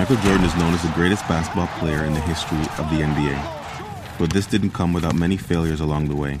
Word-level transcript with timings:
Michael 0.00 0.16
Jordan 0.16 0.46
is 0.46 0.56
known 0.56 0.72
as 0.72 0.82
the 0.82 0.88
greatest 0.94 1.28
basketball 1.28 1.66
player 1.78 2.06
in 2.06 2.14
the 2.14 2.20
history 2.20 2.56
of 2.78 2.88
the 2.88 3.02
NBA. 3.02 4.18
But 4.18 4.32
this 4.32 4.46
didn't 4.46 4.70
come 4.70 4.94
without 4.94 5.14
many 5.14 5.36
failures 5.36 5.78
along 5.78 6.08
the 6.08 6.16
way. 6.16 6.40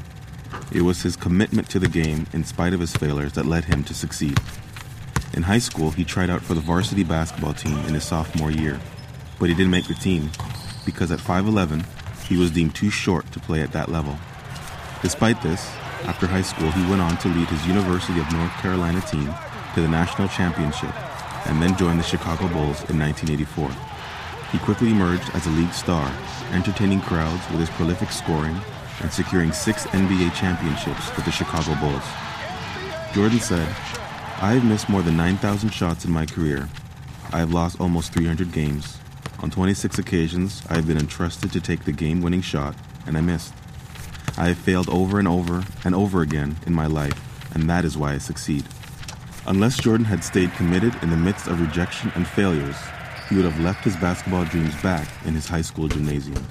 It 0.72 0.80
was 0.80 1.02
his 1.02 1.14
commitment 1.14 1.68
to 1.68 1.78
the 1.78 1.86
game, 1.86 2.26
in 2.32 2.42
spite 2.42 2.72
of 2.72 2.80
his 2.80 2.96
failures, 2.96 3.34
that 3.34 3.44
led 3.44 3.66
him 3.66 3.84
to 3.84 3.92
succeed. 3.92 4.38
In 5.34 5.42
high 5.42 5.58
school, 5.58 5.90
he 5.90 6.06
tried 6.06 6.30
out 6.30 6.40
for 6.40 6.54
the 6.54 6.62
varsity 6.62 7.04
basketball 7.04 7.52
team 7.52 7.76
in 7.80 7.92
his 7.92 8.04
sophomore 8.04 8.50
year, 8.50 8.80
but 9.38 9.50
he 9.50 9.54
didn't 9.54 9.72
make 9.72 9.88
the 9.88 9.94
team 9.94 10.30
because 10.86 11.10
at 11.10 11.18
5'11, 11.18 11.84
he 12.28 12.38
was 12.38 12.50
deemed 12.50 12.74
too 12.74 12.88
short 12.88 13.30
to 13.32 13.40
play 13.40 13.60
at 13.60 13.72
that 13.72 13.90
level. 13.90 14.16
Despite 15.02 15.42
this, 15.42 15.70
after 16.04 16.26
high 16.26 16.40
school, 16.40 16.70
he 16.70 16.88
went 16.88 17.02
on 17.02 17.18
to 17.18 17.28
lead 17.28 17.48
his 17.48 17.66
University 17.66 18.20
of 18.20 18.32
North 18.32 18.52
Carolina 18.52 19.02
team 19.02 19.34
to 19.74 19.82
the 19.82 19.88
national 19.88 20.28
championship 20.28 20.94
and 21.50 21.60
then 21.60 21.76
joined 21.76 21.98
the 21.98 22.04
Chicago 22.04 22.48
Bulls 22.48 22.88
in 22.88 22.98
1984. 22.98 23.70
He 24.52 24.58
quickly 24.58 24.90
emerged 24.90 25.28
as 25.34 25.46
a 25.46 25.50
league 25.50 25.72
star, 25.72 26.10
entertaining 26.52 27.00
crowds 27.00 27.42
with 27.50 27.60
his 27.60 27.70
prolific 27.70 28.10
scoring 28.10 28.58
and 29.00 29.12
securing 29.12 29.52
six 29.52 29.84
NBA 29.86 30.32
championships 30.34 31.14
with 31.16 31.24
the 31.24 31.32
Chicago 31.32 31.74
Bulls. 31.80 32.04
Jordan 33.12 33.40
said, 33.40 33.68
I 34.40 34.52
have 34.52 34.64
missed 34.64 34.88
more 34.88 35.02
than 35.02 35.16
9,000 35.16 35.70
shots 35.70 36.04
in 36.04 36.12
my 36.12 36.24
career. 36.24 36.68
I 37.32 37.40
have 37.40 37.52
lost 37.52 37.80
almost 37.80 38.12
300 38.12 38.52
games. 38.52 38.98
On 39.40 39.50
26 39.50 39.98
occasions, 39.98 40.62
I 40.70 40.74
have 40.74 40.86
been 40.86 40.98
entrusted 40.98 41.52
to 41.52 41.60
take 41.60 41.84
the 41.84 41.92
game 41.92 42.22
winning 42.22 42.42
shot, 42.42 42.74
and 43.06 43.18
I 43.18 43.20
missed. 43.20 43.52
I 44.38 44.48
have 44.48 44.58
failed 44.58 44.88
over 44.88 45.18
and 45.18 45.26
over 45.26 45.64
and 45.84 45.94
over 45.94 46.22
again 46.22 46.56
in 46.66 46.74
my 46.74 46.86
life, 46.86 47.54
and 47.54 47.68
that 47.68 47.84
is 47.84 47.98
why 47.98 48.12
I 48.12 48.18
succeed. 48.18 48.64
Unless 49.46 49.78
Jordan 49.78 50.04
had 50.04 50.22
stayed 50.22 50.52
committed 50.52 50.94
in 51.02 51.08
the 51.08 51.16
midst 51.16 51.46
of 51.46 51.60
rejection 51.60 52.12
and 52.14 52.26
failures, 52.26 52.76
he 53.28 53.36
would 53.36 53.46
have 53.46 53.58
left 53.60 53.82
his 53.82 53.96
basketball 53.96 54.44
dreams 54.44 54.74
back 54.82 55.08
in 55.24 55.34
his 55.34 55.48
high 55.48 55.62
school 55.62 55.88
gymnasium. 55.88 56.46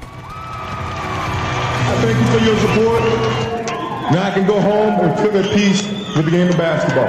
I 0.00 1.96
thank 2.02 2.18
you 2.18 2.26
for 2.38 2.44
your 2.44 2.58
support. 2.58 3.02
Now 4.12 4.22
I 4.26 4.30
can 4.32 4.46
go 4.46 4.60
home 4.60 5.00
and 5.00 5.18
feel 5.18 5.34
at 5.36 5.50
peace 5.54 5.82
with 6.14 6.26
the 6.26 6.30
game 6.30 6.48
of 6.48 6.58
basketball. 6.58 7.06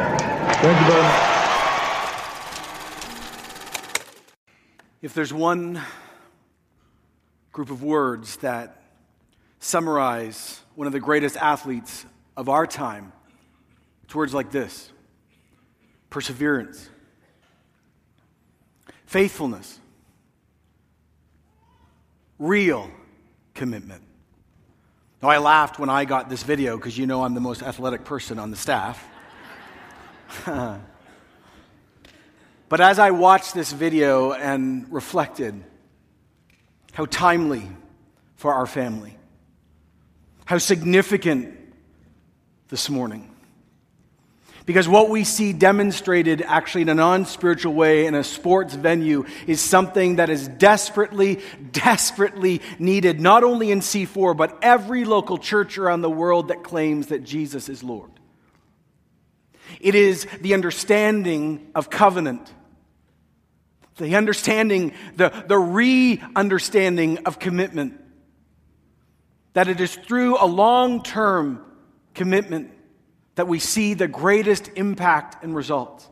Thank 0.61 0.79
you 0.81 0.87
very 0.91 1.01
much. 1.03 1.23
If 5.01 5.13
there's 5.13 5.33
one 5.33 5.81
group 7.51 7.69
of 7.69 7.83
words 7.83 8.37
that 8.37 8.81
summarize 9.59 10.61
one 10.75 10.87
of 10.87 10.93
the 10.93 10.99
greatest 11.01 11.35
athletes 11.35 12.05
of 12.37 12.47
our 12.47 12.65
time, 12.65 13.11
it's 14.05 14.15
words 14.15 14.33
like 14.33 14.51
this 14.51 14.91
perseverance, 16.09 16.89
faithfulness, 19.05 19.79
real 22.39 22.89
commitment. 23.53 24.03
Now, 25.21 25.29
I 25.29 25.39
laughed 25.39 25.79
when 25.79 25.89
I 25.89 26.05
got 26.05 26.29
this 26.29 26.43
video 26.43 26.77
because 26.77 26.97
you 26.97 27.07
know 27.07 27.23
I'm 27.23 27.33
the 27.33 27.41
most 27.41 27.63
athletic 27.63 28.03
person 28.03 28.37
on 28.37 28.51
the 28.51 28.57
staff. 28.57 29.03
but 30.45 30.79
as 32.79 32.99
I 32.99 33.11
watched 33.11 33.53
this 33.53 33.71
video 33.71 34.33
and 34.33 34.91
reflected 34.91 35.63
how 36.93 37.05
timely 37.05 37.67
for 38.35 38.53
our 38.53 38.67
family, 38.67 39.17
how 40.45 40.59
significant 40.59 41.55
this 42.69 42.89
morning, 42.89 43.33
because 44.67 44.85
what 44.85 45.09
we 45.09 45.23
see 45.23 45.53
demonstrated 45.53 46.41
actually 46.41 46.81
in 46.81 46.89
a 46.89 46.93
non 46.93 47.25
spiritual 47.25 47.73
way 47.73 48.05
in 48.05 48.13
a 48.13 48.23
sports 48.23 48.75
venue 48.75 49.25
is 49.47 49.61
something 49.61 50.17
that 50.17 50.29
is 50.29 50.49
desperately, 50.49 51.39
desperately 51.71 52.61
needed, 52.77 53.21
not 53.21 53.45
only 53.45 53.71
in 53.71 53.79
C4, 53.79 54.35
but 54.35 54.59
every 54.61 55.05
local 55.05 55.37
church 55.37 55.77
around 55.77 56.01
the 56.01 56.09
world 56.09 56.49
that 56.49 56.63
claims 56.63 57.07
that 57.07 57.23
Jesus 57.23 57.69
is 57.69 57.81
Lord. 57.81 58.11
It 59.79 59.95
is 59.95 60.27
the 60.41 60.53
understanding 60.53 61.71
of 61.73 61.89
covenant, 61.89 62.53
the 63.95 64.17
understanding, 64.17 64.91
the, 65.15 65.29
the 65.47 65.57
re 65.57 66.21
understanding 66.35 67.19
of 67.19 67.39
commitment. 67.39 68.03
That 69.53 69.69
it 69.69 69.79
is 69.79 69.95
through 69.95 70.43
a 70.43 70.45
long 70.45 71.03
term 71.03 71.63
commitment 72.13 72.73
that 73.37 73.47
we 73.47 73.59
see 73.59 73.93
the 73.93 74.07
greatest 74.07 74.71
impact 74.75 75.43
and 75.43 75.55
results. 75.55 76.09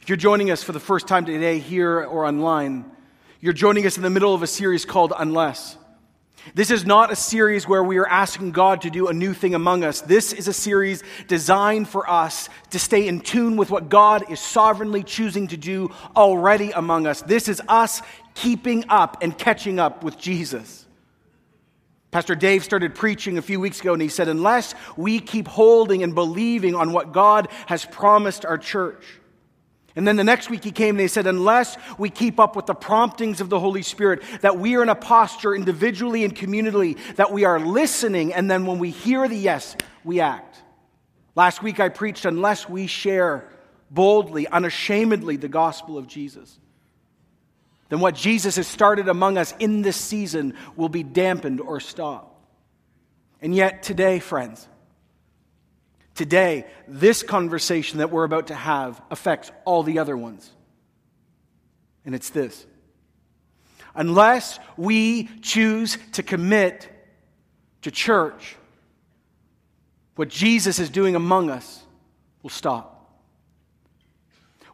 If 0.00 0.10
you're 0.10 0.16
joining 0.16 0.50
us 0.50 0.62
for 0.62 0.72
the 0.72 0.80
first 0.80 1.08
time 1.08 1.24
today, 1.24 1.58
here 1.58 2.04
or 2.04 2.26
online, 2.26 2.84
you're 3.40 3.54
joining 3.54 3.86
us 3.86 3.96
in 3.96 4.02
the 4.02 4.10
middle 4.10 4.34
of 4.34 4.42
a 4.42 4.46
series 4.46 4.84
called 4.84 5.14
Unless. 5.18 5.78
This 6.52 6.70
is 6.70 6.84
not 6.84 7.10
a 7.10 7.16
series 7.16 7.66
where 7.66 7.82
we 7.82 7.96
are 7.96 8.06
asking 8.06 8.50
God 8.50 8.82
to 8.82 8.90
do 8.90 9.08
a 9.08 9.14
new 9.14 9.32
thing 9.32 9.54
among 9.54 9.82
us. 9.82 10.02
This 10.02 10.34
is 10.34 10.46
a 10.46 10.52
series 10.52 11.02
designed 11.26 11.88
for 11.88 12.08
us 12.08 12.50
to 12.70 12.78
stay 12.78 13.08
in 13.08 13.20
tune 13.20 13.56
with 13.56 13.70
what 13.70 13.88
God 13.88 14.30
is 14.30 14.40
sovereignly 14.40 15.02
choosing 15.02 15.48
to 15.48 15.56
do 15.56 15.90
already 16.14 16.70
among 16.72 17.06
us. 17.06 17.22
This 17.22 17.48
is 17.48 17.62
us 17.66 18.02
keeping 18.34 18.84
up 18.90 19.22
and 19.22 19.38
catching 19.38 19.78
up 19.78 20.04
with 20.04 20.18
Jesus. 20.18 20.83
Pastor 22.14 22.36
Dave 22.36 22.62
started 22.62 22.94
preaching 22.94 23.38
a 23.38 23.42
few 23.42 23.58
weeks 23.58 23.80
ago, 23.80 23.92
and 23.92 24.00
he 24.00 24.06
said, 24.08 24.28
Unless 24.28 24.76
we 24.96 25.18
keep 25.18 25.48
holding 25.48 26.04
and 26.04 26.14
believing 26.14 26.76
on 26.76 26.92
what 26.92 27.10
God 27.10 27.48
has 27.66 27.84
promised 27.86 28.44
our 28.44 28.56
church. 28.56 29.04
And 29.96 30.06
then 30.06 30.14
the 30.14 30.22
next 30.22 30.48
week 30.48 30.62
he 30.62 30.70
came 30.70 30.90
and 30.90 31.00
he 31.00 31.08
said, 31.08 31.26
Unless 31.26 31.76
we 31.98 32.10
keep 32.10 32.38
up 32.38 32.54
with 32.54 32.66
the 32.66 32.74
promptings 32.74 33.40
of 33.40 33.48
the 33.48 33.58
Holy 33.58 33.82
Spirit, 33.82 34.22
that 34.42 34.56
we 34.56 34.76
are 34.76 34.84
in 34.84 34.90
a 34.90 34.94
posture 34.94 35.56
individually 35.56 36.22
and 36.22 36.36
communally, 36.36 36.96
that 37.16 37.32
we 37.32 37.42
are 37.44 37.58
listening, 37.58 38.32
and 38.32 38.48
then 38.48 38.64
when 38.64 38.78
we 38.78 38.90
hear 38.90 39.26
the 39.26 39.36
yes, 39.36 39.76
we 40.04 40.20
act. 40.20 40.62
Last 41.34 41.64
week 41.64 41.80
I 41.80 41.88
preached, 41.88 42.26
Unless 42.26 42.68
we 42.68 42.86
share 42.86 43.50
boldly, 43.90 44.46
unashamedly 44.46 45.34
the 45.34 45.48
gospel 45.48 45.98
of 45.98 46.06
Jesus 46.06 46.60
then 47.88 48.00
what 48.00 48.14
Jesus 48.14 48.56
has 48.56 48.66
started 48.66 49.08
among 49.08 49.38
us 49.38 49.54
in 49.58 49.82
this 49.82 49.96
season 49.96 50.54
will 50.76 50.88
be 50.88 51.02
dampened 51.02 51.60
or 51.60 51.80
stopped. 51.80 52.30
And 53.40 53.54
yet, 53.54 53.82
today, 53.82 54.20
friends, 54.20 54.66
today, 56.14 56.66
this 56.88 57.22
conversation 57.22 57.98
that 57.98 58.10
we're 58.10 58.24
about 58.24 58.46
to 58.46 58.54
have 58.54 59.00
affects 59.10 59.50
all 59.64 59.82
the 59.82 59.98
other 59.98 60.16
ones. 60.16 60.50
And 62.04 62.14
it's 62.14 62.30
this 62.30 62.66
unless 63.94 64.58
we 64.76 65.28
choose 65.40 65.98
to 66.12 66.22
commit 66.22 66.88
to 67.82 67.90
church, 67.90 68.56
what 70.16 70.28
Jesus 70.28 70.78
is 70.78 70.90
doing 70.90 71.14
among 71.14 71.50
us 71.50 71.82
will 72.42 72.50
stop. 72.50 72.93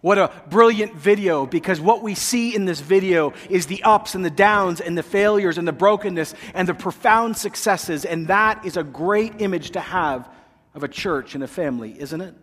What 0.01 0.17
a 0.17 0.31
brilliant 0.49 0.95
video 0.95 1.45
because 1.45 1.79
what 1.79 2.03
we 2.03 2.15
see 2.15 2.55
in 2.55 2.65
this 2.65 2.81
video 2.81 3.35
is 3.51 3.67
the 3.67 3.83
ups 3.83 4.15
and 4.15 4.25
the 4.25 4.31
downs 4.31 4.81
and 4.81 4.97
the 4.97 5.03
failures 5.03 5.59
and 5.59 5.69
the 5.69 5.73
brokenness 5.73 6.35
and 6.55 6.67
the 6.67 6.75
profound 6.75 7.37
successes. 7.37 8.07
And 8.07 8.29
that 8.29 8.65
is 8.65 8.79
a 8.79 8.83
great 8.83 9.43
image 9.43 9.73
to 9.73 9.81
have 9.81 10.27
of 10.75 10.85
a 10.85 10.89
church 10.89 11.35
and 11.35 11.45
a 11.45 11.47
family, 11.47 12.01
isn't 12.01 12.21
it? 12.21 12.35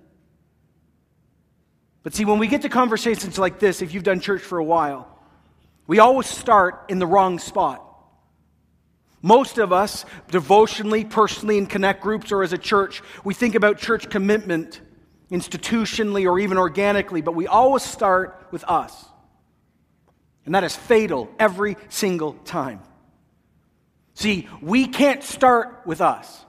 But 2.04 2.14
see, 2.14 2.26
when 2.26 2.38
we 2.38 2.48
get 2.48 2.62
to 2.62 2.70
conversations 2.70 3.40
like 3.40 3.60
this, 3.60 3.82
if 3.82 3.94
you've 3.94 4.04
done 4.04 4.20
church 4.20 4.42
for 4.42 4.60
a 4.60 4.64
while, 4.64 5.20
we 5.88 5.98
always 6.00 6.28
start 6.28 6.86
in 6.90 7.00
the 7.00 7.08
wrong 7.08 7.40
spot. 7.40 7.84
Most 9.24 9.58
of 9.58 9.74
us, 9.74 10.06
devotionally, 10.30 11.04
personally, 11.04 11.58
in 11.58 11.66
connect 11.66 12.04
groups 12.04 12.32
or 12.32 12.44
as 12.44 12.54
a 12.54 12.58
church, 12.58 13.02
we 13.24 13.34
think 13.34 13.56
about 13.56 13.80
church 13.80 14.10
commitment 14.10 14.80
institutionally 15.32 16.30
or 16.30 16.40
even 16.40 16.58
organically, 16.58 17.22
but 17.22 17.36
we 17.36 17.48
always 17.48 17.84
start 17.84 18.48
with 18.52 18.64
us. 18.66 19.06
And 20.46 20.56
that 20.56 20.64
is 20.64 20.76
fatal 20.76 21.30
every 21.38 21.76
single 21.90 22.34
time. 22.34 22.82
See, 24.14 24.48
we 24.62 24.88
can't 24.88 25.24
start 25.24 25.82
with 25.86 26.02
us. 26.02 26.46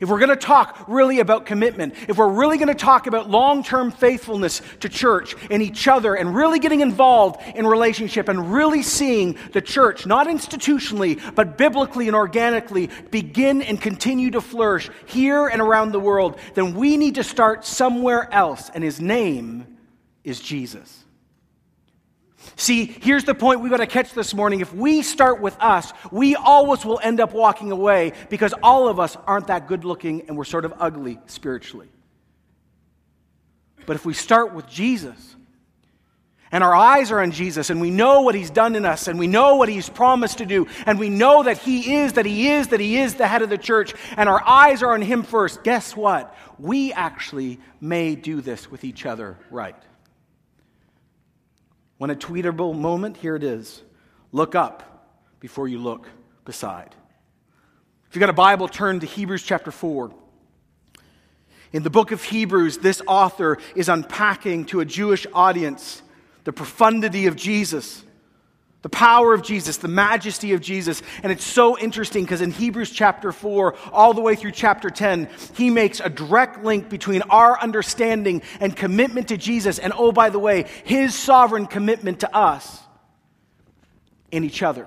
If 0.00 0.08
we're 0.08 0.18
going 0.18 0.30
to 0.30 0.36
talk 0.36 0.84
really 0.88 1.20
about 1.20 1.46
commitment, 1.46 1.94
if 2.08 2.18
we're 2.18 2.28
really 2.28 2.58
going 2.58 2.68
to 2.68 2.74
talk 2.74 3.06
about 3.06 3.30
long 3.30 3.62
term 3.62 3.90
faithfulness 3.90 4.62
to 4.80 4.88
church 4.88 5.34
and 5.50 5.62
each 5.62 5.88
other, 5.88 6.14
and 6.14 6.34
really 6.34 6.58
getting 6.58 6.80
involved 6.80 7.40
in 7.54 7.66
relationship 7.66 8.28
and 8.28 8.52
really 8.52 8.82
seeing 8.82 9.38
the 9.52 9.62
church, 9.62 10.06
not 10.06 10.26
institutionally, 10.26 11.20
but 11.34 11.56
biblically 11.56 12.08
and 12.08 12.16
organically, 12.16 12.90
begin 13.10 13.62
and 13.62 13.80
continue 13.80 14.30
to 14.30 14.40
flourish 14.40 14.90
here 15.06 15.46
and 15.48 15.62
around 15.62 15.92
the 15.92 16.00
world, 16.00 16.38
then 16.54 16.74
we 16.74 16.96
need 16.96 17.14
to 17.14 17.24
start 17.24 17.64
somewhere 17.64 18.32
else, 18.32 18.70
and 18.74 18.84
his 18.84 19.00
name 19.00 19.78
is 20.24 20.40
Jesus. 20.40 21.05
See, 22.54 22.86
here's 22.86 23.24
the 23.24 23.34
point 23.34 23.60
we've 23.60 23.70
got 23.70 23.78
to 23.78 23.86
catch 23.86 24.12
this 24.12 24.32
morning. 24.32 24.60
If 24.60 24.72
we 24.72 25.02
start 25.02 25.40
with 25.40 25.56
us, 25.60 25.92
we 26.10 26.36
always 26.36 26.84
will 26.84 27.00
end 27.02 27.20
up 27.20 27.32
walking 27.32 27.72
away 27.72 28.12
because 28.30 28.54
all 28.62 28.88
of 28.88 29.00
us 29.00 29.16
aren't 29.26 29.48
that 29.48 29.66
good 29.66 29.84
looking 29.84 30.28
and 30.28 30.36
we're 30.36 30.44
sort 30.44 30.64
of 30.64 30.74
ugly 30.78 31.18
spiritually. 31.26 31.88
But 33.86 33.96
if 33.96 34.06
we 34.06 34.14
start 34.14 34.54
with 34.54 34.68
Jesus, 34.68 35.36
and 36.52 36.62
our 36.62 36.74
eyes 36.74 37.10
are 37.10 37.20
on 37.20 37.32
Jesus, 37.32 37.70
and 37.70 37.80
we 37.80 37.90
know 37.90 38.22
what 38.22 38.34
He's 38.34 38.50
done 38.50 38.76
in 38.76 38.84
us, 38.84 39.08
and 39.08 39.18
we 39.18 39.26
know 39.26 39.56
what 39.56 39.68
He's 39.68 39.88
promised 39.88 40.38
to 40.38 40.46
do, 40.46 40.66
and 40.86 40.98
we 40.98 41.08
know 41.08 41.42
that 41.42 41.58
He 41.58 41.96
is, 41.96 42.14
that 42.14 42.26
He 42.26 42.48
is, 42.48 42.68
that 42.68 42.80
He 42.80 42.98
is 42.98 43.14
the 43.14 43.26
head 43.26 43.42
of 43.42 43.50
the 43.50 43.58
church, 43.58 43.94
and 44.16 44.28
our 44.28 44.42
eyes 44.46 44.82
are 44.82 44.92
on 44.92 45.02
Him 45.02 45.22
first, 45.22 45.64
guess 45.64 45.96
what? 45.96 46.34
We 46.58 46.92
actually 46.92 47.58
may 47.80 48.14
do 48.14 48.40
this 48.40 48.70
with 48.70 48.84
each 48.84 49.06
other 49.06 49.36
right. 49.50 49.76
When 51.98 52.10
a 52.10 52.16
tweetable 52.16 52.78
moment, 52.78 53.16
here 53.16 53.36
it 53.36 53.42
is. 53.42 53.82
Look 54.32 54.54
up 54.54 55.08
before 55.40 55.68
you 55.68 55.78
look 55.78 56.08
beside. 56.44 56.94
If 58.08 58.14
you've 58.14 58.20
got 58.20 58.30
a 58.30 58.34
Bible, 58.34 58.68
turn 58.68 59.00
to 59.00 59.06
Hebrews 59.06 59.42
chapter 59.42 59.70
4. 59.70 60.12
In 61.72 61.82
the 61.82 61.90
book 61.90 62.12
of 62.12 62.22
Hebrews, 62.22 62.78
this 62.78 63.02
author 63.06 63.58
is 63.74 63.88
unpacking 63.88 64.66
to 64.66 64.80
a 64.80 64.84
Jewish 64.84 65.26
audience 65.32 66.02
the 66.44 66.52
profundity 66.52 67.26
of 67.26 67.34
Jesus, 67.34 68.04
the 68.82 68.88
power 68.90 69.34
of 69.34 69.42
Jesus, 69.42 69.78
the 69.78 69.88
majesty 69.88 70.52
of 70.52 70.60
Jesus. 70.60 71.02
And 71.22 71.32
it's 71.32 71.44
so 71.44 71.78
interesting 71.78 72.24
because 72.24 72.40
in 72.40 72.50
Hebrews 72.52 72.90
chapter 72.90 73.32
4, 73.32 73.74
all 73.92 74.14
the 74.14 74.20
way 74.20 74.36
through 74.36 74.52
chapter 74.52 74.90
10, 74.90 75.28
he 75.54 75.70
makes 75.70 76.00
a 76.00 76.08
direct 76.08 76.62
link 76.62 76.88
between 76.88 77.22
our 77.22 77.60
understanding 77.60 78.42
and 78.60 78.76
commitment 78.76 79.28
to 79.28 79.36
Jesus, 79.36 79.78
and 79.78 79.92
oh, 79.96 80.12
by 80.12 80.30
the 80.30 80.38
way, 80.38 80.66
his 80.84 81.14
sovereign 81.14 81.66
commitment 81.66 82.20
to 82.20 82.36
us 82.36 82.80
and 84.30 84.44
each 84.44 84.62
other. 84.62 84.86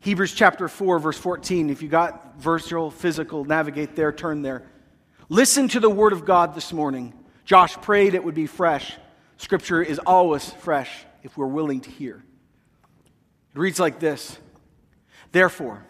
Hebrews 0.00 0.32
chapter 0.32 0.68
4, 0.68 1.00
verse 1.00 1.18
14. 1.18 1.70
If 1.70 1.82
you 1.82 1.88
got 1.88 2.36
virtual, 2.38 2.90
physical, 2.90 3.44
navigate 3.44 3.96
there, 3.96 4.12
turn 4.12 4.42
there. 4.42 4.62
Listen 5.28 5.66
to 5.68 5.80
the 5.80 5.90
word 5.90 6.12
of 6.12 6.24
God 6.24 6.54
this 6.54 6.72
morning. 6.72 7.14
Josh 7.44 7.74
prayed 7.78 8.14
it 8.14 8.22
would 8.22 8.36
be 8.36 8.46
fresh. 8.46 8.96
Scripture 9.38 9.82
is 9.82 9.98
always 9.98 10.48
fresh 10.48 11.04
if 11.22 11.36
we're 11.36 11.46
willing 11.46 11.80
to 11.82 11.90
hear. 11.90 12.22
It 13.54 13.58
reads 13.58 13.80
like 13.80 13.98
this 14.00 14.38
Therefore, 15.32 15.84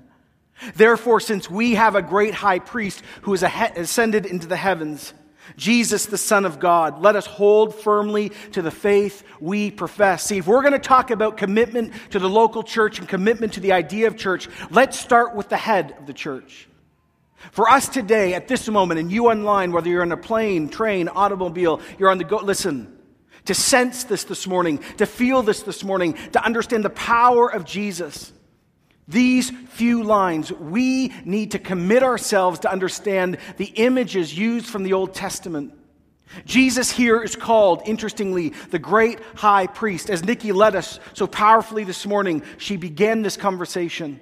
therefore, 0.74 1.20
since 1.20 1.50
we 1.50 1.74
have 1.74 1.94
a 1.94 2.02
great 2.02 2.34
high 2.34 2.58
priest 2.58 3.02
who 3.22 3.34
has 3.34 3.42
ascended 3.42 4.26
into 4.26 4.46
the 4.46 4.56
heavens, 4.56 5.14
Jesus, 5.56 6.06
the 6.06 6.18
Son 6.18 6.44
of 6.44 6.58
God, 6.60 7.00
let 7.00 7.16
us 7.16 7.26
hold 7.26 7.74
firmly 7.74 8.30
to 8.52 8.62
the 8.62 8.70
faith 8.70 9.24
we 9.40 9.70
profess. 9.70 10.24
See, 10.24 10.38
if 10.38 10.46
we're 10.46 10.62
going 10.62 10.72
to 10.72 10.78
talk 10.78 11.10
about 11.10 11.36
commitment 11.36 11.92
to 12.10 12.18
the 12.18 12.28
local 12.28 12.62
church 12.62 12.98
and 12.98 13.08
commitment 13.08 13.54
to 13.54 13.60
the 13.60 13.72
idea 13.72 14.06
of 14.06 14.16
church, 14.16 14.48
let's 14.70 14.98
start 14.98 15.34
with 15.34 15.48
the 15.48 15.56
head 15.56 15.96
of 15.98 16.06
the 16.06 16.12
church. 16.12 16.68
For 17.52 17.68
us 17.68 17.88
today, 17.88 18.34
at 18.34 18.48
this 18.48 18.68
moment, 18.68 19.00
and 19.00 19.10
you 19.10 19.30
online, 19.30 19.72
whether 19.72 19.88
you're 19.88 20.02
on 20.02 20.12
a 20.12 20.16
plane, 20.16 20.68
train, 20.68 21.08
automobile, 21.08 21.80
you're 21.98 22.10
on 22.10 22.18
the 22.18 22.24
go, 22.24 22.36
listen, 22.36 22.99
to 23.46 23.54
sense 23.54 24.04
this 24.04 24.24
this 24.24 24.46
morning, 24.46 24.78
to 24.98 25.06
feel 25.06 25.42
this 25.42 25.62
this 25.62 25.84
morning, 25.84 26.14
to 26.32 26.44
understand 26.44 26.84
the 26.84 26.90
power 26.90 27.48
of 27.48 27.64
Jesus. 27.64 28.32
These 29.08 29.50
few 29.70 30.04
lines, 30.04 30.52
we 30.52 31.12
need 31.24 31.52
to 31.52 31.58
commit 31.58 32.02
ourselves 32.02 32.60
to 32.60 32.70
understand 32.70 33.38
the 33.56 33.66
images 33.66 34.36
used 34.36 34.66
from 34.66 34.84
the 34.84 34.92
Old 34.92 35.14
Testament. 35.14 35.74
Jesus 36.44 36.92
here 36.92 37.20
is 37.20 37.34
called, 37.34 37.82
interestingly, 37.86 38.50
the 38.70 38.78
great 38.78 39.18
high 39.34 39.66
priest. 39.66 40.10
As 40.10 40.24
Nikki 40.24 40.52
led 40.52 40.76
us 40.76 41.00
so 41.12 41.26
powerfully 41.26 41.82
this 41.82 42.06
morning, 42.06 42.42
she 42.56 42.76
began 42.76 43.22
this 43.22 43.36
conversation. 43.36 44.20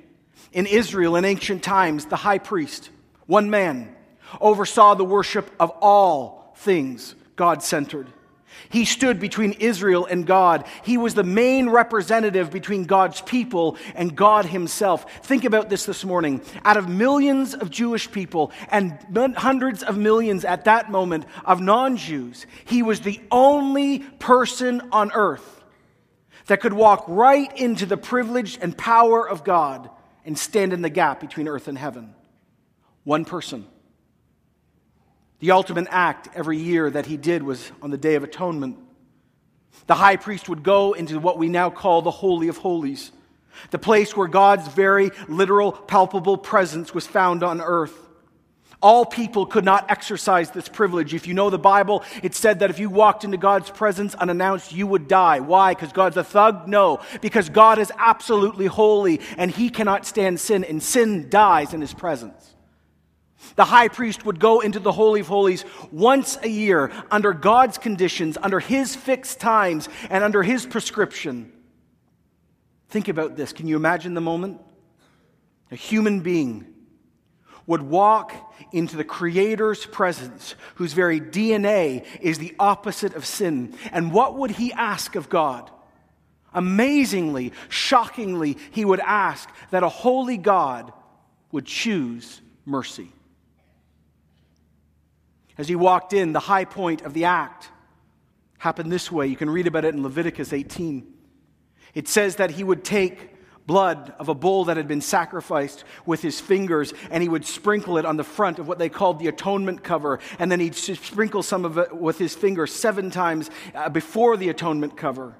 In 0.52 0.64
Israel, 0.64 1.16
in 1.16 1.26
ancient 1.26 1.62
times, 1.62 2.06
the 2.06 2.16
high 2.16 2.38
priest 2.38 2.90
one 3.26 3.50
man, 3.50 3.94
oversaw 4.40 4.94
the 4.94 5.04
worship 5.04 5.50
of 5.60 5.70
all 5.82 6.54
things 6.56 7.14
God 7.36 7.62
centered. 7.62 8.08
He 8.68 8.84
stood 8.84 9.20
between 9.20 9.52
Israel 9.52 10.06
and 10.06 10.26
God. 10.26 10.66
He 10.82 10.98
was 10.98 11.14
the 11.14 11.24
main 11.24 11.68
representative 11.68 12.50
between 12.50 12.84
God's 12.84 13.20
people 13.20 13.76
and 13.94 14.16
God 14.16 14.46
Himself. 14.46 15.24
Think 15.24 15.44
about 15.44 15.68
this 15.68 15.84
this 15.84 16.04
morning. 16.04 16.42
Out 16.64 16.76
of 16.76 16.88
millions 16.88 17.54
of 17.54 17.70
Jewish 17.70 18.10
people 18.10 18.52
and 18.70 18.98
hundreds 19.36 19.82
of 19.82 19.96
millions 19.96 20.44
at 20.44 20.64
that 20.64 20.90
moment 20.90 21.26
of 21.44 21.60
non 21.60 21.96
Jews, 21.96 22.46
He 22.64 22.82
was 22.82 23.00
the 23.00 23.20
only 23.30 24.00
person 24.00 24.82
on 24.92 25.12
earth 25.12 25.62
that 26.46 26.60
could 26.60 26.72
walk 26.72 27.04
right 27.08 27.56
into 27.56 27.86
the 27.86 27.96
privilege 27.96 28.58
and 28.60 28.76
power 28.76 29.26
of 29.26 29.44
God 29.44 29.88
and 30.24 30.38
stand 30.38 30.72
in 30.72 30.82
the 30.82 30.90
gap 30.90 31.20
between 31.20 31.48
earth 31.48 31.68
and 31.68 31.78
heaven. 31.78 32.14
One 33.04 33.24
person. 33.24 33.66
The 35.40 35.52
ultimate 35.52 35.86
act 35.90 36.28
every 36.34 36.58
year 36.58 36.90
that 36.90 37.06
he 37.06 37.16
did 37.16 37.42
was 37.42 37.70
on 37.80 37.90
the 37.90 37.98
Day 37.98 38.16
of 38.16 38.24
Atonement. 38.24 38.76
The 39.86 39.94
high 39.94 40.16
priest 40.16 40.48
would 40.48 40.62
go 40.62 40.92
into 40.94 41.20
what 41.20 41.38
we 41.38 41.48
now 41.48 41.70
call 41.70 42.02
the 42.02 42.10
Holy 42.10 42.48
of 42.48 42.58
Holies, 42.58 43.12
the 43.70 43.78
place 43.78 44.16
where 44.16 44.28
God's 44.28 44.66
very 44.68 45.10
literal, 45.28 45.72
palpable 45.72 46.36
presence 46.36 46.92
was 46.92 47.06
found 47.06 47.42
on 47.42 47.60
earth. 47.60 47.96
All 48.80 49.04
people 49.04 49.46
could 49.46 49.64
not 49.64 49.90
exercise 49.90 50.50
this 50.50 50.68
privilege. 50.68 51.12
If 51.12 51.26
you 51.26 51.34
know 51.34 51.50
the 51.50 51.58
Bible, 51.58 52.04
it 52.22 52.34
said 52.34 52.60
that 52.60 52.70
if 52.70 52.78
you 52.78 52.90
walked 52.90 53.24
into 53.24 53.36
God's 53.36 53.70
presence 53.70 54.14
unannounced, 54.14 54.72
you 54.72 54.86
would 54.86 55.08
die. 55.08 55.40
Why? 55.40 55.74
Because 55.74 55.92
God's 55.92 56.16
a 56.16 56.22
thug? 56.22 56.68
No. 56.68 57.00
Because 57.20 57.48
God 57.48 57.80
is 57.80 57.90
absolutely 57.98 58.66
holy 58.66 59.20
and 59.36 59.50
he 59.50 59.68
cannot 59.68 60.06
stand 60.06 60.38
sin, 60.38 60.62
and 60.62 60.80
sin 60.80 61.28
dies 61.28 61.74
in 61.74 61.80
his 61.80 61.92
presence. 61.92 62.54
The 63.56 63.64
high 63.64 63.88
priest 63.88 64.24
would 64.24 64.40
go 64.40 64.60
into 64.60 64.78
the 64.78 64.92
Holy 64.92 65.20
of 65.20 65.28
Holies 65.28 65.64
once 65.90 66.38
a 66.42 66.48
year 66.48 66.90
under 67.10 67.32
God's 67.32 67.78
conditions, 67.78 68.36
under 68.40 68.60
his 68.60 68.96
fixed 68.96 69.40
times, 69.40 69.88
and 70.10 70.24
under 70.24 70.42
his 70.42 70.66
prescription. 70.66 71.52
Think 72.88 73.08
about 73.08 73.36
this. 73.36 73.52
Can 73.52 73.66
you 73.66 73.76
imagine 73.76 74.14
the 74.14 74.20
moment? 74.20 74.60
A 75.70 75.76
human 75.76 76.20
being 76.20 76.66
would 77.66 77.82
walk 77.82 78.32
into 78.72 78.96
the 78.96 79.04
Creator's 79.04 79.84
presence, 79.84 80.54
whose 80.76 80.94
very 80.94 81.20
DNA 81.20 82.06
is 82.20 82.38
the 82.38 82.54
opposite 82.58 83.14
of 83.14 83.26
sin. 83.26 83.74
And 83.92 84.12
what 84.12 84.36
would 84.36 84.52
he 84.52 84.72
ask 84.72 85.16
of 85.16 85.28
God? 85.28 85.70
Amazingly, 86.54 87.52
shockingly, 87.68 88.56
he 88.70 88.86
would 88.86 89.00
ask 89.00 89.50
that 89.70 89.82
a 89.82 89.88
holy 89.88 90.38
God 90.38 90.92
would 91.52 91.66
choose 91.66 92.40
mercy. 92.64 93.12
As 95.58 95.66
he 95.68 95.74
walked 95.74 96.12
in, 96.12 96.32
the 96.32 96.40
high 96.40 96.64
point 96.64 97.02
of 97.02 97.12
the 97.12 97.24
act 97.24 97.68
happened 98.58 98.90
this 98.90 99.10
way. 99.10 99.26
You 99.26 99.36
can 99.36 99.50
read 99.50 99.66
about 99.66 99.84
it 99.84 99.94
in 99.94 100.02
Leviticus 100.02 100.52
18. 100.52 101.12
It 101.94 102.08
says 102.08 102.36
that 102.36 102.52
he 102.52 102.62
would 102.62 102.84
take 102.84 103.34
blood 103.66 104.14
of 104.18 104.28
a 104.28 104.34
bull 104.34 104.64
that 104.64 104.76
had 104.76 104.88
been 104.88 105.00
sacrificed 105.00 105.84
with 106.06 106.22
his 106.22 106.40
fingers, 106.40 106.94
and 107.10 107.22
he 107.22 107.28
would 107.28 107.44
sprinkle 107.44 107.98
it 107.98 108.06
on 108.06 108.16
the 108.16 108.24
front 108.24 108.58
of 108.58 108.66
what 108.66 108.78
they 108.78 108.88
called 108.88 109.18
the 109.18 109.28
atonement 109.28 109.84
cover. 109.84 110.20
And 110.38 110.50
then 110.50 110.60
he'd 110.60 110.74
sprinkle 110.74 111.42
some 111.42 111.64
of 111.64 111.76
it 111.76 111.94
with 111.94 112.18
his 112.18 112.34
finger 112.34 112.66
seven 112.66 113.10
times 113.10 113.50
uh, 113.74 113.90
before 113.90 114.36
the 114.36 114.48
atonement 114.48 114.96
cover. 114.96 115.36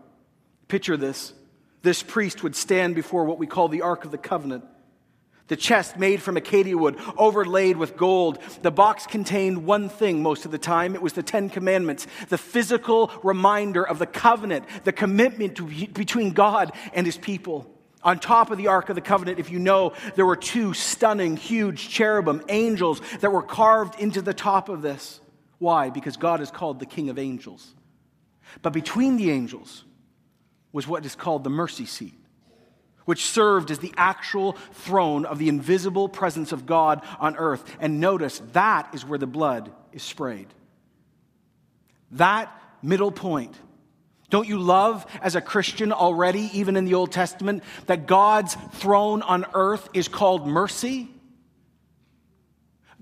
Picture 0.69 0.97
this. 0.97 1.33
This 1.83 2.03
priest 2.03 2.43
would 2.43 2.55
stand 2.55 2.95
before 2.95 3.25
what 3.25 3.39
we 3.39 3.47
call 3.47 3.69
the 3.69 3.83
Ark 3.83 4.05
of 4.05 4.11
the 4.11 4.19
Covenant. 4.19 4.65
The 5.49 5.57
chest 5.57 5.97
made 5.97 6.23
from 6.23 6.37
acacia 6.37 6.77
wood, 6.77 6.99
overlaid 7.17 7.79
with 7.79 7.97
gold. 7.97 8.39
The 8.63 8.71
box 8.71 9.07
contained 9.07 9.65
one 9.65 9.89
thing 9.89 10.23
most 10.23 10.45
of 10.45 10.51
the 10.51 10.59
time 10.59 10.95
it 10.95 11.03
was 11.03 11.15
the 11.15 11.23
Ten 11.23 11.49
Commandments, 11.49 12.07
the 12.29 12.39
physical 12.39 13.11
reminder 13.23 13.83
of 13.83 13.99
the 13.99 14.07
covenant, 14.07 14.67
the 14.85 14.93
commitment 14.93 15.57
to, 15.57 15.65
between 15.89 16.33
God 16.33 16.73
and 16.93 17.07
his 17.07 17.17
people. 17.17 17.75
On 18.03 18.19
top 18.19 18.51
of 18.51 18.59
the 18.59 18.69
Ark 18.69 18.91
of 18.91 18.95
the 18.95 19.01
Covenant, 19.01 19.41
if 19.41 19.51
you 19.51 19.59
know, 19.59 19.95
there 20.15 20.27
were 20.27 20.37
two 20.37 20.73
stunning, 20.73 21.37
huge 21.37 21.89
cherubim, 21.89 22.43
angels, 22.49 23.01
that 23.21 23.33
were 23.33 23.43
carved 23.43 23.99
into 23.99 24.23
the 24.23 24.35
top 24.35 24.69
of 24.69 24.83
this. 24.83 25.21
Why? 25.59 25.91
Because 25.91 26.17
God 26.17 26.41
is 26.41 26.51
called 26.51 26.79
the 26.79 26.87
King 26.87 27.09
of 27.09 27.19
Angels. 27.19 27.75
But 28.63 28.73
between 28.73 29.17
the 29.17 29.31
angels 29.31 29.85
was 30.73 30.87
what 30.87 31.05
is 31.05 31.15
called 31.15 31.43
the 31.43 31.51
mercy 31.51 31.87
seat 31.87 32.18
which 33.09 33.25
served 33.25 33.71
as 33.71 33.79
the 33.79 33.95
actual 33.97 34.53
throne 34.73 35.25
of 35.25 35.39
the 35.39 35.49
invisible 35.49 36.11
presence 36.11 36.53
of 36.53 36.67
God 36.67 37.01
on 37.19 37.39
earth. 37.39 37.65
And 37.81 38.01
notice 38.01 38.43
that 38.53 38.91
is 38.93 39.03
where 39.03 39.19
the 39.19 39.27
blood 39.27 39.73
is 39.95 40.03
sprayed. 40.03 40.49
That 42.11 42.53
middle 42.83 43.11
point. 43.11 43.55
Don't 44.29 44.47
you 44.47 44.59
love 44.59 45.07
as 45.23 45.37
a 45.37 45.41
Christian 45.41 45.91
already, 45.91 46.51
even 46.53 46.77
in 46.77 46.85
the 46.85 46.93
Old 46.93 47.11
Testament, 47.11 47.65
that 47.87 48.07
God's 48.07 48.55
throne 48.73 49.23
on 49.23 49.47
earth 49.55 49.89
is 49.95 50.07
called 50.07 50.47
mercy? 50.47 51.09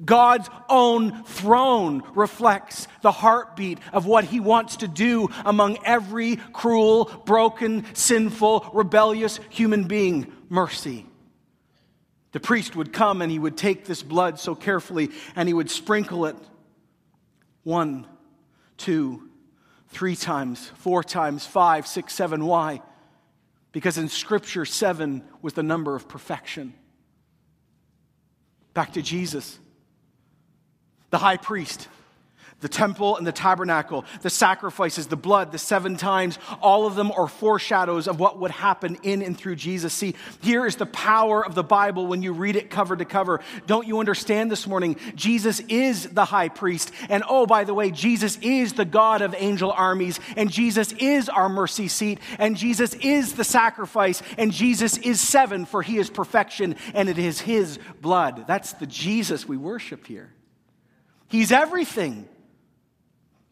God's 0.04 0.50
own 0.68 1.24
throne 1.24 2.02
reflects 2.14 2.86
the 3.00 3.12
heartbeat 3.12 3.78
of 3.92 4.04
what 4.04 4.24
he 4.24 4.40
wants 4.40 4.76
to 4.78 4.88
do 4.88 5.28
among 5.44 5.78
every 5.84 6.36
cruel, 6.36 7.06
broken, 7.24 7.86
sinful, 7.94 8.70
rebellious 8.74 9.40
human 9.48 9.84
being 9.84 10.32
mercy. 10.50 11.06
The 12.32 12.40
priest 12.40 12.76
would 12.76 12.92
come 12.92 13.22
and 13.22 13.32
he 13.32 13.38
would 13.38 13.56
take 13.56 13.86
this 13.86 14.02
blood 14.02 14.38
so 14.38 14.54
carefully 14.54 15.10
and 15.34 15.48
he 15.48 15.54
would 15.54 15.70
sprinkle 15.70 16.26
it 16.26 16.36
one, 17.62 18.06
two, 18.76 19.30
three 19.88 20.14
times, 20.14 20.70
four 20.76 21.02
times, 21.02 21.46
five, 21.46 21.86
six, 21.86 22.12
seven. 22.12 22.44
Why? 22.44 22.82
Because 23.72 23.96
in 23.96 24.08
Scripture, 24.08 24.66
seven 24.66 25.24
was 25.40 25.54
the 25.54 25.62
number 25.62 25.96
of 25.96 26.06
perfection. 26.08 26.74
Back 28.74 28.92
to 28.92 29.02
Jesus, 29.02 29.58
the 31.10 31.18
high 31.18 31.36
priest 31.36 31.88
the 32.60 32.68
temple 32.68 33.16
and 33.16 33.26
the 33.26 33.32
tabernacle, 33.32 34.04
the 34.22 34.30
sacrifices, 34.30 35.06
the 35.08 35.16
blood, 35.16 35.52
the 35.52 35.58
seven 35.58 35.96
times, 35.96 36.38
all 36.62 36.86
of 36.86 36.94
them 36.94 37.12
are 37.12 37.28
foreshadows 37.28 38.08
of 38.08 38.18
what 38.18 38.38
would 38.38 38.50
happen 38.50 38.96
in 39.02 39.20
and 39.20 39.36
through 39.36 39.56
Jesus. 39.56 39.92
See, 39.92 40.14
here 40.40 40.66
is 40.66 40.76
the 40.76 40.86
power 40.86 41.44
of 41.44 41.54
the 41.54 41.62
Bible 41.62 42.06
when 42.06 42.22
you 42.22 42.32
read 42.32 42.56
it 42.56 42.70
cover 42.70 42.96
to 42.96 43.04
cover. 43.04 43.40
Don't 43.66 43.86
you 43.86 44.00
understand 44.00 44.50
this 44.50 44.66
morning? 44.66 44.96
Jesus 45.14 45.60
is 45.68 46.08
the 46.08 46.24
high 46.24 46.48
priest. 46.48 46.92
And 47.10 47.22
oh, 47.28 47.44
by 47.44 47.64
the 47.64 47.74
way, 47.74 47.90
Jesus 47.90 48.38
is 48.40 48.72
the 48.72 48.86
God 48.86 49.20
of 49.20 49.34
angel 49.36 49.70
armies. 49.70 50.18
And 50.34 50.50
Jesus 50.50 50.92
is 50.92 51.28
our 51.28 51.50
mercy 51.50 51.88
seat. 51.88 52.20
And 52.38 52.56
Jesus 52.56 52.94
is 52.94 53.34
the 53.34 53.44
sacrifice. 53.44 54.22
And 54.38 54.50
Jesus 54.50 54.96
is 54.96 55.20
seven, 55.20 55.66
for 55.66 55.82
he 55.82 55.98
is 55.98 56.08
perfection. 56.08 56.76
And 56.94 57.10
it 57.10 57.18
is 57.18 57.38
his 57.38 57.78
blood. 58.00 58.46
That's 58.46 58.72
the 58.72 58.86
Jesus 58.86 59.46
we 59.46 59.58
worship 59.58 60.06
here. 60.06 60.32
He's 61.28 61.52
everything. 61.52 62.28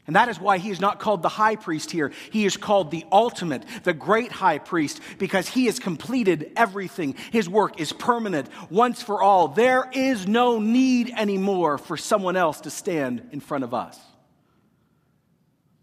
And 0.07 0.17
that 0.17 0.29
is 0.29 0.39
why 0.39 0.59
he 0.59 0.71
is 0.71 0.81
not 0.81 1.01
called 1.01 1.23
the 1.23 1.31
high 1.31 1.57
priest 1.57 1.91
here. 1.91 2.13
He 2.31 2.45
is 2.45 2.59
called 2.59 2.91
the 2.91 3.07
ultimate, 3.11 3.65
the 3.85 3.95
great 3.95 4.31
high 4.31 4.59
priest, 4.59 5.01
because 5.19 5.49
he 5.49 5.65
has 5.67 5.79
completed 5.79 6.53
everything. 6.57 7.15
His 7.33 7.49
work 7.49 7.81
is 7.81 7.93
permanent, 7.93 8.49
once 8.69 9.03
for 9.03 9.23
all. 9.23 9.49
There 9.49 9.89
is 9.93 10.29
no 10.29 10.59
need 10.59 11.11
anymore 11.17 11.79
for 11.79 11.97
someone 11.97 12.37
else 12.37 12.61
to 12.63 12.71
stand 12.71 13.29
in 13.33 13.41
front 13.41 13.65
of 13.65 13.73
us. 13.73 13.99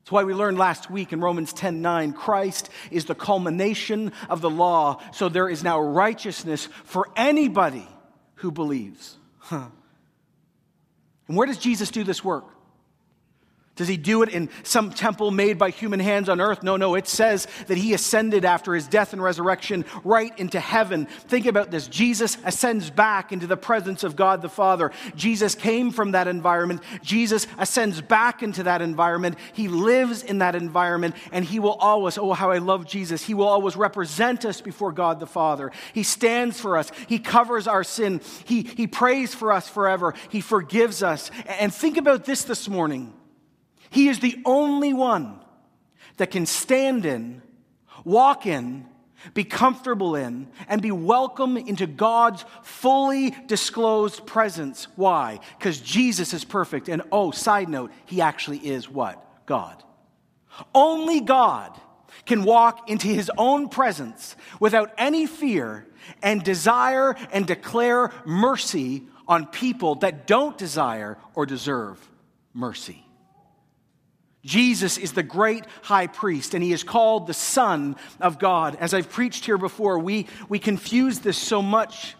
That's 0.01 0.11
why 0.11 0.23
we 0.23 0.35
learned 0.35 0.59
last 0.59 0.91
week 0.91 1.13
in 1.13 1.19
Romans 1.19 1.51
10 1.53 1.81
9, 1.81 2.13
Christ 2.13 2.69
is 2.91 3.05
the 3.05 3.15
culmination 3.15 4.11
of 4.29 4.41
the 4.41 4.49
law, 4.51 5.01
so 5.13 5.29
there 5.29 5.49
is 5.49 5.63
now 5.63 5.79
righteousness 5.79 6.67
for 6.83 7.09
anybody 7.15 7.87
who 8.35 8.51
believes. 8.51 9.17
Huh. 9.39 9.67
And 11.31 11.37
where 11.37 11.47
does 11.47 11.59
Jesus 11.59 11.91
do 11.91 12.03
this 12.03 12.25
work? 12.25 12.43
Does 13.81 13.87
he 13.87 13.97
do 13.97 14.21
it 14.21 14.29
in 14.29 14.47
some 14.61 14.91
temple 14.91 15.31
made 15.31 15.57
by 15.57 15.71
human 15.71 15.99
hands 15.99 16.29
on 16.29 16.39
earth? 16.39 16.61
No, 16.61 16.77
no. 16.77 16.93
It 16.93 17.07
says 17.07 17.47
that 17.65 17.79
he 17.79 17.95
ascended 17.95 18.45
after 18.45 18.75
his 18.75 18.87
death 18.87 19.11
and 19.11 19.23
resurrection 19.23 19.85
right 20.03 20.31
into 20.37 20.59
heaven. 20.59 21.07
Think 21.07 21.47
about 21.47 21.71
this. 21.71 21.87
Jesus 21.87 22.37
ascends 22.45 22.91
back 22.91 23.31
into 23.31 23.47
the 23.47 23.57
presence 23.57 24.03
of 24.03 24.15
God 24.15 24.43
the 24.43 24.49
Father. 24.49 24.91
Jesus 25.15 25.55
came 25.55 25.89
from 25.89 26.11
that 26.11 26.27
environment. 26.27 26.83
Jesus 27.01 27.47
ascends 27.57 28.01
back 28.01 28.43
into 28.43 28.61
that 28.61 28.83
environment. 28.83 29.35
He 29.53 29.67
lives 29.67 30.21
in 30.21 30.37
that 30.37 30.53
environment, 30.55 31.15
and 31.31 31.43
he 31.43 31.57
will 31.57 31.73
always, 31.73 32.19
oh, 32.19 32.33
how 32.33 32.51
I 32.51 32.59
love 32.59 32.85
Jesus. 32.85 33.23
He 33.23 33.33
will 33.33 33.47
always 33.47 33.75
represent 33.75 34.45
us 34.45 34.61
before 34.61 34.91
God 34.91 35.19
the 35.19 35.25
Father. 35.25 35.71
He 35.91 36.03
stands 36.03 36.61
for 36.61 36.77
us. 36.77 36.91
He 37.07 37.17
covers 37.17 37.67
our 37.67 37.83
sin. 37.83 38.21
He, 38.45 38.61
he 38.61 38.85
prays 38.85 39.33
for 39.33 39.51
us 39.51 39.67
forever. 39.67 40.13
He 40.29 40.39
forgives 40.39 41.01
us. 41.01 41.31
And 41.47 41.73
think 41.73 41.97
about 41.97 42.25
this 42.25 42.43
this 42.43 42.69
morning. 42.69 43.13
He 43.91 44.07
is 44.07 44.19
the 44.19 44.41
only 44.45 44.93
one 44.93 45.39
that 46.15 46.31
can 46.31 46.45
stand 46.45 47.05
in, 47.05 47.41
walk 48.05 48.45
in, 48.45 48.87
be 49.33 49.43
comfortable 49.43 50.15
in, 50.15 50.47
and 50.69 50.81
be 50.81 50.91
welcome 50.91 51.57
into 51.57 51.85
God's 51.85 52.45
fully 52.63 53.35
disclosed 53.47 54.25
presence. 54.25 54.87
Why? 54.95 55.41
Because 55.59 55.79
Jesus 55.81 56.33
is 56.33 56.45
perfect. 56.45 56.87
And 56.87 57.01
oh, 57.11 57.31
side 57.31 57.67
note, 57.67 57.91
he 58.05 58.21
actually 58.21 58.59
is 58.59 58.89
what? 58.89 59.45
God. 59.45 59.83
Only 60.73 61.19
God 61.19 61.77
can 62.25 62.43
walk 62.43 62.89
into 62.89 63.07
his 63.07 63.29
own 63.37 63.67
presence 63.67 64.37
without 64.61 64.93
any 64.97 65.25
fear 65.25 65.85
and 66.23 66.41
desire 66.41 67.15
and 67.33 67.45
declare 67.45 68.11
mercy 68.25 69.03
on 69.27 69.47
people 69.47 69.95
that 69.95 70.27
don't 70.27 70.57
desire 70.57 71.17
or 71.35 71.45
deserve 71.45 71.99
mercy. 72.53 73.05
Jesus 74.43 74.97
is 74.97 75.13
the 75.13 75.23
great 75.23 75.65
high 75.83 76.07
priest, 76.07 76.53
and 76.53 76.63
he 76.63 76.73
is 76.73 76.83
called 76.83 77.27
the 77.27 77.33
Son 77.33 77.95
of 78.19 78.39
God. 78.39 78.75
As 78.79 78.93
I've 78.93 79.09
preached 79.09 79.45
here 79.45 79.57
before, 79.57 79.99
we, 79.99 80.27
we 80.49 80.57
confuse 80.57 81.19
this 81.19 81.37
so 81.37 81.61
much. 81.61 82.15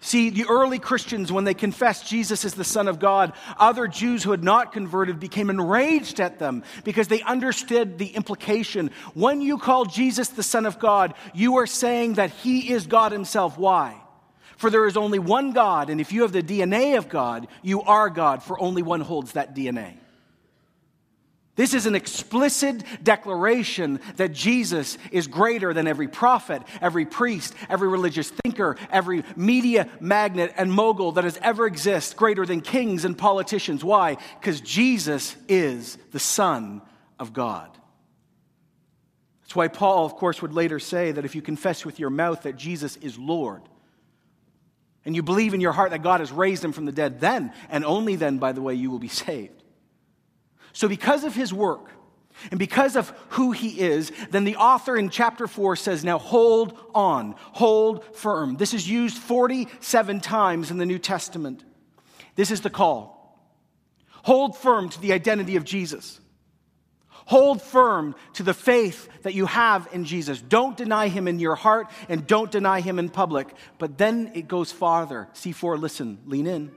See, 0.00 0.30
the 0.30 0.44
early 0.48 0.78
Christians, 0.78 1.32
when 1.32 1.42
they 1.42 1.54
confessed 1.54 2.06
Jesus 2.06 2.44
as 2.44 2.54
the 2.54 2.62
Son 2.62 2.86
of 2.86 3.00
God, 3.00 3.32
other 3.58 3.88
Jews 3.88 4.22
who 4.22 4.30
had 4.30 4.44
not 4.44 4.72
converted 4.72 5.18
became 5.18 5.50
enraged 5.50 6.20
at 6.20 6.38
them 6.38 6.62
because 6.84 7.08
they 7.08 7.22
understood 7.22 7.98
the 7.98 8.08
implication. 8.08 8.92
When 9.14 9.40
you 9.40 9.58
call 9.58 9.84
Jesus 9.84 10.28
the 10.28 10.44
Son 10.44 10.64
of 10.64 10.78
God, 10.78 11.14
you 11.34 11.56
are 11.56 11.66
saying 11.66 12.14
that 12.14 12.30
he 12.30 12.70
is 12.72 12.86
God 12.86 13.10
himself. 13.10 13.58
Why? 13.58 14.00
For 14.58 14.70
there 14.70 14.86
is 14.86 14.96
only 14.96 15.18
one 15.18 15.50
God, 15.50 15.90
and 15.90 16.00
if 16.00 16.12
you 16.12 16.22
have 16.22 16.32
the 16.32 16.42
DNA 16.42 16.96
of 16.96 17.08
God, 17.08 17.48
you 17.62 17.82
are 17.82 18.08
God, 18.08 18.44
for 18.44 18.60
only 18.60 18.82
one 18.82 19.00
holds 19.00 19.32
that 19.32 19.56
DNA. 19.56 19.94
This 21.56 21.72
is 21.72 21.86
an 21.86 21.94
explicit 21.94 22.84
declaration 23.02 24.00
that 24.16 24.32
Jesus 24.34 24.98
is 25.10 25.26
greater 25.26 25.72
than 25.72 25.86
every 25.86 26.06
prophet, 26.06 26.62
every 26.82 27.06
priest, 27.06 27.54
every 27.70 27.88
religious 27.88 28.30
thinker, 28.30 28.76
every 28.90 29.24
media 29.36 29.88
magnate 29.98 30.52
and 30.58 30.70
mogul 30.70 31.12
that 31.12 31.24
has 31.24 31.38
ever 31.42 31.66
existed, 31.66 32.18
greater 32.18 32.44
than 32.44 32.60
kings 32.60 33.06
and 33.06 33.16
politicians. 33.16 33.82
Why? 33.82 34.18
Because 34.38 34.60
Jesus 34.60 35.34
is 35.48 35.96
the 36.12 36.18
Son 36.18 36.82
of 37.18 37.32
God. 37.32 37.70
That's 39.40 39.56
why 39.56 39.68
Paul, 39.68 40.04
of 40.04 40.14
course, 40.16 40.42
would 40.42 40.52
later 40.52 40.78
say 40.78 41.12
that 41.12 41.24
if 41.24 41.34
you 41.34 41.40
confess 41.40 41.86
with 41.86 41.98
your 41.98 42.10
mouth 42.10 42.42
that 42.42 42.56
Jesus 42.56 42.96
is 42.96 43.18
Lord, 43.18 43.62
and 45.06 45.16
you 45.16 45.22
believe 45.22 45.54
in 45.54 45.62
your 45.62 45.72
heart 45.72 45.92
that 45.92 46.02
God 46.02 46.20
has 46.20 46.32
raised 46.32 46.62
him 46.62 46.72
from 46.72 46.84
the 46.84 46.92
dead, 46.92 47.20
then, 47.20 47.54
and 47.70 47.82
only 47.82 48.16
then, 48.16 48.36
by 48.36 48.52
the 48.52 48.60
way, 48.60 48.74
you 48.74 48.90
will 48.90 48.98
be 48.98 49.08
saved. 49.24 49.62
So, 50.76 50.88
because 50.88 51.24
of 51.24 51.34
his 51.34 51.54
work 51.54 51.88
and 52.50 52.58
because 52.58 52.96
of 52.96 53.08
who 53.30 53.52
he 53.52 53.80
is, 53.80 54.12
then 54.30 54.44
the 54.44 54.56
author 54.56 54.94
in 54.94 55.08
chapter 55.08 55.46
4 55.46 55.74
says, 55.74 56.04
Now 56.04 56.18
hold 56.18 56.78
on, 56.94 57.34
hold 57.38 58.04
firm. 58.14 58.58
This 58.58 58.74
is 58.74 58.86
used 58.86 59.16
47 59.16 60.20
times 60.20 60.70
in 60.70 60.76
the 60.76 60.84
New 60.84 60.98
Testament. 60.98 61.64
This 62.34 62.50
is 62.50 62.60
the 62.60 62.68
call. 62.68 63.40
Hold 64.24 64.54
firm 64.58 64.90
to 64.90 65.00
the 65.00 65.14
identity 65.14 65.56
of 65.56 65.64
Jesus. 65.64 66.20
Hold 67.24 67.62
firm 67.62 68.14
to 68.34 68.42
the 68.42 68.52
faith 68.52 69.08
that 69.22 69.32
you 69.32 69.46
have 69.46 69.88
in 69.92 70.04
Jesus. 70.04 70.42
Don't 70.42 70.76
deny 70.76 71.08
him 71.08 71.26
in 71.26 71.38
your 71.38 71.54
heart 71.54 71.90
and 72.10 72.26
don't 72.26 72.50
deny 72.50 72.82
him 72.82 72.98
in 72.98 73.08
public. 73.08 73.48
But 73.78 73.96
then 73.96 74.30
it 74.34 74.46
goes 74.46 74.72
farther. 74.72 75.28
C4, 75.32 75.80
listen, 75.80 76.18
lean 76.26 76.46
in. 76.46 76.70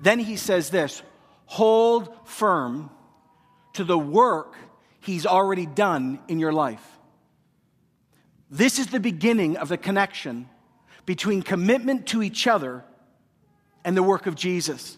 Then 0.00 0.20
he 0.20 0.36
says 0.36 0.70
this 0.70 1.02
hold 1.46 2.08
firm 2.24 2.88
to 3.74 3.84
the 3.84 3.98
work 3.98 4.56
He's 5.00 5.26
already 5.26 5.66
done 5.66 6.20
in 6.28 6.38
your 6.38 6.52
life. 6.52 6.86
This 8.50 8.78
is 8.78 8.86
the 8.88 9.00
beginning 9.00 9.56
of 9.56 9.68
the 9.68 9.76
connection 9.76 10.48
between 11.06 11.42
commitment 11.42 12.06
to 12.08 12.22
each 12.22 12.46
other 12.46 12.84
and 13.84 13.96
the 13.96 14.02
work 14.02 14.26
of 14.26 14.36
Jesus. 14.36 14.96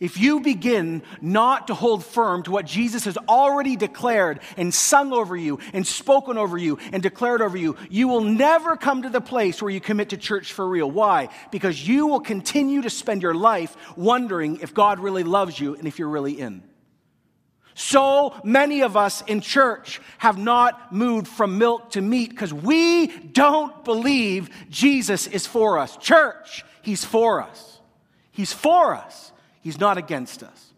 If 0.00 0.18
you 0.18 0.40
begin 0.40 1.02
not 1.20 1.66
to 1.66 1.74
hold 1.74 2.04
firm 2.04 2.42
to 2.44 2.50
what 2.50 2.64
Jesus 2.64 3.04
has 3.04 3.18
already 3.28 3.76
declared 3.76 4.40
and 4.56 4.72
sung 4.72 5.12
over 5.12 5.36
you 5.36 5.58
and 5.74 5.86
spoken 5.86 6.38
over 6.38 6.56
you 6.56 6.78
and 6.92 7.02
declared 7.02 7.42
over 7.42 7.56
you, 7.56 7.76
you 7.90 8.08
will 8.08 8.22
never 8.22 8.76
come 8.76 9.02
to 9.02 9.10
the 9.10 9.20
place 9.20 9.60
where 9.60 9.70
you 9.70 9.80
commit 9.80 10.08
to 10.10 10.16
church 10.16 10.54
for 10.54 10.66
real. 10.66 10.90
Why? 10.90 11.28
Because 11.50 11.86
you 11.86 12.06
will 12.06 12.20
continue 12.20 12.80
to 12.80 12.90
spend 12.90 13.22
your 13.22 13.34
life 13.34 13.76
wondering 13.94 14.60
if 14.60 14.72
God 14.72 15.00
really 15.00 15.22
loves 15.22 15.60
you 15.60 15.74
and 15.74 15.86
if 15.86 15.98
you're 15.98 16.08
really 16.08 16.40
in. 16.40 16.62
So 17.80 18.34
many 18.44 18.82
of 18.82 18.94
us 18.94 19.22
in 19.22 19.40
church 19.40 20.02
have 20.18 20.36
not 20.36 20.92
moved 20.92 21.26
from 21.26 21.56
milk 21.56 21.92
to 21.92 22.02
meat 22.02 22.28
because 22.28 22.52
we 22.52 23.06
don't 23.06 23.86
believe 23.86 24.50
Jesus 24.68 25.26
is 25.26 25.46
for 25.46 25.78
us. 25.78 25.96
Church, 25.96 26.62
He's 26.82 27.06
for 27.06 27.40
us. 27.40 27.80
He's 28.32 28.52
for 28.52 28.94
us. 28.94 29.32
He's 29.62 29.80
not 29.80 29.96
against 29.96 30.42
us. 30.42 30.74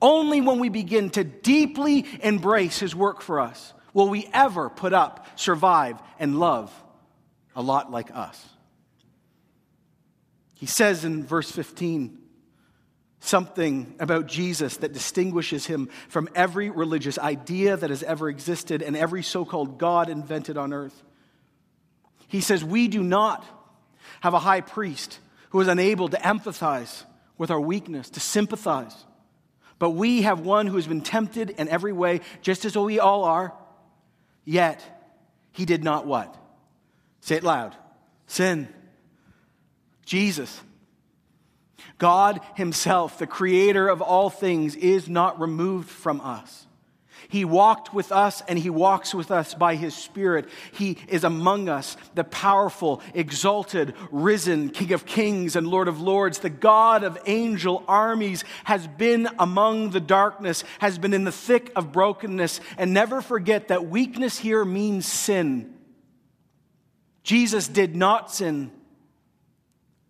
Only 0.00 0.40
when 0.40 0.60
we 0.60 0.68
begin 0.68 1.10
to 1.10 1.24
deeply 1.24 2.06
embrace 2.22 2.78
His 2.78 2.94
work 2.94 3.20
for 3.20 3.40
us 3.40 3.74
will 3.92 4.08
we 4.08 4.30
ever 4.32 4.70
put 4.70 4.92
up, 4.92 5.26
survive, 5.34 6.00
and 6.20 6.38
love 6.38 6.72
a 7.56 7.62
lot 7.62 7.90
like 7.90 8.14
us. 8.14 8.48
He 10.54 10.66
says 10.66 11.04
in 11.04 11.26
verse 11.26 11.50
15, 11.50 12.19
something 13.20 13.94
about 14.00 14.26
Jesus 14.26 14.78
that 14.78 14.92
distinguishes 14.92 15.66
him 15.66 15.88
from 16.08 16.28
every 16.34 16.70
religious 16.70 17.18
idea 17.18 17.76
that 17.76 17.90
has 17.90 18.02
ever 18.02 18.28
existed 18.28 18.82
and 18.82 18.96
every 18.96 19.22
so 19.22 19.44
called 19.44 19.78
God 19.78 20.08
invented 20.08 20.56
on 20.56 20.72
earth. 20.72 21.02
He 22.28 22.40
says, 22.40 22.64
We 22.64 22.88
do 22.88 23.02
not 23.02 23.44
have 24.20 24.34
a 24.34 24.38
high 24.38 24.62
priest 24.62 25.18
who 25.50 25.60
is 25.60 25.68
unable 25.68 26.08
to 26.08 26.16
empathize 26.16 27.04
with 27.36 27.50
our 27.50 27.60
weakness, 27.60 28.10
to 28.10 28.20
sympathize, 28.20 28.94
But 29.78 29.90
we 29.90 30.22
have 30.22 30.40
one 30.40 30.66
who 30.66 30.76
has 30.76 30.86
been 30.86 31.00
tempted 31.00 31.50
in 31.50 31.68
every 31.68 31.92
way, 31.92 32.20
just 32.42 32.66
as 32.66 32.76
we 32.76 33.00
all 33.00 33.24
are. 33.24 33.54
Yet 34.44 34.82
he 35.52 35.64
did 35.64 35.82
not 35.82 36.06
what? 36.06 36.36
Say 37.20 37.36
it 37.36 37.44
loud. 37.44 37.74
Sin. 38.26 38.68
Jesus. 40.04 40.60
God 41.98 42.40
Himself, 42.54 43.18
the 43.18 43.26
creator 43.26 43.88
of 43.88 44.02
all 44.02 44.30
things, 44.30 44.76
is 44.76 45.08
not 45.08 45.40
removed 45.40 45.88
from 45.88 46.20
us. 46.20 46.66
He 47.28 47.44
walked 47.44 47.94
with 47.94 48.10
us 48.10 48.42
and 48.48 48.58
He 48.58 48.70
walks 48.70 49.14
with 49.14 49.30
us 49.30 49.54
by 49.54 49.76
His 49.76 49.94
Spirit. 49.94 50.48
He 50.72 50.98
is 51.06 51.22
among 51.22 51.68
us, 51.68 51.96
the 52.16 52.24
powerful, 52.24 53.00
exalted, 53.14 53.94
risen 54.10 54.70
King 54.70 54.92
of 54.92 55.06
kings 55.06 55.54
and 55.54 55.68
Lord 55.68 55.86
of 55.86 56.00
lords. 56.00 56.40
The 56.40 56.50
God 56.50 57.04
of 57.04 57.16
angel 57.26 57.84
armies 57.86 58.42
has 58.64 58.86
been 58.88 59.28
among 59.38 59.90
the 59.90 60.00
darkness, 60.00 60.64
has 60.80 60.98
been 60.98 61.14
in 61.14 61.22
the 61.22 61.30
thick 61.30 61.70
of 61.76 61.92
brokenness. 61.92 62.60
And 62.76 62.92
never 62.92 63.20
forget 63.20 63.68
that 63.68 63.86
weakness 63.86 64.38
here 64.38 64.64
means 64.64 65.06
sin. 65.06 65.74
Jesus 67.22 67.68
did 67.68 67.94
not 67.94 68.32
sin. 68.32 68.72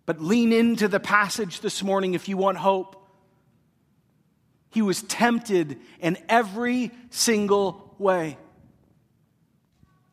But 0.05 0.21
lean 0.21 0.51
into 0.51 0.87
the 0.87 0.99
passage 0.99 1.61
this 1.61 1.83
morning 1.83 2.13
if 2.13 2.27
you 2.27 2.37
want 2.37 2.57
hope. 2.57 2.97
He 4.71 4.81
was 4.81 5.03
tempted 5.03 5.77
in 5.99 6.17
every 6.29 6.91
single 7.09 7.93
way. 7.99 8.37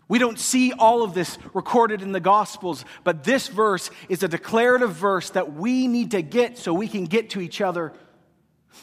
We 0.09 0.19
don't 0.19 0.39
see 0.39 0.73
all 0.73 1.03
of 1.03 1.13
this 1.13 1.39
recorded 1.53 2.01
in 2.01 2.13
the 2.13 2.21
Gospels, 2.21 2.85
but 3.05 3.25
this 3.25 3.49
verse 3.49 3.91
is 4.09 4.23
a 4.23 4.29
declarative 4.29 4.93
verse 4.93 5.31
that 5.31 5.53
we 5.53 5.87
need 5.87 6.13
to 6.13 6.23
get 6.23 6.57
so 6.57 6.73
we 6.73 6.89
can 6.89 7.05
get 7.05 7.31
to 7.31 7.41
each 7.41 7.61
other. 7.61 7.93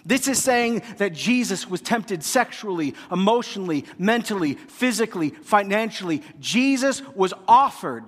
This 0.05 0.27
is 0.27 0.41
saying 0.41 0.83
that 0.97 1.13
Jesus 1.13 1.67
was 1.67 1.81
tempted 1.81 2.23
sexually, 2.23 2.93
emotionally, 3.11 3.85
mentally, 3.97 4.53
physically, 4.53 5.29
financially. 5.29 6.21
Jesus 6.39 7.01
was 7.15 7.33
offered 7.47 8.05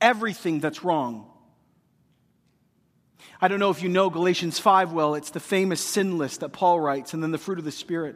everything 0.00 0.58
that's 0.58 0.82
wrong. 0.82 1.31
I 3.42 3.48
don't 3.48 3.58
know 3.58 3.70
if 3.70 3.82
you 3.82 3.88
know 3.88 4.08
Galatians 4.08 4.60
5 4.60 4.92
well. 4.92 5.16
It's 5.16 5.30
the 5.30 5.40
famous 5.40 5.80
sin 5.80 6.16
list 6.16 6.40
that 6.40 6.50
Paul 6.50 6.78
writes, 6.78 7.12
and 7.12 7.20
then 7.20 7.32
the 7.32 7.38
fruit 7.38 7.58
of 7.58 7.64
the 7.64 7.72
Spirit. 7.72 8.14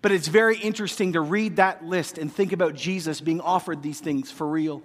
But 0.00 0.12
it's 0.12 0.28
very 0.28 0.56
interesting 0.56 1.14
to 1.14 1.20
read 1.20 1.56
that 1.56 1.84
list 1.84 2.18
and 2.18 2.32
think 2.32 2.52
about 2.52 2.76
Jesus 2.76 3.20
being 3.20 3.40
offered 3.40 3.82
these 3.82 3.98
things 3.98 4.30
for 4.30 4.46
real. 4.46 4.84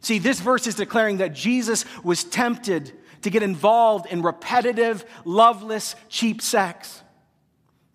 See, 0.00 0.18
this 0.18 0.38
verse 0.38 0.66
is 0.66 0.74
declaring 0.74 1.16
that 1.18 1.32
Jesus 1.32 1.86
was 2.04 2.24
tempted 2.24 2.92
to 3.22 3.30
get 3.30 3.42
involved 3.42 4.04
in 4.12 4.20
repetitive, 4.20 5.06
loveless, 5.24 5.96
cheap 6.10 6.42
sex. 6.42 7.02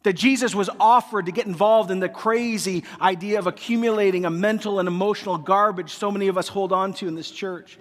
That 0.04 0.14
Jesus 0.14 0.56
was 0.56 0.72
offered 0.80 1.28
to 1.28 1.32
get 1.32 1.46
involved 1.46 1.92
in 1.92 2.00
the 2.00 2.10
crazy 2.10 2.84
idea 3.00 3.38
of 3.38 3.46
accumulating 3.46 4.26
a 4.26 4.32
mental 4.32 4.80
and 4.80 4.88
emotional 4.88 5.38
garbage 5.38 5.94
so 5.94 6.10
many 6.10 6.30
of 6.30 6.38
us 6.38 6.48
hold 6.48 6.74
on 6.74 6.94
to 6.96 7.08
in 7.08 7.14
this 7.14 7.30
church 7.30 7.78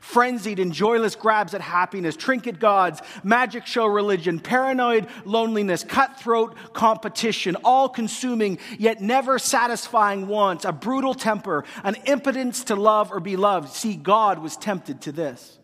frenzied 0.00 0.58
and 0.58 0.72
joyless 0.72 1.16
grabs 1.16 1.54
at 1.54 1.60
happiness, 1.60 2.16
trinket 2.16 2.58
gods, 2.58 3.00
magic 3.22 3.66
show 3.66 3.86
religion, 3.86 4.38
paranoid 4.38 5.08
loneliness, 5.24 5.84
cutthroat 5.84 6.56
competition, 6.72 7.56
all 7.64 7.88
consuming 7.88 8.58
yet 8.78 9.00
never 9.00 9.38
satisfying 9.38 10.28
wants, 10.28 10.64
a 10.64 10.72
brutal 10.72 11.14
temper, 11.14 11.64
an 11.84 11.96
impotence 12.06 12.64
to 12.64 12.76
love 12.76 13.12
or 13.12 13.20
be 13.20 13.36
loved. 13.36 13.68
See, 13.70 13.96
God 13.96 14.38
was 14.40 14.56
tempted 14.56 15.02
to 15.02 15.12
this. 15.12 15.58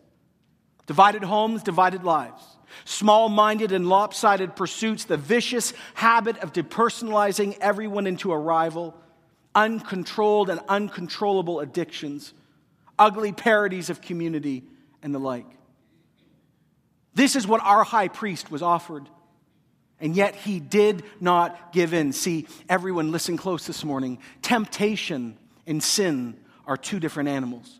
Divided 0.85 1.23
homes, 1.23 1.63
divided 1.63 2.03
lives. 2.03 2.43
Small 2.85 3.29
minded 3.29 3.71
and 3.71 3.87
lopsided 3.87 4.55
pursuits, 4.55 5.05
the 5.05 5.17
vicious 5.17 5.73
habit 5.93 6.37
of 6.39 6.53
depersonalizing 6.53 7.57
everyone 7.59 8.07
into 8.07 8.31
a 8.31 8.37
rival, 8.37 8.95
uncontrolled 9.55 10.49
and 10.49 10.59
uncontrollable 10.69 11.59
addictions 11.59 12.33
ugly 12.99 13.31
parodies 13.31 13.89
of 13.89 14.01
community, 14.01 14.63
and 15.01 15.13
the 15.13 15.19
like. 15.19 15.45
This 17.13 17.35
is 17.35 17.47
what 17.47 17.61
our 17.63 17.83
high 17.83 18.07
priest 18.07 18.51
was 18.51 18.61
offered. 18.61 19.07
And 19.99 20.15
yet 20.15 20.35
he 20.35 20.59
did 20.59 21.03
not 21.19 21.73
give 21.73 21.93
in. 21.93 22.13
See, 22.13 22.47
everyone, 22.69 23.11
listen 23.11 23.37
close 23.37 23.65
this 23.65 23.83
morning. 23.83 24.19
Temptation 24.43 25.37
and 25.65 25.81
sin 25.81 26.37
are 26.67 26.77
two 26.77 26.99
different 26.99 27.29
animals. 27.29 27.79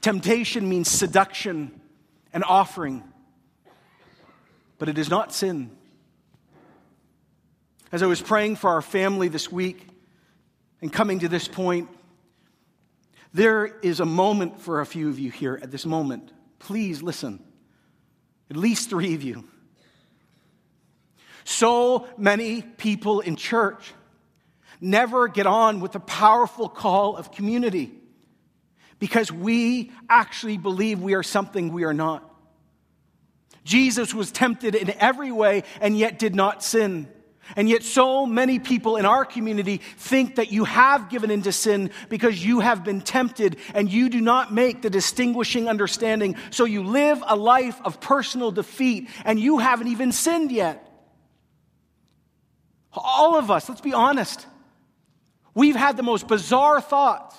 Temptation 0.00 0.68
means 0.68 0.90
seduction 0.90 1.80
and 2.32 2.42
offering, 2.44 3.02
but 4.78 4.88
it 4.88 4.98
is 4.98 5.08
not 5.08 5.32
sin. 5.32 5.70
As 7.92 8.02
I 8.02 8.06
was 8.06 8.20
praying 8.20 8.56
for 8.56 8.70
our 8.70 8.82
family 8.82 9.28
this 9.28 9.50
week 9.50 9.86
and 10.82 10.92
coming 10.92 11.20
to 11.20 11.28
this 11.28 11.46
point, 11.46 11.88
there 13.36 13.66
is 13.66 14.00
a 14.00 14.06
moment 14.06 14.62
for 14.62 14.80
a 14.80 14.86
few 14.86 15.10
of 15.10 15.18
you 15.18 15.30
here 15.30 15.60
at 15.62 15.70
this 15.70 15.84
moment. 15.84 16.32
Please 16.58 17.02
listen. 17.02 17.44
At 18.48 18.56
least 18.56 18.88
three 18.88 19.14
of 19.14 19.22
you. 19.22 19.44
So 21.44 22.08
many 22.16 22.62
people 22.62 23.20
in 23.20 23.36
church 23.36 23.92
never 24.80 25.28
get 25.28 25.46
on 25.46 25.80
with 25.80 25.92
the 25.92 26.00
powerful 26.00 26.70
call 26.70 27.14
of 27.18 27.30
community 27.30 27.92
because 28.98 29.30
we 29.30 29.92
actually 30.08 30.56
believe 30.56 31.02
we 31.02 31.12
are 31.12 31.22
something 31.22 31.74
we 31.74 31.84
are 31.84 31.94
not. 31.94 32.24
Jesus 33.64 34.14
was 34.14 34.32
tempted 34.32 34.74
in 34.74 34.90
every 34.92 35.30
way 35.30 35.64
and 35.82 35.98
yet 35.98 36.18
did 36.18 36.34
not 36.34 36.62
sin. 36.62 37.06
And 37.54 37.68
yet, 37.68 37.84
so 37.84 38.26
many 38.26 38.58
people 38.58 38.96
in 38.96 39.06
our 39.06 39.24
community 39.24 39.76
think 39.98 40.36
that 40.36 40.50
you 40.50 40.64
have 40.64 41.08
given 41.08 41.30
into 41.30 41.52
sin 41.52 41.90
because 42.08 42.44
you 42.44 42.60
have 42.60 42.82
been 42.82 43.00
tempted 43.00 43.56
and 43.74 43.90
you 43.90 44.08
do 44.08 44.20
not 44.20 44.52
make 44.52 44.82
the 44.82 44.90
distinguishing 44.90 45.68
understanding. 45.68 46.36
So 46.50 46.64
you 46.64 46.82
live 46.82 47.22
a 47.26 47.36
life 47.36 47.80
of 47.84 48.00
personal 48.00 48.50
defeat 48.50 49.08
and 49.24 49.38
you 49.38 49.58
haven't 49.58 49.88
even 49.88 50.10
sinned 50.10 50.50
yet. 50.50 50.82
All 52.92 53.36
of 53.36 53.50
us, 53.50 53.68
let's 53.68 53.80
be 53.80 53.92
honest, 53.92 54.46
we've 55.54 55.76
had 55.76 55.96
the 55.96 56.02
most 56.02 56.26
bizarre 56.26 56.80
thoughts, 56.80 57.36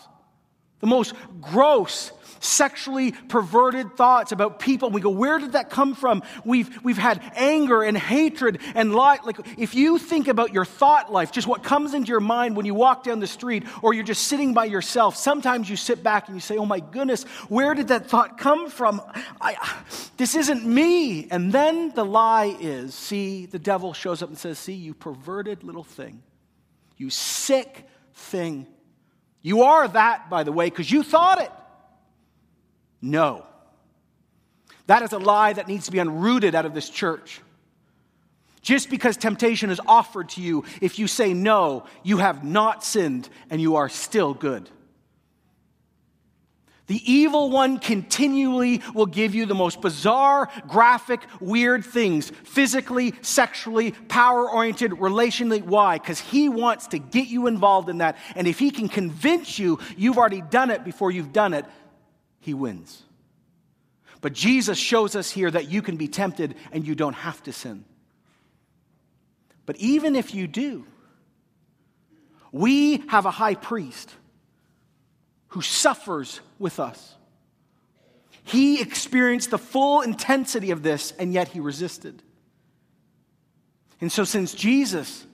the 0.79 0.87
most 0.87 1.13
gross, 1.41 2.11
sexually 2.39 3.11
perverted 3.11 3.95
thoughts 3.95 4.31
about 4.31 4.59
people. 4.59 4.89
We 4.89 5.01
go, 5.01 5.09
where 5.09 5.39
did 5.39 5.53
that 5.53 5.69
come 5.69 5.95
from? 5.95 6.23
We've, 6.45 6.83
we've 6.83 6.97
had 6.97 7.21
anger 7.35 7.83
and 7.83 7.97
hatred 7.97 8.59
and 8.75 8.93
lie. 8.93 9.19
Like, 9.23 9.39
if 9.57 9.75
you 9.75 9.97
think 9.97 10.27
about 10.27 10.53
your 10.53 10.65
thought 10.65 11.11
life, 11.11 11.31
just 11.31 11.47
what 11.47 11.63
comes 11.63 11.93
into 11.93 12.09
your 12.09 12.19
mind 12.19 12.55
when 12.55 12.65
you 12.65 12.73
walk 12.73 13.03
down 13.03 13.19
the 13.19 13.27
street 13.27 13.63
or 13.81 13.93
you're 13.93 14.03
just 14.03 14.27
sitting 14.27 14.53
by 14.53 14.65
yourself, 14.65 15.15
sometimes 15.15 15.69
you 15.69 15.75
sit 15.75 16.03
back 16.03 16.27
and 16.27 16.35
you 16.35 16.41
say, 16.41 16.57
oh 16.57 16.65
my 16.65 16.79
goodness, 16.79 17.23
where 17.49 17.73
did 17.73 17.89
that 17.89 18.07
thought 18.07 18.37
come 18.37 18.69
from? 18.69 19.01
I, 19.41 19.55
this 20.17 20.35
isn't 20.35 20.65
me. 20.65 21.27
And 21.29 21.51
then 21.51 21.91
the 21.93 22.05
lie 22.05 22.55
is, 22.59 22.93
see, 22.93 23.45
the 23.45 23.59
devil 23.59 23.93
shows 23.93 24.21
up 24.21 24.29
and 24.29 24.37
says, 24.37 24.59
see, 24.59 24.73
you 24.73 24.93
perverted 24.93 25.63
little 25.63 25.83
thing, 25.83 26.21
you 26.97 27.09
sick 27.09 27.87
thing. 28.13 28.67
You 29.41 29.63
are 29.63 29.87
that, 29.87 30.29
by 30.29 30.43
the 30.43 30.51
way, 30.51 30.69
because 30.69 30.91
you 30.91 31.03
thought 31.03 31.41
it. 31.41 31.51
No. 33.01 33.45
That 34.87 35.01
is 35.01 35.13
a 35.13 35.19
lie 35.19 35.53
that 35.53 35.67
needs 35.67 35.85
to 35.85 35.91
be 35.91 35.99
unrooted 35.99 36.53
out 36.53 36.65
of 36.65 36.73
this 36.73 36.89
church. 36.89 37.41
Just 38.61 38.89
because 38.89 39.15
temptation 39.15 39.69
is 39.69 39.79
offered 39.87 40.29
to 40.29 40.41
you, 40.41 40.65
if 40.81 40.99
you 40.99 41.07
say 41.07 41.33
no, 41.33 41.85
you 42.03 42.17
have 42.17 42.43
not 42.43 42.83
sinned 42.83 43.29
and 43.49 43.61
you 43.61 43.77
are 43.77 43.89
still 43.89 44.33
good. 44.33 44.69
The 46.87 47.11
evil 47.11 47.49
one 47.49 47.79
continually 47.79 48.81
will 48.93 49.05
give 49.05 49.35
you 49.35 49.45
the 49.45 49.53
most 49.53 49.81
bizarre, 49.81 50.49
graphic, 50.67 51.21
weird 51.41 51.83
things 51.83 52.29
physically, 52.45 53.13
sexually, 53.21 53.91
power 53.91 54.49
oriented, 54.49 54.91
relationally. 54.91 55.61
Why? 55.61 55.97
Because 55.97 56.19
he 56.19 56.47
wants 56.47 56.87
to 56.87 56.97
get 56.97 57.27
you 57.27 57.47
involved 57.47 57.89
in 57.89 57.97
that. 57.97 58.17
And 58.35 58.47
if 58.47 58.57
he 58.57 58.71
can 58.71 58.87
convince 58.87 59.59
you 59.59 59.79
you've 59.97 60.17
already 60.17 60.41
done 60.41 60.71
it 60.71 60.85
before 60.85 61.11
you've 61.11 61.33
done 61.33 61.53
it, 61.53 61.65
he 62.47 62.53
wins. 62.53 63.03
But 64.21 64.31
Jesus 64.31 64.77
shows 64.77 65.17
us 65.17 65.29
here 65.29 65.51
that 65.51 65.69
you 65.69 65.81
can 65.81 65.97
be 65.97 66.07
tempted 66.07 66.55
and 66.71 66.87
you 66.87 66.95
don't 66.95 67.13
have 67.13 67.43
to 67.43 67.51
sin. 67.51 67.83
But 69.65 69.75
even 69.75 70.15
if 70.15 70.33
you 70.33 70.47
do, 70.47 70.85
we 72.53 73.03
have 73.09 73.25
a 73.25 73.31
high 73.31 73.55
priest 73.55 74.15
who 75.49 75.61
suffers 75.61 76.39
with 76.57 76.79
us. 76.79 77.15
He 78.43 78.81
experienced 78.81 79.51
the 79.51 79.57
full 79.57 79.99
intensity 79.99 80.71
of 80.71 80.83
this, 80.83 81.11
and 81.19 81.33
yet 81.33 81.49
he 81.49 81.59
resisted. 81.59 82.23
And 83.99 84.09
so, 84.09 84.23
since 84.23 84.53
Jesus 84.53 85.26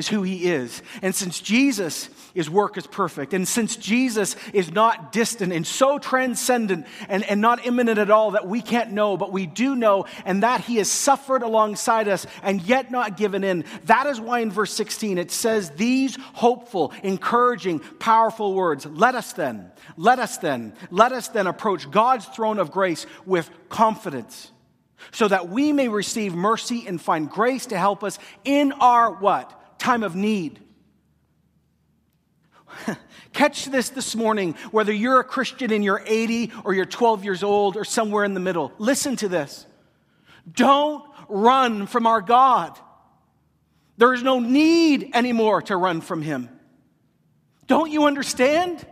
is 0.00 0.08
who 0.08 0.22
he 0.22 0.50
is. 0.50 0.82
And 1.02 1.14
since 1.14 1.38
Jesus, 1.40 2.08
his 2.34 2.48
work 2.48 2.78
is 2.78 2.86
perfect, 2.86 3.34
and 3.34 3.46
since 3.46 3.76
Jesus 3.76 4.34
is 4.54 4.72
not 4.72 5.12
distant 5.12 5.52
and 5.52 5.66
so 5.66 5.98
transcendent 5.98 6.86
and, 7.08 7.22
and 7.24 7.40
not 7.40 7.66
immanent 7.66 7.98
at 7.98 8.10
all 8.10 8.32
that 8.32 8.48
we 8.48 8.62
can't 8.62 8.92
know, 8.92 9.18
but 9.18 9.30
we 9.30 9.44
do 9.44 9.76
know, 9.76 10.06
and 10.24 10.42
that 10.42 10.62
he 10.62 10.76
has 10.76 10.90
suffered 10.90 11.42
alongside 11.42 12.08
us 12.08 12.26
and 12.42 12.62
yet 12.62 12.90
not 12.90 13.18
given 13.18 13.44
in, 13.44 13.64
that 13.84 14.06
is 14.06 14.18
why 14.18 14.40
in 14.40 14.50
verse 14.50 14.72
16 14.72 15.18
it 15.18 15.30
says 15.30 15.70
these 15.72 16.16
hopeful, 16.32 16.92
encouraging, 17.02 17.78
powerful 17.78 18.54
words. 18.54 18.86
Let 18.86 19.14
us 19.14 19.34
then, 19.34 19.70
let 19.98 20.18
us 20.18 20.38
then, 20.38 20.72
let 20.90 21.12
us 21.12 21.28
then 21.28 21.46
approach 21.46 21.90
God's 21.90 22.24
throne 22.24 22.58
of 22.58 22.72
grace 22.72 23.04
with 23.26 23.50
confidence 23.68 24.50
so 25.12 25.28
that 25.28 25.48
we 25.48 25.72
may 25.72 25.88
receive 25.88 26.34
mercy 26.34 26.86
and 26.86 27.00
find 27.00 27.28
grace 27.30 27.66
to 27.66 27.78
help 27.78 28.02
us 28.02 28.18
in 28.44 28.72
our 28.72 29.12
what? 29.12 29.59
Time 29.80 30.04
of 30.04 30.14
need. 30.14 30.60
Catch 33.32 33.64
this 33.66 33.88
this 33.88 34.14
morning, 34.14 34.54
whether 34.70 34.92
you're 34.92 35.18
a 35.18 35.24
Christian 35.24 35.72
and 35.72 35.82
you're 35.82 36.02
80 36.04 36.52
or 36.64 36.74
you're 36.74 36.84
12 36.84 37.24
years 37.24 37.42
old 37.42 37.76
or 37.76 37.84
somewhere 37.84 38.24
in 38.24 38.34
the 38.34 38.40
middle. 38.40 38.72
Listen 38.78 39.16
to 39.16 39.28
this. 39.28 39.66
Don't 40.50 41.04
run 41.28 41.86
from 41.86 42.06
our 42.06 42.20
God. 42.20 42.78
There 43.96 44.14
is 44.14 44.22
no 44.22 44.38
need 44.38 45.10
anymore 45.14 45.62
to 45.62 45.76
run 45.76 46.00
from 46.00 46.22
Him. 46.22 46.48
Don't 47.66 47.90
you 47.90 48.04
understand? 48.04 48.84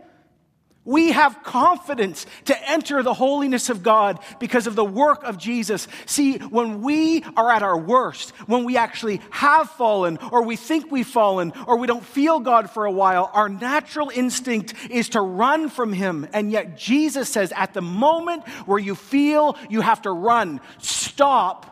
We 0.85 1.11
have 1.11 1.43
confidence 1.43 2.25
to 2.45 2.69
enter 2.69 3.03
the 3.03 3.13
holiness 3.13 3.69
of 3.69 3.83
God 3.83 4.17
because 4.39 4.65
of 4.65 4.75
the 4.75 4.85
work 4.85 5.23
of 5.23 5.37
Jesus. 5.37 5.87
See, 6.05 6.37
when 6.37 6.81
we 6.81 7.23
are 7.35 7.51
at 7.51 7.61
our 7.61 7.77
worst, 7.77 8.31
when 8.47 8.63
we 8.63 8.77
actually 8.77 9.21
have 9.29 9.69
fallen, 9.71 10.17
or 10.31 10.43
we 10.43 10.55
think 10.55 10.89
we've 10.89 11.05
fallen, 11.05 11.53
or 11.67 11.77
we 11.77 11.85
don't 11.85 12.03
feel 12.03 12.39
God 12.39 12.71
for 12.71 12.85
a 12.85 12.91
while, 12.91 13.29
our 13.33 13.49
natural 13.49 14.09
instinct 14.09 14.73
is 14.89 15.09
to 15.09 15.21
run 15.21 15.69
from 15.69 15.91
Him. 15.91 16.27
And 16.33 16.49
yet 16.49 16.77
Jesus 16.77 17.29
says, 17.29 17.51
at 17.55 17.73
the 17.73 17.81
moment 17.81 18.47
where 18.65 18.79
you 18.79 18.95
feel 18.95 19.57
you 19.69 19.81
have 19.81 20.01
to 20.03 20.11
run, 20.11 20.61
stop 20.79 21.65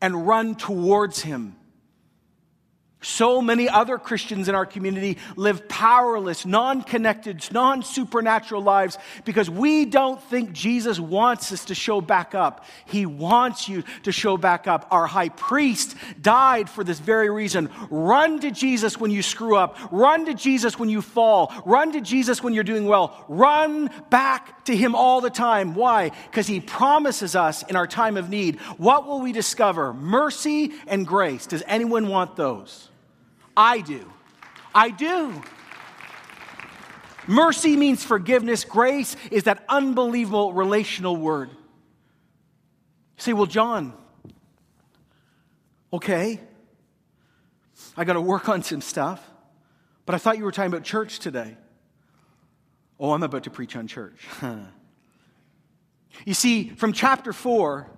and 0.00 0.26
run 0.26 0.54
towards 0.54 1.20
Him. 1.20 1.54
So 3.02 3.40
many 3.40 3.66
other 3.66 3.96
Christians 3.96 4.50
in 4.50 4.54
our 4.54 4.66
community 4.66 5.16
live 5.34 5.66
powerless, 5.68 6.44
non 6.44 6.82
connected, 6.82 7.42
non 7.50 7.82
supernatural 7.82 8.62
lives 8.62 8.98
because 9.24 9.48
we 9.48 9.86
don't 9.86 10.22
think 10.24 10.52
Jesus 10.52 11.00
wants 11.00 11.50
us 11.50 11.64
to 11.66 11.74
show 11.74 12.02
back 12.02 12.34
up. 12.34 12.66
He 12.84 13.06
wants 13.06 13.70
you 13.70 13.84
to 14.02 14.12
show 14.12 14.36
back 14.36 14.66
up. 14.66 14.86
Our 14.90 15.06
high 15.06 15.30
priest 15.30 15.96
died 16.20 16.68
for 16.68 16.84
this 16.84 16.98
very 16.98 17.30
reason. 17.30 17.70
Run 17.88 18.38
to 18.40 18.50
Jesus 18.50 19.00
when 19.00 19.10
you 19.10 19.22
screw 19.22 19.56
up, 19.56 19.78
run 19.90 20.26
to 20.26 20.34
Jesus 20.34 20.78
when 20.78 20.90
you 20.90 21.00
fall, 21.00 21.54
run 21.64 21.92
to 21.92 22.02
Jesus 22.02 22.42
when 22.42 22.52
you're 22.52 22.64
doing 22.64 22.84
well. 22.84 23.24
Run 23.28 23.88
back 24.10 24.66
to 24.66 24.76
Him 24.76 24.94
all 24.94 25.22
the 25.22 25.30
time. 25.30 25.74
Why? 25.74 26.10
Because 26.30 26.46
He 26.46 26.60
promises 26.60 27.34
us 27.34 27.62
in 27.62 27.76
our 27.76 27.86
time 27.86 28.18
of 28.18 28.28
need. 28.28 28.60
What 28.76 29.06
will 29.06 29.22
we 29.22 29.32
discover? 29.32 29.94
Mercy 29.94 30.72
and 30.86 31.06
grace. 31.06 31.46
Does 31.46 31.62
anyone 31.66 32.08
want 32.08 32.36
those? 32.36 32.89
I 33.60 33.82
do. 33.82 34.10
I 34.74 34.88
do. 34.88 35.42
Mercy 37.26 37.76
means 37.76 38.02
forgiveness. 38.02 38.64
Grace 38.64 39.16
is 39.30 39.44
that 39.44 39.62
unbelievable 39.68 40.54
relational 40.54 41.14
word. 41.14 41.50
You 41.50 41.56
say, 43.18 43.32
well, 43.34 43.44
John, 43.44 43.92
okay, 45.92 46.40
I 47.98 48.04
got 48.04 48.14
to 48.14 48.20
work 48.22 48.48
on 48.48 48.62
some 48.62 48.80
stuff, 48.80 49.22
but 50.06 50.14
I 50.14 50.18
thought 50.18 50.38
you 50.38 50.44
were 50.44 50.52
talking 50.52 50.72
about 50.72 50.82
church 50.82 51.18
today. 51.18 51.58
Oh, 52.98 53.12
I'm 53.12 53.22
about 53.22 53.44
to 53.44 53.50
preach 53.50 53.76
on 53.76 53.86
church. 53.86 54.26
you 56.24 56.32
see, 56.32 56.70
from 56.70 56.94
chapter 56.94 57.34
4, 57.34 57.90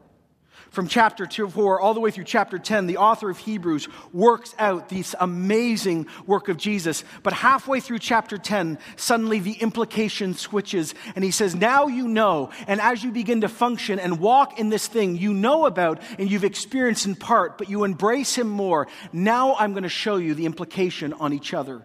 from 0.73 0.89
chapter 0.89 1.27
2, 1.27 1.51
4 1.51 1.81
all 1.81 1.93
the 1.93 2.01
way 2.01 2.11
through 2.11 2.25
chapter 2.25 2.59
10, 2.59 2.87
the 2.87 2.97
author 2.97 3.29
of 3.29 3.37
Hebrews 3.37 3.89
works 4.11 4.55
out 4.59 4.89
this 4.89 5.15
amazing 5.21 6.07
work 6.27 6.49
of 6.49 6.57
Jesus. 6.57 7.05
But 7.23 7.35
halfway 7.35 7.81
through 7.81 7.99
chapter 7.99 8.39
10, 8.39 8.79
suddenly 8.97 9.39
the 9.39 9.53
implication 9.53 10.33
switches, 10.33 10.95
and 11.15 11.23
he 11.23 11.31
says, 11.31 11.55
Now 11.55 11.89
you 11.89 12.09
know, 12.09 12.51
and 12.67 12.81
as 12.81 13.05
you 13.05 13.13
begin 13.13 13.43
to 13.43 13.51
function 13.51 13.99
and 13.99 14.19
walk 14.19 14.59
in 14.59 14.71
this 14.71 14.87
thing 14.87 15.19
you 15.19 15.35
know 15.35 15.67
about 15.67 16.01
and 16.19 16.31
you've 16.31 16.43
experienced 16.43 17.05
in 17.05 17.17
part, 17.17 17.59
but 17.59 17.69
you 17.69 17.85
embrace 17.85 18.35
him 18.35 18.49
more, 18.49 18.89
now 19.13 19.55
I'm 19.57 19.75
going 19.75 19.83
to 19.83 19.91
show 19.91 20.17
you 20.17 20.33
the 20.33 20.47
implication 20.47 21.13
on 21.13 21.35
each 21.35 21.53
other. 21.53 21.83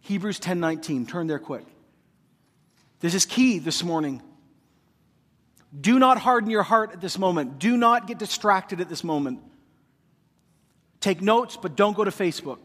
Hebrews 0.00 0.40
10 0.40 0.58
19. 0.58 1.04
Turn 1.04 1.26
there 1.26 1.38
quick. 1.38 1.66
This 3.00 3.14
is 3.14 3.26
key 3.26 3.58
this 3.58 3.84
morning. 3.84 4.22
Do 5.78 5.98
not 5.98 6.18
harden 6.18 6.50
your 6.50 6.62
heart 6.62 6.92
at 6.92 7.00
this 7.00 7.18
moment. 7.18 7.58
Do 7.58 7.76
not 7.76 8.06
get 8.06 8.18
distracted 8.18 8.80
at 8.80 8.88
this 8.88 9.02
moment. 9.02 9.40
Take 11.00 11.22
notes, 11.22 11.56
but 11.60 11.76
don't 11.76 11.96
go 11.96 12.04
to 12.04 12.10
Facebook. 12.10 12.58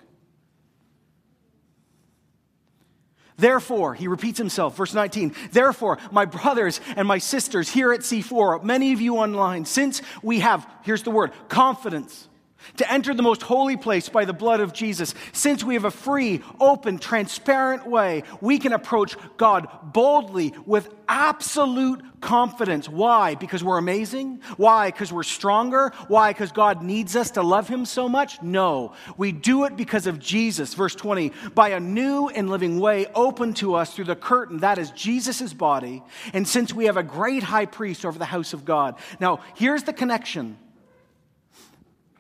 Therefore, 3.38 3.94
he 3.94 4.08
repeats 4.08 4.40
himself, 4.40 4.76
verse 4.76 4.96
19, 4.96 5.36
therefore, 5.52 6.00
my 6.12 6.26
brothers 6.26 6.82
and 6.96 7.08
my 7.08 7.20
sisters 7.20 7.70
here 7.70 7.94
at 7.94 8.00
C4, 8.00 8.64
many 8.64 8.94
of 8.94 9.00
you 9.00 9.18
online, 9.18 9.66
since 9.66 10.02
we 10.24 10.40
have, 10.40 10.68
here's 10.82 11.04
the 11.04 11.12
word, 11.12 11.32
confidence 11.48 12.28
to 12.78 12.92
enter 12.92 13.14
the 13.14 13.24
most 13.24 13.42
holy 13.42 13.78
place 13.78 14.10
by 14.10 14.26
the 14.26 14.34
blood 14.34 14.60
of 14.60 14.74
Jesus. 14.74 15.16
Since 15.32 15.64
we 15.64 15.74
have 15.76 15.86
a 15.86 15.92
free, 15.92 16.42
open, 16.60 17.00
transparent 17.00 17.88
way, 17.88 18.24
we 18.42 18.60
can 18.60 18.74
approach 18.74 19.16
God 19.38 19.68
boldly 19.94 20.54
with 20.66 20.94
absolute 21.08 22.02
confidence. 22.22 22.90
Why? 22.90 23.36
Because 23.36 23.64
we're 23.64 23.78
amazing? 23.78 24.42
Why? 24.58 24.92
Because 24.92 25.14
we're 25.14 25.24
stronger? 25.24 25.92
Why? 26.08 26.32
Because 26.32 26.52
God 26.52 26.82
needs 26.82 27.16
us 27.16 27.32
to 27.32 27.42
love 27.42 27.68
Him 27.68 27.86
so 27.86 28.10
much? 28.10 28.42
No. 28.42 28.94
We 29.18 29.32
do 29.32 29.66
it 29.66 29.78
because 29.78 30.08
of 30.08 30.20
Jesus. 30.20 30.74
Verse 30.74 30.96
20, 30.96 31.32
by 31.54 31.70
a 31.70 31.80
new 31.80 32.30
and 32.30 32.50
living 32.50 32.80
way 32.80 33.06
open 33.16 33.54
to 33.56 33.76
us 33.76 33.94
through 33.94 34.06
the 34.06 34.16
curtain, 34.16 34.60
that 34.60 34.78
is 34.78 34.92
Jesus' 34.92 35.54
body. 35.54 36.04
And 36.34 36.48
since 36.48 36.74
we 36.74 36.86
have 36.86 36.98
a 36.98 37.04
great 37.04 37.44
high 37.44 37.66
priest 37.66 38.06
over 38.06 38.18
the 38.18 38.26
house 38.26 38.54
of 38.54 38.66
God. 38.66 38.96
Now, 39.20 39.40
here's 39.56 39.84
the 39.84 39.94
connection. 39.94 40.58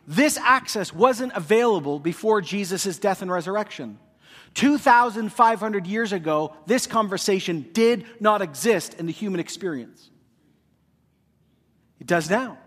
This 0.08 0.38
access 0.38 0.94
wasn't 0.94 1.34
available 1.36 2.00
before 2.00 2.42
Jesus' 2.42 2.98
death 2.98 3.22
and 3.22 3.30
resurrection. 3.30 4.00
2,500 4.54 5.86
years 5.86 6.14
ago, 6.14 6.56
this 6.66 6.88
conversation 6.88 7.68
did 7.74 8.06
not 8.22 8.42
exist 8.42 8.94
in 8.94 9.06
the 9.06 9.12
human 9.12 9.42
experience. 9.42 10.10
It 12.00 12.08
does 12.08 12.30
now. 12.30 12.58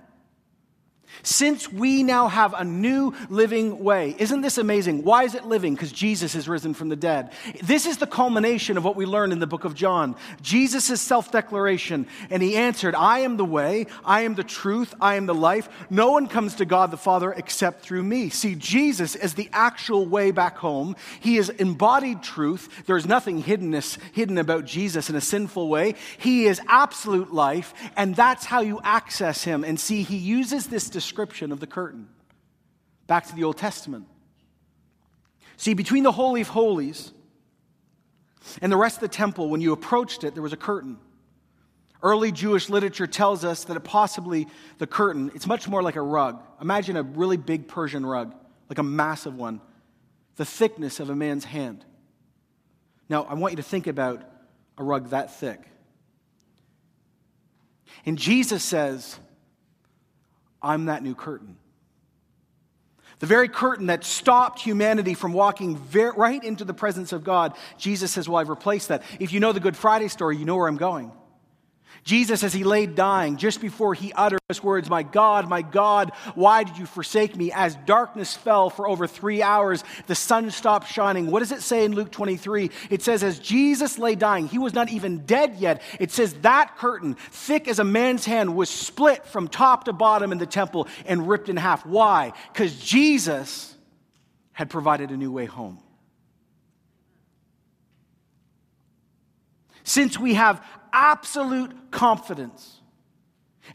Since 1.22 1.70
we 1.72 2.02
now 2.02 2.28
have 2.28 2.54
a 2.54 2.64
new 2.64 3.14
living 3.28 3.82
way, 3.82 4.14
isn't 4.18 4.40
this 4.40 4.58
amazing? 4.58 5.04
Why 5.04 5.24
is 5.24 5.34
it 5.34 5.44
living? 5.44 5.74
Because 5.74 5.92
Jesus 5.92 6.34
is 6.34 6.48
risen 6.48 6.74
from 6.74 6.88
the 6.88 6.96
dead. 6.96 7.32
This 7.62 7.86
is 7.86 7.98
the 7.98 8.06
culmination 8.06 8.76
of 8.76 8.84
what 8.84 8.96
we 8.96 9.06
learn 9.06 9.32
in 9.32 9.38
the 9.38 9.46
book 9.46 9.64
of 9.64 9.74
John. 9.74 10.16
Jesus' 10.42 11.00
self 11.00 11.30
declaration, 11.30 12.06
and 12.30 12.42
he 12.42 12.56
answered, 12.56 12.94
I 12.94 13.20
am 13.20 13.36
the 13.36 13.44
way, 13.44 13.86
I 14.04 14.22
am 14.22 14.34
the 14.34 14.44
truth, 14.44 14.94
I 15.00 15.16
am 15.16 15.26
the 15.26 15.34
life. 15.34 15.68
No 15.90 16.10
one 16.10 16.26
comes 16.26 16.54
to 16.56 16.64
God 16.64 16.90
the 16.90 16.96
Father 16.96 17.32
except 17.32 17.82
through 17.82 18.02
me. 18.02 18.28
See, 18.30 18.54
Jesus 18.54 19.14
is 19.14 19.34
the 19.34 19.48
actual 19.52 20.06
way 20.06 20.30
back 20.30 20.56
home. 20.56 20.96
He 21.20 21.36
is 21.36 21.48
embodied 21.50 22.22
truth. 22.22 22.84
There 22.86 22.96
is 22.96 23.06
nothing 23.06 23.42
hiddenness, 23.42 23.98
hidden 24.12 24.38
about 24.38 24.64
Jesus 24.64 25.10
in 25.10 25.16
a 25.16 25.20
sinful 25.20 25.68
way. 25.68 25.94
He 26.18 26.46
is 26.46 26.60
absolute 26.68 27.32
life, 27.32 27.74
and 27.96 28.16
that's 28.16 28.46
how 28.46 28.60
you 28.60 28.80
access 28.82 29.44
him. 29.44 29.64
And 29.64 29.78
see, 29.78 30.02
he 30.02 30.16
uses 30.16 30.66
this 30.66 30.88
description 31.00 31.50
of 31.50 31.60
the 31.60 31.66
curtain. 31.66 32.08
Back 33.06 33.26
to 33.28 33.34
the 33.34 33.44
Old 33.44 33.56
Testament. 33.56 34.06
See, 35.56 35.72
between 35.72 36.02
the 36.02 36.12
Holy 36.12 36.42
of 36.42 36.48
Holies 36.48 37.10
and 38.60 38.70
the 38.70 38.76
rest 38.76 38.96
of 38.96 39.00
the 39.00 39.08
temple, 39.08 39.48
when 39.48 39.62
you 39.62 39.72
approached 39.72 40.24
it, 40.24 40.34
there 40.34 40.42
was 40.42 40.52
a 40.52 40.58
curtain. 40.58 40.98
Early 42.02 42.32
Jewish 42.32 42.68
literature 42.68 43.06
tells 43.06 43.44
us 43.46 43.64
that 43.64 43.80
possibly 43.80 44.46
the 44.76 44.86
curtain, 44.86 45.30
it's 45.34 45.46
much 45.46 45.66
more 45.68 45.82
like 45.82 45.96
a 45.96 46.02
rug. 46.02 46.42
Imagine 46.60 46.98
a 46.98 47.02
really 47.02 47.38
big 47.38 47.66
Persian 47.66 48.04
rug, 48.04 48.34
like 48.68 48.78
a 48.78 48.82
massive 48.82 49.34
one, 49.34 49.62
the 50.36 50.44
thickness 50.44 51.00
of 51.00 51.08
a 51.08 51.16
man's 51.16 51.44
hand. 51.44 51.82
Now, 53.08 53.24
I 53.24 53.34
want 53.34 53.52
you 53.52 53.56
to 53.56 53.62
think 53.62 53.86
about 53.86 54.22
a 54.76 54.84
rug 54.84 55.10
that 55.10 55.38
thick. 55.38 55.60
And 58.04 58.18
Jesus 58.18 58.62
says, 58.62 59.18
I'm 60.62 60.86
that 60.86 61.02
new 61.02 61.14
curtain. 61.14 61.56
The 63.20 63.26
very 63.26 63.48
curtain 63.48 63.86
that 63.86 64.02
stopped 64.02 64.60
humanity 64.60 65.12
from 65.12 65.34
walking 65.34 65.76
very, 65.76 66.12
right 66.16 66.42
into 66.42 66.64
the 66.64 66.72
presence 66.72 67.12
of 67.12 67.22
God, 67.22 67.54
Jesus 67.76 68.10
says, 68.10 68.28
Well, 68.28 68.38
I've 68.38 68.48
replaced 68.48 68.88
that. 68.88 69.02
If 69.18 69.32
you 69.32 69.40
know 69.40 69.52
the 69.52 69.60
Good 69.60 69.76
Friday 69.76 70.08
story, 70.08 70.38
you 70.38 70.46
know 70.46 70.56
where 70.56 70.68
I'm 70.68 70.78
going. 70.78 71.12
Jesus, 72.02 72.42
as 72.42 72.52
he 72.52 72.64
lay 72.64 72.86
dying, 72.86 73.36
just 73.36 73.60
before 73.60 73.94
he 73.94 74.12
uttered 74.12 74.40
those 74.48 74.62
words, 74.62 74.88
My 74.88 75.02
God, 75.02 75.48
my 75.48 75.62
God, 75.62 76.12
why 76.34 76.64
did 76.64 76.78
you 76.78 76.86
forsake 76.86 77.36
me? 77.36 77.52
As 77.52 77.76
darkness 77.86 78.34
fell 78.34 78.70
for 78.70 78.88
over 78.88 79.06
three 79.06 79.42
hours, 79.42 79.84
the 80.06 80.14
sun 80.14 80.50
stopped 80.50 80.88
shining. 80.88 81.30
What 81.30 81.40
does 81.40 81.52
it 81.52 81.62
say 81.62 81.84
in 81.84 81.92
Luke 81.94 82.10
23? 82.10 82.70
It 82.88 83.02
says, 83.02 83.22
As 83.22 83.38
Jesus 83.38 83.98
lay 83.98 84.14
dying, 84.14 84.48
he 84.48 84.58
was 84.58 84.72
not 84.72 84.88
even 84.88 85.26
dead 85.26 85.56
yet. 85.56 85.82
It 85.98 86.10
says, 86.10 86.34
That 86.34 86.76
curtain, 86.78 87.14
thick 87.14 87.68
as 87.68 87.78
a 87.78 87.84
man's 87.84 88.24
hand, 88.24 88.56
was 88.56 88.70
split 88.70 89.26
from 89.26 89.48
top 89.48 89.84
to 89.84 89.92
bottom 89.92 90.32
in 90.32 90.38
the 90.38 90.46
temple 90.46 90.88
and 91.04 91.28
ripped 91.28 91.48
in 91.48 91.56
half. 91.56 91.84
Why? 91.84 92.32
Because 92.52 92.78
Jesus 92.78 93.74
had 94.52 94.70
provided 94.70 95.10
a 95.10 95.16
new 95.16 95.30
way 95.30 95.46
home. 95.46 95.78
Since 99.84 100.18
we 100.18 100.34
have 100.34 100.64
absolute 100.92 101.90
confidence. 101.90 102.80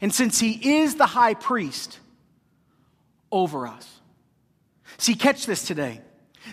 And 0.00 0.12
since 0.12 0.38
he 0.38 0.80
is 0.80 0.96
the 0.96 1.06
high 1.06 1.34
priest 1.34 1.98
over 3.32 3.66
us. 3.66 4.00
See, 4.98 5.14
catch 5.14 5.46
this 5.46 5.66
today. 5.66 6.00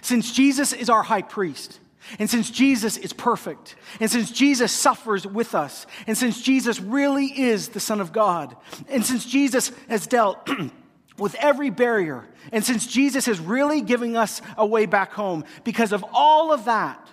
Since 0.02 0.34
Jesus 0.34 0.74
is 0.74 0.90
our 0.90 1.04
high 1.04 1.22
priest, 1.22 1.80
and 2.20 2.30
since 2.30 2.50
Jesus 2.50 2.98
is 2.98 3.14
perfect, 3.14 3.76
and 4.00 4.10
since 4.10 4.32
Jesus 4.32 4.72
suffers 4.72 5.26
with 5.26 5.56
us, 5.56 5.86
and 6.08 6.18
since 6.18 6.42
Jesus 6.42 6.80
really 6.80 7.28
is 7.28 7.70
the 7.70 7.80
Son 7.80 8.02
of 8.02 8.12
God, 8.12 8.56
and 8.90 9.06
since 9.06 9.26
Jesus 9.26 9.72
has 9.88 10.08
dealt 10.08 10.50
with 11.18 11.36
every 11.36 11.70
barrier, 11.70 12.28
and 12.52 12.64
since 12.64 12.88
Jesus 12.88 13.28
is 13.28 13.40
really 13.40 13.82
giving 13.82 14.18
us 14.18 14.42
a 14.58 14.66
way 14.66 14.86
back 14.86 15.14
home, 15.14 15.46
because 15.64 15.94
of 15.94 16.04
all 16.14 16.52
of 16.52 16.66
that, 16.66 17.08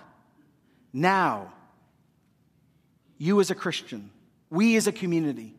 now 0.91 1.53
you 3.21 3.39
as 3.39 3.51
a 3.51 3.55
Christian, 3.55 4.09
we 4.49 4.75
as 4.77 4.87
a 4.87 4.91
community, 4.91 5.53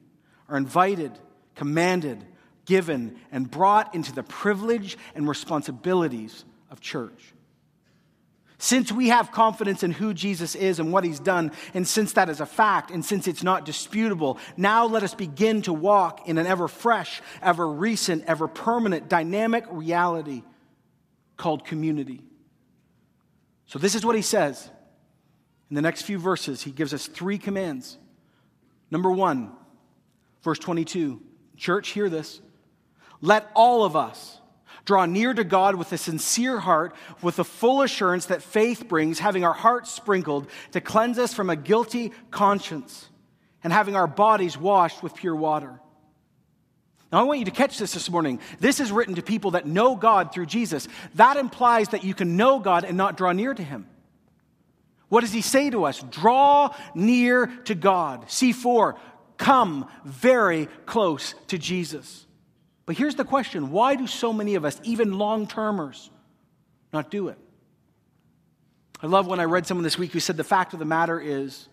are 0.49 0.57
invited, 0.57 1.13
commanded, 1.55 2.25
given, 2.65 3.17
and 3.31 3.49
brought 3.49 3.95
into 3.95 4.13
the 4.13 4.25
privilege 4.25 4.99
and 5.15 5.29
responsibilities 5.29 6.45
of 6.73 6.81
church. 6.81 7.33
Since 8.59 8.91
we 8.91 9.11
have 9.11 9.31
confidence 9.31 9.85
in 9.85 9.93
who 9.93 10.13
Jesus 10.13 10.57
is 10.57 10.81
and 10.81 10.93
what 10.93 11.05
he's 11.05 11.21
done, 11.21 11.53
and 11.73 11.87
since 11.87 12.15
that 12.15 12.29
is 12.29 12.41
a 12.41 12.47
fact, 12.47 12.91
and 12.91 13.05
since 13.05 13.29
it's 13.29 13.45
not 13.45 13.65
disputable, 13.65 14.39
now 14.57 14.85
let 14.87 15.05
us 15.05 15.15
begin 15.15 15.63
to 15.63 15.73
walk 15.73 16.27
in 16.27 16.39
an 16.39 16.49
ever 16.49 16.67
fresh, 16.67 17.23
ever 17.41 17.69
recent, 17.69 18.25
ever 18.27 18.49
permanent, 18.49 19.09
dynamic 19.09 19.65
reality 19.71 20.43
called 21.37 21.65
community. 21.65 22.25
So, 23.67 23.79
this 23.79 23.95
is 23.95 24.05
what 24.05 24.17
he 24.17 24.23
says 24.23 24.69
in 25.73 25.75
the 25.75 25.81
next 25.81 26.03
few 26.03 26.19
verses, 26.19 26.61
he 26.61 26.71
gives 26.71 26.93
us 26.93 27.07
three 27.07 27.39
commands. 27.39 27.97
Number 28.91 29.11
one, 29.11 29.53
verse 30.43 30.59
22. 30.59 31.19
Church, 31.57 31.89
hear 31.89 32.11
this. 32.11 32.43
Let 33.23 33.51
all 33.55 33.83
of 33.83 33.97
us 33.97 34.39
draw 34.85 35.07
near 35.07 35.33
to 35.33 35.45
God 35.45 35.77
with 35.77 35.91
a 35.95 35.97
sincere 35.97 36.59
heart, 36.59 36.95
with 37.23 37.37
the 37.37 37.45
full 37.45 37.81
assurance 37.81 38.27
that 38.27 38.43
faith 38.43 38.87
brings, 38.87 39.19
having 39.19 39.47
our 39.47 39.55
hearts 39.55 39.91
sprinkled 39.91 40.47
to 40.73 40.83
cleanse 40.83 41.19
us 41.19 41.33
from 41.33 41.49
a 41.49 41.57
guilty 41.57 42.13
conscience, 42.31 43.09
and 43.65 43.73
having 43.73 43.97
our 43.97 44.07
bodies 44.07 44.59
washed 44.59 45.03
with 45.03 45.15
pure 45.15 45.35
water. 45.35 45.81
Now, 47.11 47.21
I 47.21 47.23
want 47.23 47.39
you 47.39 47.47
to 47.47 47.51
catch 47.51 47.79
this 47.79 47.95
this 47.95 48.11
morning. 48.11 48.41
This 48.61 48.79
is 48.79 48.93
written 48.93 49.15
to 49.15 49.23
people 49.23 49.53
that 49.53 49.67
know 49.67 49.97
God 49.97 50.35
through 50.35 50.47
Jesus. 50.47 50.87
That 51.15 51.39
implies 51.39 51.89
that 51.89 52.05
you 52.05 52.13
can 52.13 52.37
know 52.37 52.59
God 52.59 52.85
and 52.85 52.99
not 52.99 53.17
draw 53.17 53.33
near 53.33 53.55
to 53.55 53.63
Him. 53.63 53.87
What 55.13 55.21
does 55.21 55.33
he 55.35 55.43
say 55.43 55.69
to 55.69 55.85
us? 55.85 56.03
Draw 56.03 56.75
near 56.95 57.47
to 57.67 57.75
God. 57.75 58.29
C4, 58.29 58.97
come 59.37 59.87
very 60.07 60.69
close 60.87 61.35
to 61.49 61.59
Jesus. 61.59 62.25
But 62.87 62.97
here's 62.97 63.17
the 63.17 63.25
question 63.27 63.73
why 63.73 63.95
do 63.95 64.07
so 64.07 64.33
many 64.33 64.55
of 64.55 64.65
us, 64.65 64.81
even 64.85 65.19
long 65.19 65.47
termers, 65.47 66.09
not 66.95 67.11
do 67.11 67.29
it? 67.29 67.37
I 69.03 69.07
love 69.07 69.27
when 69.27 69.39
I 69.39 69.45
read 69.45 69.67
someone 69.67 69.85
this 69.85 69.99
week 69.99 70.13
who 70.13 70.19
said 70.19 70.39
the 70.39 70.45
fact 70.45 70.73
of 70.73 70.79
the 70.79 70.87
matter 70.87 71.21
is 71.21 71.69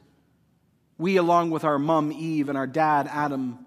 we, 0.97 1.15
along 1.15 1.51
with 1.51 1.63
our 1.63 1.79
mom 1.79 2.11
Eve 2.11 2.49
and 2.49 2.57
our 2.57 2.67
dad 2.67 3.07
Adam, 3.09 3.65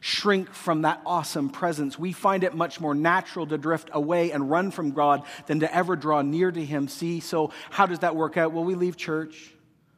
shrink 0.00 0.52
from 0.52 0.82
that 0.82 1.00
awesome 1.04 1.50
presence. 1.50 1.98
We 1.98 2.12
find 2.12 2.44
it 2.44 2.54
much 2.54 2.80
more 2.80 2.94
natural 2.94 3.46
to 3.46 3.58
drift 3.58 3.90
away 3.92 4.30
and 4.30 4.50
run 4.50 4.70
from 4.70 4.92
God 4.92 5.24
than 5.46 5.60
to 5.60 5.74
ever 5.74 5.96
draw 5.96 6.22
near 6.22 6.50
to 6.50 6.64
Him. 6.64 6.88
See, 6.88 7.20
so 7.20 7.52
how 7.70 7.86
does 7.86 8.00
that 8.00 8.16
work 8.16 8.36
out? 8.36 8.52
Well, 8.52 8.64
we 8.64 8.74
leave 8.74 8.96
church, 8.96 9.52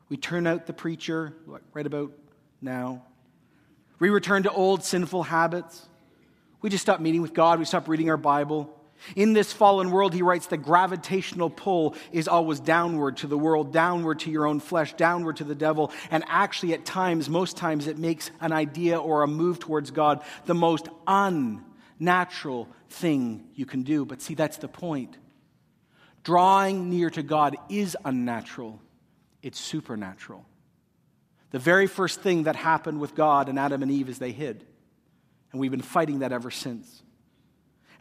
we 0.08 0.16
turn 0.16 0.46
out 0.46 0.66
the 0.66 0.72
preacher, 0.72 1.34
right 1.72 1.86
about 1.86 2.12
now. 2.60 3.04
We 3.98 4.10
return 4.10 4.42
to 4.42 4.50
old 4.50 4.84
sinful 4.84 5.22
habits. 5.22 5.88
We 6.60 6.70
just 6.70 6.82
stop 6.82 7.00
meeting 7.00 7.22
with 7.22 7.34
God, 7.34 7.58
we 7.58 7.64
stop 7.64 7.88
reading 7.88 8.10
our 8.10 8.16
Bible. 8.16 8.73
In 9.16 9.32
this 9.32 9.52
fallen 9.52 9.90
world, 9.90 10.14
he 10.14 10.22
writes, 10.22 10.46
the 10.46 10.56
gravitational 10.56 11.50
pull 11.50 11.94
is 12.10 12.26
always 12.26 12.60
downward 12.60 13.18
to 13.18 13.26
the 13.26 13.36
world, 13.36 13.72
downward 13.72 14.20
to 14.20 14.30
your 14.30 14.46
own 14.46 14.60
flesh, 14.60 14.94
downward 14.94 15.36
to 15.36 15.44
the 15.44 15.54
devil. 15.54 15.92
And 16.10 16.24
actually, 16.26 16.72
at 16.72 16.84
times, 16.84 17.28
most 17.28 17.56
times, 17.56 17.86
it 17.86 17.98
makes 17.98 18.30
an 18.40 18.52
idea 18.52 18.98
or 18.98 19.22
a 19.22 19.26
move 19.26 19.58
towards 19.58 19.90
God 19.90 20.22
the 20.46 20.54
most 20.54 20.88
unnatural 21.06 22.68
thing 22.88 23.44
you 23.54 23.66
can 23.66 23.82
do. 23.82 24.04
But 24.04 24.22
see, 24.22 24.34
that's 24.34 24.56
the 24.56 24.68
point. 24.68 25.18
Drawing 26.22 26.88
near 26.88 27.10
to 27.10 27.22
God 27.22 27.56
is 27.68 27.96
unnatural, 28.04 28.80
it's 29.42 29.60
supernatural. 29.60 30.46
The 31.50 31.58
very 31.58 31.86
first 31.86 32.20
thing 32.20 32.44
that 32.44 32.56
happened 32.56 32.98
with 32.98 33.14
God 33.14 33.48
and 33.48 33.58
Adam 33.58 33.82
and 33.82 33.90
Eve 33.90 34.08
is 34.08 34.18
they 34.18 34.32
hid. 34.32 34.66
And 35.52 35.60
we've 35.60 35.70
been 35.70 35.82
fighting 35.82 36.20
that 36.20 36.32
ever 36.32 36.50
since. 36.50 37.02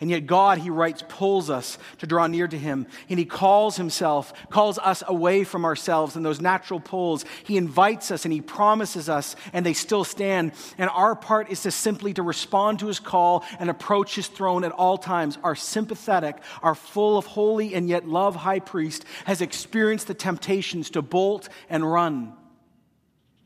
And 0.04 0.12
yet, 0.12 0.28
God, 0.28 0.58
he 0.58 0.70
writes, 0.70 1.02
pulls 1.08 1.50
us 1.50 1.78
to 2.00 2.06
draw 2.06 2.28
near 2.28 2.46
to 2.46 2.60
him. 2.60 2.88
And 3.08 3.18
he 3.18 3.24
calls 3.24 3.78
himself, 3.78 4.34
calls 4.50 4.78
us 4.78 5.02
away 5.08 5.46
from 5.46 5.64
ourselves 5.64 6.18
and 6.18 6.26
those 6.26 6.42
natural 6.42 6.82
pulls. 6.82 7.24
He 7.46 7.56
invites 7.56 8.12
us 8.12 8.26
and 8.26 8.34
he 8.34 8.42
promises 8.42 9.08
us, 9.08 9.38
and 9.54 9.66
they 9.66 9.72
still 9.72 10.04
stand. 10.04 10.52
And 10.78 10.90
our 10.90 11.16
part 11.16 11.50
is 11.50 11.62
to 11.62 11.72
simply 11.72 12.14
to 12.16 12.22
respond 12.22 12.80
to 12.80 12.88
his 12.88 13.00
call 13.00 13.46
and 13.60 13.70
approach 13.70 14.16
his 14.16 14.28
throne 14.28 14.66
at 14.66 14.74
all 14.74 14.98
times. 14.98 15.38
Our 15.42 15.56
sympathetic, 15.56 16.36
our 16.62 16.76
full 16.76 17.18
of 17.18 17.26
holy 17.26 17.74
and 17.74 17.88
yet 17.88 18.06
love 18.06 18.36
high 18.36 18.60
priest 18.60 19.06
has 19.24 19.40
experienced 19.40 20.08
the 20.08 20.14
temptations 20.14 20.90
to 20.90 21.02
bolt 21.02 21.48
and 21.70 21.90
run. 21.90 22.34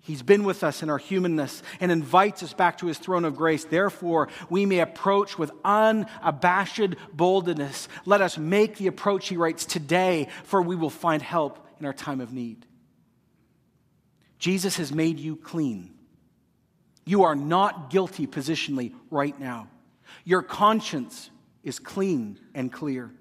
He's 0.08 0.24
been 0.24 0.46
with 0.46 0.64
us 0.64 0.82
in 0.82 0.90
our 0.90 0.98
humanness 0.98 1.62
and 1.82 1.92
invites 1.92 2.42
us 2.42 2.54
back 2.54 2.78
to 2.78 2.88
his 2.88 2.98
throne 2.98 3.26
of 3.26 3.36
grace. 3.36 3.66
Therefore, 3.66 4.30
we 4.50 4.66
may 4.66 4.80
approach 4.80 5.38
with 5.38 5.52
unabashed 5.66 6.96
boldness. 7.12 7.90
Let 8.06 8.22
us 8.22 8.38
make 8.38 8.78
the 8.78 8.88
approach, 8.88 9.28
he 9.28 9.36
writes, 9.36 9.66
today, 9.66 10.30
for 10.46 10.62
we 10.62 10.78
will 10.78 10.90
find 10.90 11.22
help 11.22 11.68
in 11.82 11.86
our 11.86 11.92
time 11.92 12.22
of 12.22 12.32
need. 12.32 12.66
Jesus 14.40 14.78
has 14.78 14.94
made 14.94 15.20
you 15.20 15.36
clean. 15.36 15.94
You 17.04 17.24
are 17.24 17.36
not 17.36 17.90
guilty 17.90 18.28
positionally 18.28 18.94
right 19.12 19.38
now. 19.38 19.68
Your 20.24 20.42
conscience 20.42 21.30
is 21.66 21.80
clean 21.80 22.40
and 22.56 22.72
clear. 22.72 23.12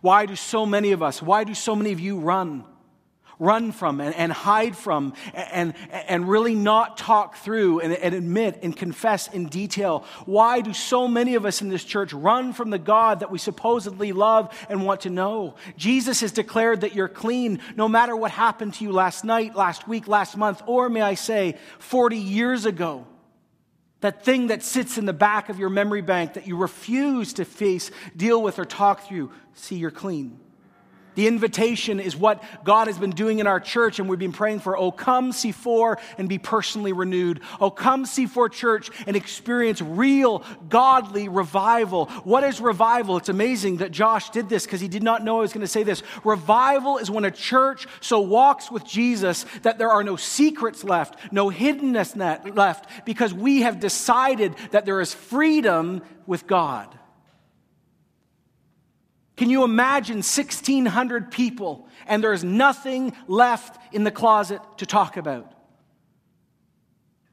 Why 0.00 0.26
do 0.26 0.36
so 0.36 0.64
many 0.64 0.92
of 0.92 1.02
us, 1.02 1.20
why 1.20 1.42
do 1.42 1.54
so 1.54 1.74
many 1.74 1.90
of 1.90 1.98
you 1.98 2.20
run? 2.20 2.64
Run 3.38 3.72
from 3.72 4.00
and, 4.00 4.14
and 4.14 4.32
hide 4.32 4.76
from 4.76 5.14
and, 5.34 5.74
and 5.92 6.28
really 6.28 6.54
not 6.54 6.96
talk 6.96 7.36
through 7.36 7.80
and, 7.80 7.92
and 7.92 8.14
admit 8.14 8.58
and 8.62 8.76
confess 8.76 9.28
in 9.28 9.46
detail. 9.46 10.04
Why 10.26 10.60
do 10.60 10.72
so 10.72 11.08
many 11.08 11.34
of 11.34 11.44
us 11.46 11.62
in 11.62 11.68
this 11.68 11.84
church 11.84 12.12
run 12.12 12.52
from 12.52 12.70
the 12.70 12.78
God 12.78 13.20
that 13.20 13.30
we 13.30 13.38
supposedly 13.38 14.12
love 14.12 14.54
and 14.68 14.84
want 14.84 15.02
to 15.02 15.10
know? 15.10 15.54
Jesus 15.76 16.20
has 16.20 16.32
declared 16.32 16.80
that 16.80 16.94
you're 16.94 17.08
clean 17.08 17.60
no 17.76 17.88
matter 17.88 18.16
what 18.16 18.30
happened 18.30 18.74
to 18.74 18.84
you 18.84 18.92
last 18.92 19.24
night, 19.24 19.54
last 19.54 19.86
week, 19.86 20.08
last 20.08 20.36
month, 20.36 20.62
or 20.66 20.88
may 20.88 21.02
I 21.02 21.14
say, 21.14 21.56
40 21.78 22.16
years 22.16 22.64
ago. 22.66 23.06
That 24.00 24.24
thing 24.24 24.48
that 24.48 24.62
sits 24.62 24.96
in 24.96 25.06
the 25.06 25.12
back 25.12 25.48
of 25.48 25.58
your 25.58 25.70
memory 25.70 26.02
bank 26.02 26.34
that 26.34 26.46
you 26.46 26.56
refuse 26.56 27.32
to 27.34 27.44
face, 27.44 27.90
deal 28.16 28.40
with, 28.40 28.60
or 28.60 28.64
talk 28.64 29.00
through, 29.00 29.32
see, 29.54 29.74
you're 29.74 29.90
clean. 29.90 30.38
The 31.18 31.26
invitation 31.26 31.98
is 31.98 32.14
what 32.14 32.44
God 32.62 32.86
has 32.86 32.96
been 32.96 33.10
doing 33.10 33.40
in 33.40 33.48
our 33.48 33.58
church, 33.58 33.98
and 33.98 34.08
we've 34.08 34.20
been 34.20 34.30
praying 34.30 34.60
for. 34.60 34.78
Oh, 34.78 34.92
come 34.92 35.32
C4 35.32 35.98
and 36.16 36.28
be 36.28 36.38
personally 36.38 36.92
renewed. 36.92 37.40
Oh, 37.60 37.72
come 37.72 38.04
C4 38.04 38.52
church 38.52 38.88
and 39.04 39.16
experience 39.16 39.82
real 39.82 40.44
godly 40.68 41.28
revival. 41.28 42.06
What 42.22 42.44
is 42.44 42.60
revival? 42.60 43.16
It's 43.16 43.28
amazing 43.28 43.78
that 43.78 43.90
Josh 43.90 44.30
did 44.30 44.48
this 44.48 44.64
because 44.64 44.80
he 44.80 44.86
did 44.86 45.02
not 45.02 45.24
know 45.24 45.38
I 45.38 45.40
was 45.40 45.52
going 45.52 45.62
to 45.62 45.66
say 45.66 45.82
this. 45.82 46.04
Revival 46.22 46.98
is 46.98 47.10
when 47.10 47.24
a 47.24 47.32
church 47.32 47.88
so 48.00 48.20
walks 48.20 48.70
with 48.70 48.86
Jesus 48.86 49.44
that 49.62 49.76
there 49.76 49.90
are 49.90 50.04
no 50.04 50.14
secrets 50.14 50.84
left, 50.84 51.32
no 51.32 51.50
hiddenness 51.50 52.14
left, 52.54 53.04
because 53.04 53.34
we 53.34 53.62
have 53.62 53.80
decided 53.80 54.54
that 54.70 54.86
there 54.86 55.00
is 55.00 55.14
freedom 55.14 56.00
with 56.28 56.46
God. 56.46 56.96
Can 59.38 59.48
you 59.48 59.64
imagine 59.64 60.16
1,600 60.16 61.30
people 61.30 61.88
and 62.06 62.22
there's 62.22 62.44
nothing 62.44 63.14
left 63.26 63.80
in 63.94 64.04
the 64.04 64.10
closet 64.10 64.60
to 64.78 64.84
talk 64.86 65.16
about? 65.16 65.54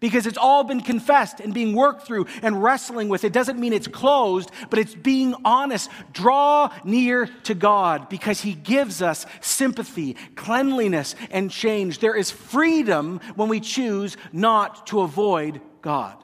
because 0.05 0.27
it's 0.27 0.37
all 0.37 0.63
been 0.63 0.81
confessed 0.81 1.39
and 1.39 1.51
being 1.51 1.73
worked 1.73 2.05
through 2.05 2.27
and 2.43 2.61
wrestling 2.61 3.09
with. 3.09 3.23
It 3.23 3.33
doesn't 3.33 3.59
mean 3.59 3.73
it's 3.73 3.87
closed, 3.87 4.51
but 4.69 4.77
it's 4.77 4.93
being 4.93 5.33
honest. 5.43 5.89
Draw 6.13 6.71
near 6.83 7.25
to 7.45 7.55
God 7.55 8.07
because 8.07 8.39
He 8.41 8.53
gives 8.53 9.01
us 9.01 9.25
sympathy, 9.41 10.15
cleanliness, 10.35 11.15
and 11.31 11.49
change. 11.49 11.99
There 11.99 12.15
is 12.15 12.29
freedom 12.29 13.19
when 13.35 13.49
we 13.49 13.59
choose 13.59 14.15
not 14.31 14.85
to 14.87 15.01
avoid 15.01 15.59
God. 15.81 16.23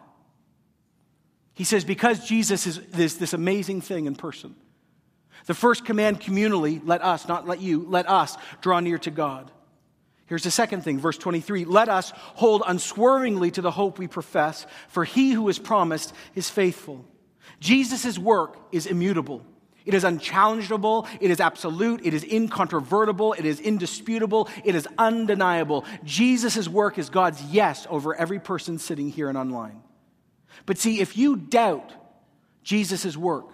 He 1.55 1.63
says, 1.63 1.83
because 1.83 2.27
Jesus 2.27 2.67
is 2.67 2.79
this, 2.87 3.15
this 3.15 3.33
amazing 3.33 3.81
thing 3.81 4.05
in 4.05 4.13
person. 4.13 4.55
The 5.45 5.53
first 5.53 5.85
command 5.85 6.19
communally, 6.19 6.81
let 6.83 7.01
us, 7.01 7.27
not 7.27 7.47
let 7.47 7.61
you, 7.61 7.85
let 7.87 8.09
us 8.09 8.37
draw 8.61 8.79
near 8.79 8.97
to 8.99 9.11
God. 9.11 9.51
Here's 10.27 10.43
the 10.43 10.51
second 10.51 10.83
thing, 10.83 10.97
verse 10.97 11.17
23 11.17 11.65
Let 11.65 11.89
us 11.89 12.11
hold 12.15 12.63
unswervingly 12.65 13.51
to 13.51 13.61
the 13.61 13.71
hope 13.71 13.99
we 13.99 14.07
profess, 14.07 14.65
for 14.87 15.03
he 15.03 15.31
who 15.31 15.49
is 15.49 15.59
promised 15.59 16.13
is 16.35 16.49
faithful. 16.49 17.05
Jesus' 17.59 18.17
work 18.17 18.57
is 18.71 18.85
immutable. 18.85 19.45
It 19.85 19.93
is 19.93 20.03
unchallengeable. 20.03 21.07
It 21.19 21.31
is 21.31 21.39
absolute. 21.39 22.05
It 22.05 22.13
is 22.13 22.23
incontrovertible. 22.23 23.33
It 23.33 23.45
is 23.45 23.59
indisputable. 23.59 24.47
It 24.63 24.75
is 24.75 24.87
undeniable. 24.97 25.85
Jesus' 26.03 26.67
work 26.67 26.97
is 26.97 27.09
God's 27.09 27.43
yes 27.45 27.87
over 27.89 28.15
every 28.15 28.39
person 28.39 28.77
sitting 28.77 29.09
here 29.09 29.27
and 29.27 29.37
online. 29.37 29.81
But 30.65 30.77
see, 30.77 31.01
if 31.01 31.17
you 31.17 31.35
doubt 31.35 31.91
Jesus' 32.63 33.17
work 33.17 33.47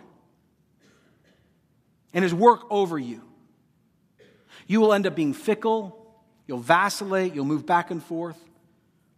and 2.18 2.24
his 2.24 2.34
work 2.34 2.66
over 2.72 2.98
you, 2.98 3.22
you 4.66 4.82
will 4.82 4.92
end 4.92 5.06
up 5.06 5.16
being 5.16 5.34
fickle 5.34 5.98
You'll 6.48 6.60
vacillate, 6.60 7.36
you'll 7.36 7.46
move 7.46 7.66
back 7.66 7.92
and 7.92 8.02
forth. 8.02 8.42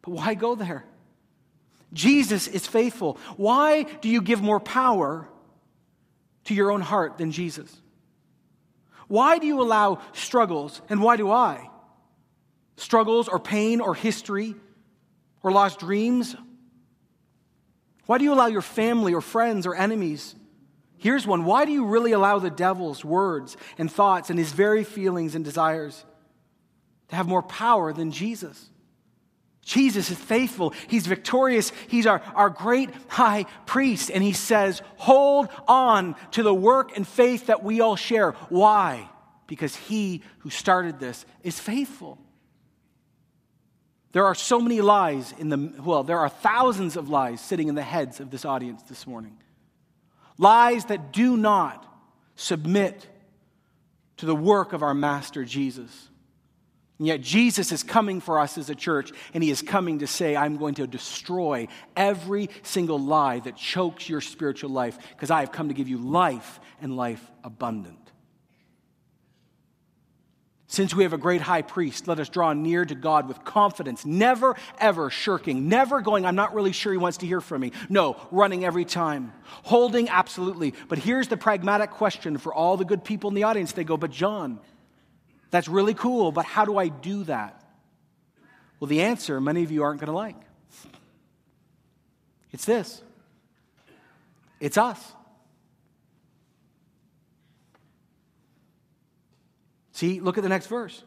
But 0.01 0.11
why 0.11 0.33
go 0.33 0.55
there? 0.55 0.83
Jesus 1.93 2.47
is 2.47 2.67
faithful. 2.67 3.17
Why 3.37 3.83
do 3.83 4.09
you 4.09 4.21
give 4.21 4.41
more 4.41 4.59
power 4.59 5.27
to 6.45 6.53
your 6.53 6.71
own 6.71 6.81
heart 6.81 7.17
than 7.17 7.31
Jesus? 7.31 7.75
Why 9.07 9.37
do 9.37 9.47
you 9.47 9.61
allow 9.61 10.01
struggles, 10.13 10.81
and 10.89 11.01
why 11.01 11.17
do 11.17 11.31
I? 11.31 11.69
Struggles 12.77 13.27
or 13.27 13.39
pain 13.39 13.81
or 13.81 13.95
history 13.95 14.55
or 15.43 15.51
lost 15.51 15.79
dreams? 15.79 16.35
Why 18.05 18.17
do 18.17 18.23
you 18.23 18.33
allow 18.33 18.47
your 18.47 18.61
family 18.61 19.13
or 19.13 19.21
friends 19.21 19.67
or 19.67 19.75
enemies? 19.75 20.35
Here's 20.99 21.25
one. 21.25 21.45
Why 21.45 21.65
do 21.65 21.71
you 21.71 21.85
really 21.85 22.11
allow 22.11 22.39
the 22.39 22.49
devil's 22.49 23.03
words 23.03 23.57
and 23.77 23.91
thoughts 23.91 24.29
and 24.29 24.37
his 24.37 24.51
very 24.51 24.83
feelings 24.83 25.33
and 25.33 25.43
desires 25.43 26.05
to 27.09 27.15
have 27.15 27.27
more 27.27 27.43
power 27.43 27.91
than 27.91 28.11
Jesus. 28.11 28.69
Jesus 29.61 30.09
is 30.09 30.17
faithful. 30.17 30.73
He's 30.87 31.05
victorious. 31.05 31.71
He's 31.87 32.07
our, 32.07 32.21
our 32.33 32.49
great 32.49 32.89
high 33.07 33.45
priest. 33.65 34.09
And 34.09 34.23
he 34.23 34.33
says, 34.33 34.81
hold 34.97 35.49
on 35.67 36.15
to 36.31 36.43
the 36.43 36.53
work 36.53 36.95
and 36.95 37.07
faith 37.07 37.47
that 37.47 37.63
we 37.63 37.81
all 37.81 37.95
share. 37.95 38.31
Why? 38.49 39.07
Because 39.47 39.75
he 39.75 40.23
who 40.39 40.49
started 40.49 40.99
this 40.99 41.25
is 41.43 41.59
faithful. 41.59 42.17
There 44.11 44.25
are 44.25 44.33
so 44.33 44.59
many 44.59 44.81
lies 44.81 45.35
in 45.37 45.49
the, 45.49 45.73
well, 45.83 46.03
there 46.03 46.19
are 46.19 46.29
thousands 46.29 46.95
of 46.95 47.09
lies 47.09 47.39
sitting 47.41 47.67
in 47.67 47.75
the 47.75 47.83
heads 47.83 48.19
of 48.19 48.31
this 48.31 48.45
audience 48.45 48.81
this 48.83 49.05
morning. 49.05 49.37
Lies 50.39 50.85
that 50.85 51.11
do 51.11 51.37
not 51.37 51.85
submit 52.35 53.05
to 54.17 54.25
the 54.25 54.35
work 54.35 54.73
of 54.73 54.81
our 54.81 54.95
Master 54.95 55.45
Jesus. 55.45 56.09
And 56.97 57.07
yet, 57.07 57.21
Jesus 57.21 57.71
is 57.71 57.83
coming 57.83 58.19
for 58.19 58.39
us 58.39 58.57
as 58.57 58.69
a 58.69 58.75
church, 58.75 59.11
and 59.33 59.43
He 59.43 59.51
is 59.51 59.61
coming 59.61 59.99
to 59.99 60.07
say, 60.07 60.35
I'm 60.35 60.57
going 60.57 60.75
to 60.75 60.87
destroy 60.87 61.67
every 61.95 62.49
single 62.61 62.99
lie 62.99 63.39
that 63.39 63.55
chokes 63.55 64.09
your 64.09 64.21
spiritual 64.21 64.69
life, 64.69 64.97
because 65.11 65.29
I 65.29 65.41
have 65.41 65.51
come 65.51 65.67
to 65.67 65.73
give 65.73 65.87
you 65.87 65.97
life 65.97 66.59
and 66.81 66.97
life 66.97 67.31
abundant. 67.43 68.08
Since 70.71 70.93
we 70.93 71.01
have 71.01 71.13
a 71.13 71.17
great 71.17 71.41
high 71.41 71.63
priest, 71.63 72.07
let 72.07 72.19
us 72.19 72.29
draw 72.29 72.53
near 72.53 72.85
to 72.85 72.93
God 72.93 73.27
with 73.27 73.43
confidence, 73.43 74.05
never, 74.05 74.55
ever 74.77 75.09
shirking, 75.09 75.67
never 75.67 75.99
going, 75.99 76.27
I'm 76.27 76.35
not 76.35 76.53
really 76.53 76.73
sure 76.73 76.91
he 76.91 76.97
wants 76.99 77.17
to 77.17 77.25
hear 77.25 77.41
from 77.41 77.61
me. 77.61 77.71
No, 77.89 78.17
running 78.29 78.63
every 78.63 78.85
time, 78.85 79.33
holding 79.63 80.09
absolutely. 80.09 80.75
But 80.87 80.99
here's 80.99 81.27
the 81.27 81.37
pragmatic 81.37 81.89
question 81.89 82.37
for 82.37 82.53
all 82.53 82.77
the 82.77 82.85
good 82.85 83.03
people 83.03 83.29
in 83.29 83.33
the 83.33 83.43
audience. 83.43 83.71
They 83.71 83.83
go, 83.83 83.97
But 83.97 84.11
John, 84.11 84.59
that's 85.49 85.67
really 85.67 85.95
cool, 85.95 86.31
but 86.31 86.45
how 86.45 86.65
do 86.65 86.77
I 86.77 86.89
do 86.89 87.23
that? 87.23 87.63
Well, 88.79 88.89
the 88.89 89.01
answer 89.01 89.41
many 89.41 89.63
of 89.63 89.71
you 89.71 89.81
aren't 89.81 89.99
going 89.99 90.11
to 90.11 90.13
like. 90.13 90.37
It's 92.51 92.65
this 92.65 93.01
it's 94.59 94.77
us. 94.77 95.13
See, 99.99 100.21
look 100.21 100.37
at 100.37 100.43
the 100.43 100.49
next 100.49 100.67
verse. 100.67 101.03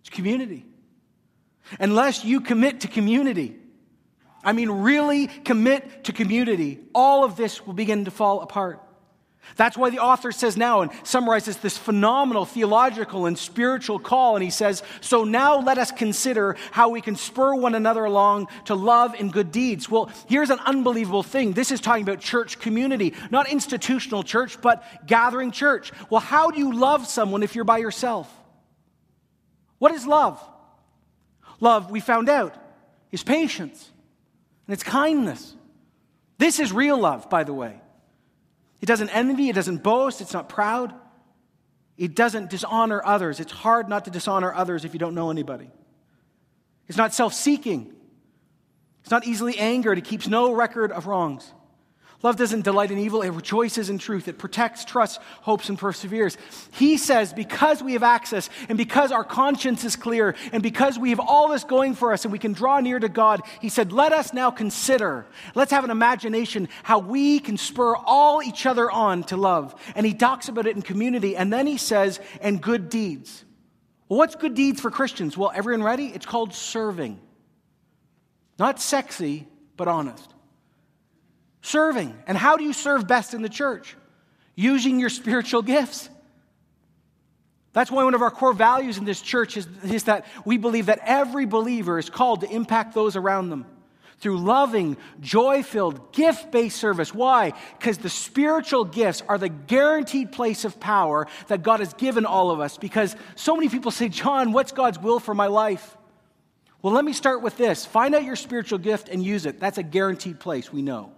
It's 0.00 0.10
community. 0.10 0.66
Unless 1.80 2.22
you 2.22 2.42
commit 2.42 2.80
to 2.80 2.88
community, 2.88 3.56
I 4.44 4.52
mean, 4.52 4.70
really 4.70 5.28
commit 5.28 6.04
to 6.04 6.12
community, 6.12 6.80
all 6.94 7.24
of 7.24 7.36
this 7.36 7.66
will 7.66 7.72
begin 7.72 8.04
to 8.04 8.10
fall 8.10 8.42
apart. 8.42 8.82
That's 9.56 9.76
why 9.76 9.90
the 9.90 10.00
author 10.00 10.32
says 10.32 10.56
now 10.56 10.80
and 10.80 10.90
summarizes 11.04 11.58
this 11.58 11.78
phenomenal 11.78 12.44
theological 12.44 13.26
and 13.26 13.38
spiritual 13.38 13.98
call. 13.98 14.36
And 14.36 14.42
he 14.42 14.50
says, 14.50 14.82
So 15.00 15.24
now 15.24 15.60
let 15.60 15.78
us 15.78 15.92
consider 15.92 16.56
how 16.72 16.88
we 16.88 17.00
can 17.00 17.14
spur 17.14 17.54
one 17.54 17.74
another 17.74 18.04
along 18.04 18.48
to 18.64 18.74
love 18.74 19.14
and 19.14 19.32
good 19.32 19.52
deeds. 19.52 19.88
Well, 19.88 20.10
here's 20.28 20.50
an 20.50 20.58
unbelievable 20.60 21.22
thing. 21.22 21.52
This 21.52 21.70
is 21.70 21.80
talking 21.80 22.02
about 22.02 22.20
church 22.20 22.58
community, 22.58 23.14
not 23.30 23.48
institutional 23.48 24.22
church, 24.22 24.60
but 24.60 24.84
gathering 25.06 25.52
church. 25.52 25.92
Well, 26.10 26.20
how 26.20 26.50
do 26.50 26.58
you 26.58 26.74
love 26.74 27.06
someone 27.06 27.42
if 27.42 27.54
you're 27.54 27.64
by 27.64 27.78
yourself? 27.78 28.32
What 29.78 29.92
is 29.92 30.06
love? 30.06 30.42
Love, 31.60 31.90
we 31.90 32.00
found 32.00 32.28
out, 32.28 32.54
is 33.12 33.22
patience 33.22 33.90
and 34.66 34.74
it's 34.74 34.82
kindness. 34.82 35.54
This 36.38 36.58
is 36.58 36.72
real 36.72 36.98
love, 36.98 37.30
by 37.30 37.44
the 37.44 37.54
way. 37.54 37.80
It 38.84 38.86
doesn't 38.86 39.08
envy, 39.08 39.48
it 39.48 39.54
doesn't 39.54 39.82
boast, 39.82 40.20
it's 40.20 40.34
not 40.34 40.50
proud. 40.50 40.92
It 41.96 42.14
doesn't 42.14 42.50
dishonor 42.50 43.00
others. 43.02 43.40
It's 43.40 43.50
hard 43.50 43.88
not 43.88 44.04
to 44.04 44.10
dishonor 44.10 44.52
others 44.52 44.84
if 44.84 44.92
you 44.92 44.98
don't 44.98 45.14
know 45.14 45.30
anybody. 45.30 45.70
It's 46.86 46.98
not 46.98 47.14
self 47.14 47.32
seeking. 47.32 47.94
It's 49.00 49.10
not 49.10 49.26
easily 49.26 49.58
angered. 49.58 49.96
It 49.96 50.04
keeps 50.04 50.28
no 50.28 50.52
record 50.52 50.92
of 50.92 51.06
wrongs. 51.06 51.50
Love 52.24 52.36
doesn't 52.36 52.62
delight 52.62 52.90
in 52.90 52.96
evil, 52.96 53.20
it 53.20 53.28
rejoices 53.28 53.90
in 53.90 53.98
truth. 53.98 54.28
It 54.28 54.38
protects, 54.38 54.86
trusts, 54.86 55.18
hopes, 55.42 55.68
and 55.68 55.78
perseveres. 55.78 56.38
He 56.72 56.96
says, 56.96 57.34
because 57.34 57.82
we 57.82 57.92
have 57.92 58.02
access, 58.02 58.48
and 58.70 58.78
because 58.78 59.12
our 59.12 59.24
conscience 59.24 59.84
is 59.84 59.94
clear, 59.94 60.34
and 60.50 60.62
because 60.62 60.98
we 60.98 61.10
have 61.10 61.20
all 61.20 61.48
this 61.48 61.64
going 61.64 61.94
for 61.94 62.14
us, 62.14 62.24
and 62.24 62.32
we 62.32 62.38
can 62.38 62.54
draw 62.54 62.80
near 62.80 62.98
to 62.98 63.10
God, 63.10 63.42
He 63.60 63.68
said, 63.68 63.92
let 63.92 64.14
us 64.14 64.32
now 64.32 64.50
consider, 64.50 65.26
let's 65.54 65.70
have 65.70 65.84
an 65.84 65.90
imagination 65.90 66.70
how 66.82 66.98
we 66.98 67.40
can 67.40 67.58
spur 67.58 67.94
all 67.94 68.42
each 68.42 68.64
other 68.64 68.90
on 68.90 69.24
to 69.24 69.36
love. 69.36 69.74
And 69.94 70.06
He 70.06 70.14
talks 70.14 70.48
about 70.48 70.66
it 70.66 70.76
in 70.76 70.80
community, 70.80 71.36
and 71.36 71.52
then 71.52 71.66
He 71.66 71.76
says, 71.76 72.20
and 72.40 72.58
good 72.58 72.88
deeds. 72.88 73.44
Well, 74.08 74.18
what's 74.18 74.34
good 74.34 74.54
deeds 74.54 74.80
for 74.80 74.90
Christians? 74.90 75.36
Well, 75.36 75.52
everyone 75.54 75.82
ready? 75.82 76.06
It's 76.06 76.24
called 76.24 76.54
serving. 76.54 77.20
Not 78.58 78.80
sexy, 78.80 79.46
but 79.76 79.88
honest. 79.88 80.33
Serving. 81.64 82.14
And 82.26 82.36
how 82.36 82.58
do 82.58 82.64
you 82.64 82.74
serve 82.74 83.08
best 83.08 83.32
in 83.32 83.40
the 83.40 83.48
church? 83.48 83.96
Using 84.54 85.00
your 85.00 85.08
spiritual 85.08 85.62
gifts. 85.62 86.10
That's 87.72 87.90
why 87.90 88.04
one 88.04 88.12
of 88.12 88.20
our 88.20 88.30
core 88.30 88.52
values 88.52 88.98
in 88.98 89.06
this 89.06 89.22
church 89.22 89.56
is, 89.56 89.66
is 89.82 90.04
that 90.04 90.26
we 90.44 90.58
believe 90.58 90.86
that 90.86 91.00
every 91.02 91.46
believer 91.46 91.98
is 91.98 92.10
called 92.10 92.42
to 92.42 92.50
impact 92.50 92.94
those 92.94 93.16
around 93.16 93.48
them 93.48 93.64
through 94.18 94.40
loving, 94.40 94.98
joy 95.20 95.62
filled, 95.62 96.12
gift 96.12 96.52
based 96.52 96.76
service. 96.76 97.14
Why? 97.14 97.54
Because 97.78 97.96
the 97.96 98.10
spiritual 98.10 98.84
gifts 98.84 99.22
are 99.26 99.38
the 99.38 99.48
guaranteed 99.48 100.32
place 100.32 100.66
of 100.66 100.78
power 100.78 101.26
that 101.46 101.62
God 101.62 101.80
has 101.80 101.94
given 101.94 102.26
all 102.26 102.50
of 102.50 102.60
us. 102.60 102.76
Because 102.76 103.16
so 103.36 103.56
many 103.56 103.70
people 103.70 103.90
say, 103.90 104.10
John, 104.10 104.52
what's 104.52 104.72
God's 104.72 104.98
will 104.98 105.18
for 105.18 105.34
my 105.34 105.46
life? 105.46 105.96
Well, 106.82 106.92
let 106.92 107.06
me 107.06 107.14
start 107.14 107.40
with 107.40 107.56
this 107.56 107.86
find 107.86 108.14
out 108.14 108.22
your 108.22 108.36
spiritual 108.36 108.78
gift 108.78 109.08
and 109.08 109.24
use 109.24 109.46
it. 109.46 109.58
That's 109.58 109.78
a 109.78 109.82
guaranteed 109.82 110.38
place, 110.38 110.70
we 110.70 110.82
know. 110.82 111.13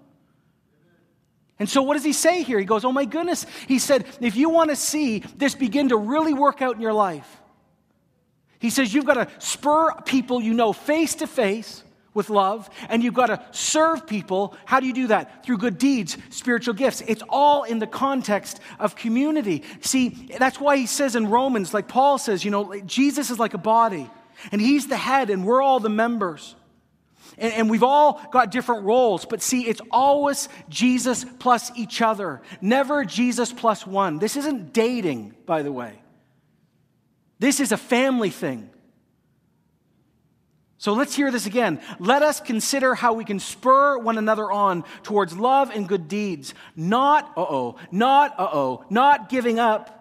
And 1.58 1.68
so, 1.68 1.82
what 1.82 1.94
does 1.94 2.04
he 2.04 2.12
say 2.12 2.42
here? 2.42 2.58
He 2.58 2.64
goes, 2.64 2.84
Oh 2.84 2.92
my 2.92 3.04
goodness. 3.04 3.46
He 3.66 3.78
said, 3.78 4.04
If 4.20 4.36
you 4.36 4.50
want 4.50 4.70
to 4.70 4.76
see 4.76 5.20
this 5.36 5.54
begin 5.54 5.88
to 5.88 5.96
really 5.96 6.34
work 6.34 6.60
out 6.60 6.76
in 6.76 6.82
your 6.82 6.92
life, 6.92 7.40
he 8.58 8.70
says, 8.70 8.92
You've 8.92 9.06
got 9.06 9.14
to 9.14 9.28
spur 9.38 9.92
people 10.04 10.42
you 10.42 10.52
know 10.52 10.72
face 10.72 11.14
to 11.16 11.26
face 11.26 11.82
with 12.12 12.30
love, 12.30 12.68
and 12.88 13.04
you've 13.04 13.14
got 13.14 13.26
to 13.26 13.42
serve 13.52 14.06
people. 14.06 14.54
How 14.64 14.80
do 14.80 14.86
you 14.86 14.94
do 14.94 15.06
that? 15.08 15.44
Through 15.44 15.58
good 15.58 15.78
deeds, 15.78 16.16
spiritual 16.30 16.74
gifts. 16.74 17.02
It's 17.06 17.22
all 17.28 17.64
in 17.64 17.78
the 17.78 17.86
context 17.86 18.58
of 18.78 18.96
community. 18.96 19.62
See, 19.82 20.30
that's 20.38 20.58
why 20.58 20.78
he 20.78 20.86
says 20.86 21.14
in 21.14 21.28
Romans, 21.28 21.74
like 21.74 21.88
Paul 21.88 22.16
says, 22.18 22.44
you 22.44 22.50
know, 22.50 22.80
Jesus 22.80 23.30
is 23.30 23.38
like 23.38 23.52
a 23.52 23.58
body, 23.58 24.10
and 24.50 24.60
he's 24.60 24.88
the 24.88 24.96
head, 24.96 25.28
and 25.30 25.44
we're 25.44 25.62
all 25.62 25.78
the 25.78 25.90
members. 25.90 26.56
And, 27.38 27.52
and, 27.52 27.70
we've 27.70 27.82
all 27.82 28.22
got 28.32 28.50
different 28.50 28.84
roles, 28.84 29.26
but 29.26 29.42
see, 29.42 29.66
it's 29.66 29.82
always 29.90 30.48
Jesus 30.70 31.24
plus 31.38 31.70
each 31.76 32.00
other, 32.00 32.40
never 32.62 33.04
Jesus 33.04 33.52
plus 33.52 33.86
one. 33.86 34.18
This 34.18 34.36
isn't 34.36 34.72
dating, 34.72 35.34
by 35.44 35.62
the 35.62 35.72
way. 35.72 36.00
This 37.38 37.60
is 37.60 37.72
a 37.72 37.76
family 37.76 38.30
thing. 38.30 38.70
So 40.78 40.94
let's 40.94 41.14
hear 41.14 41.30
this 41.30 41.46
again. 41.46 41.80
Let 41.98 42.22
us 42.22 42.40
consider 42.40 42.94
how 42.94 43.14
we 43.14 43.24
can 43.24 43.38
spur 43.38 43.98
one 43.98 44.18
another 44.18 44.50
on 44.50 44.84
towards 45.02 45.36
love 45.36 45.70
and 45.70 45.88
good 45.88 46.08
deeds, 46.08 46.54
not, 46.74 47.32
uh 47.36 47.44
oh, 47.48 47.76
not, 47.90 48.38
uh 48.38 48.48
oh, 48.52 48.84
not 48.88 49.28
giving 49.28 49.58
up 49.58 49.92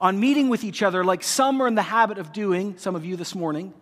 on 0.00 0.20
meeting 0.20 0.48
with 0.48 0.64
each 0.64 0.82
other 0.82 1.04
like 1.04 1.22
some 1.22 1.62
are 1.62 1.66
in 1.66 1.76
the 1.76 1.82
habit 1.82 2.18
of 2.18 2.32
doing, 2.32 2.76
some 2.76 2.96
of 2.96 3.04
you 3.04 3.16
this 3.16 3.34
morning 3.34 3.72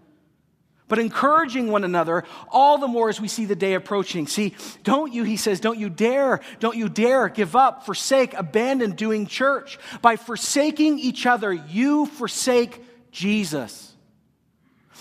but 0.93 0.99
encouraging 0.99 1.69
one 1.69 1.85
another 1.85 2.23
all 2.51 2.77
the 2.77 2.87
more 2.87 3.09
as 3.09 3.19
we 3.19 3.27
see 3.27 3.47
the 3.47 3.57
day 3.57 3.73
approaching. 3.73 4.27
See, 4.27 4.55
don't 4.83 5.11
you, 5.11 5.23
he 5.23 5.39
says, 5.39 5.59
don't 5.59 5.79
you 5.79 5.89
dare, 5.89 6.43
don't 6.61 6.77
you 6.77 6.91
dare 6.91 7.31
give 7.31 7.57
up, 7.57 7.87
forsake, 7.87 8.35
abandon 8.35 8.91
doing 8.91 9.27
church. 9.27 9.79
By 10.03 10.17
forsaking 10.17 10.99
each 10.99 11.25
other, 11.25 11.51
you 11.51 12.05
forsake 12.05 12.85
Jesus. 13.11 13.95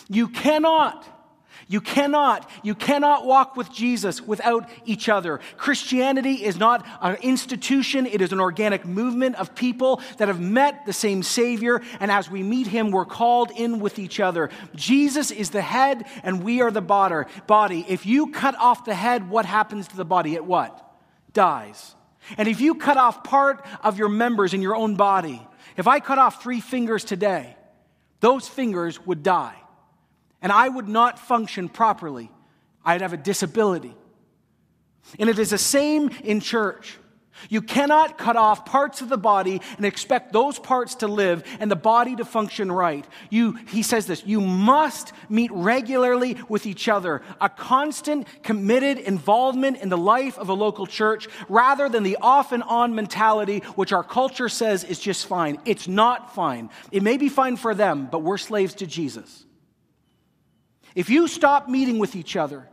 You 0.07 0.29
cannot 0.29 1.05
you 1.67 1.81
cannot, 1.81 2.49
you 2.63 2.75
cannot 2.75 3.25
walk 3.25 3.55
with 3.55 3.71
Jesus 3.71 4.21
without 4.21 4.69
each 4.85 5.09
other. 5.09 5.39
Christianity 5.57 6.43
is 6.43 6.57
not 6.57 6.85
an 7.01 7.15
institution, 7.21 8.05
it 8.05 8.21
is 8.21 8.31
an 8.31 8.39
organic 8.39 8.85
movement 8.85 9.35
of 9.35 9.55
people 9.55 10.01
that 10.17 10.27
have 10.27 10.39
met 10.39 10.85
the 10.85 10.93
same 10.93 11.23
Savior, 11.23 11.81
and 11.99 12.11
as 12.11 12.29
we 12.29 12.43
meet 12.43 12.67
Him, 12.67 12.91
we're 12.91 13.05
called 13.05 13.51
in 13.51 13.79
with 13.79 13.99
each 13.99 14.19
other. 14.19 14.49
Jesus 14.75 15.31
is 15.31 15.51
the 15.51 15.61
head, 15.61 16.05
and 16.23 16.43
we 16.43 16.61
are 16.61 16.71
the 16.71 16.81
body. 16.81 17.85
If 17.87 18.05
you 18.05 18.31
cut 18.31 18.55
off 18.55 18.85
the 18.85 18.95
head, 18.95 19.29
what 19.29 19.45
happens 19.45 19.87
to 19.89 19.97
the 19.97 20.05
body? 20.05 20.35
It 20.35 20.45
what? 20.45 20.87
Dies. 21.33 21.95
And 22.37 22.47
if 22.47 22.59
you 22.61 22.75
cut 22.75 22.97
off 22.97 23.23
part 23.23 23.65
of 23.83 23.97
your 23.97 24.09
members 24.09 24.53
in 24.53 24.61
your 24.61 24.75
own 24.75 24.95
body, 24.95 25.41
if 25.77 25.87
I 25.87 25.99
cut 25.99 26.17
off 26.17 26.43
three 26.43 26.59
fingers 26.59 27.03
today, 27.03 27.55
those 28.19 28.47
fingers 28.47 29.03
would 29.05 29.23
die 29.23 29.60
and 30.41 30.51
I 30.51 30.67
would 30.67 30.87
not 30.87 31.19
function 31.19 31.69
properly. 31.69 32.31
I'd 32.83 33.01
have 33.01 33.13
a 33.13 33.17
disability. 33.17 33.95
And 35.19 35.29
it 35.29 35.39
is 35.39 35.49
the 35.51 35.57
same 35.57 36.09
in 36.23 36.39
church. 36.39 36.97
You 37.49 37.61
cannot 37.61 38.17
cut 38.17 38.35
off 38.35 38.65
parts 38.65 39.01
of 39.01 39.09
the 39.09 39.17
body 39.17 39.61
and 39.77 39.85
expect 39.85 40.31
those 40.31 40.59
parts 40.59 40.95
to 40.95 41.07
live 41.07 41.43
and 41.59 41.71
the 41.71 41.75
body 41.75 42.15
to 42.17 42.25
function 42.25 42.71
right. 42.71 43.05
You, 43.29 43.53
he 43.69 43.83
says 43.83 44.05
this, 44.05 44.23
you 44.25 44.41
must 44.41 45.13
meet 45.29 45.51
regularly 45.51 46.37
with 46.49 46.65
each 46.65 46.87
other, 46.87 47.21
a 47.39 47.49
constant, 47.49 48.27
committed 48.43 48.99
involvement 48.99 49.77
in 49.77 49.89
the 49.89 49.97
life 49.97 50.37
of 50.37 50.49
a 50.49 50.53
local 50.53 50.85
church 50.85 51.27
rather 51.49 51.89
than 51.89 52.03
the 52.03 52.17
off 52.21 52.51
and 52.51 52.63
on 52.63 52.95
mentality, 52.95 53.59
which 53.75 53.93
our 53.93 54.03
culture 54.03 54.49
says 54.49 54.83
is 54.83 54.99
just 54.99 55.25
fine. 55.25 55.59
It's 55.65 55.87
not 55.87 56.35
fine. 56.35 56.69
It 56.91 57.01
may 57.01 57.17
be 57.17 57.29
fine 57.29 57.57
for 57.57 57.73
them, 57.73 58.07
but 58.11 58.19
we're 58.19 58.37
slaves 58.37 58.75
to 58.75 58.87
Jesus. 58.87 59.45
If 60.95 61.09
you 61.09 61.27
stop 61.27 61.69
meeting 61.69 61.99
with 61.99 62.15
each 62.15 62.35
other, 62.35 62.67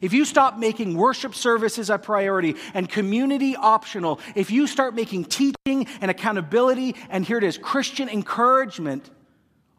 if 0.00 0.12
you 0.12 0.24
stop 0.24 0.58
making 0.58 0.96
worship 0.96 1.34
services 1.34 1.90
a 1.90 1.98
priority 1.98 2.56
and 2.74 2.88
community 2.88 3.54
optional, 3.56 4.20
if 4.34 4.50
you 4.50 4.66
start 4.66 4.94
making 4.94 5.26
teaching 5.26 5.86
and 6.00 6.10
accountability, 6.10 6.96
and 7.08 7.24
here 7.24 7.38
it 7.38 7.44
is, 7.44 7.56
Christian 7.56 8.08
encouragement 8.08 9.08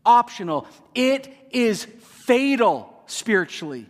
optional, 0.05 0.65
it 0.95 1.31
is 1.51 1.85
fatal 1.85 3.03
spiritually. 3.05 3.87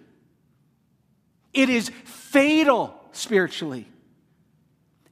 It 1.54 1.70
is 1.70 1.90
fatal 2.06 3.00
spiritually. 3.12 3.88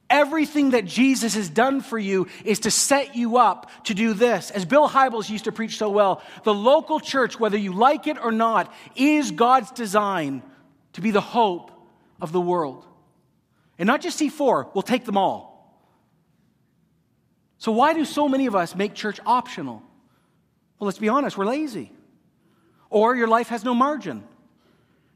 Everything 0.08 0.70
that 0.70 0.84
Jesus 0.84 1.34
has 1.34 1.48
done 1.48 1.80
for 1.80 1.98
you 1.98 2.28
is 2.44 2.60
to 2.60 2.70
set 2.70 3.16
you 3.16 3.38
up 3.38 3.70
to 3.84 3.94
do 3.94 4.14
this. 4.14 4.50
As 4.52 4.64
Bill 4.64 4.88
Hybels 4.88 5.28
used 5.28 5.44
to 5.44 5.52
preach 5.52 5.78
so 5.78 5.90
well, 5.90 6.22
the 6.44 6.54
local 6.54 7.00
church, 7.00 7.40
whether 7.40 7.58
you 7.58 7.72
like 7.72 8.06
it 8.06 8.16
or 8.22 8.30
not, 8.30 8.72
is 8.94 9.32
God's 9.32 9.72
design 9.72 10.42
to 10.92 11.00
be 11.00 11.10
the 11.10 11.20
hope 11.20 11.72
of 12.20 12.30
the 12.30 12.40
world. 12.40 12.86
And 13.78 13.86
not 13.86 14.00
just 14.00 14.20
C4, 14.20 14.74
we'll 14.74 14.82
take 14.82 15.04
them 15.04 15.16
all. 15.16 15.56
So, 17.58 17.72
why 17.72 17.92
do 17.92 18.04
so 18.04 18.28
many 18.28 18.46
of 18.46 18.54
us 18.54 18.76
make 18.76 18.94
church 18.94 19.18
optional? 19.26 19.82
Well, 20.78 20.86
let's 20.86 20.98
be 20.98 21.08
honest, 21.08 21.36
we're 21.36 21.46
lazy. 21.46 21.90
Or 22.90 23.16
your 23.16 23.28
life 23.28 23.48
has 23.48 23.64
no 23.64 23.74
margin. 23.74 24.22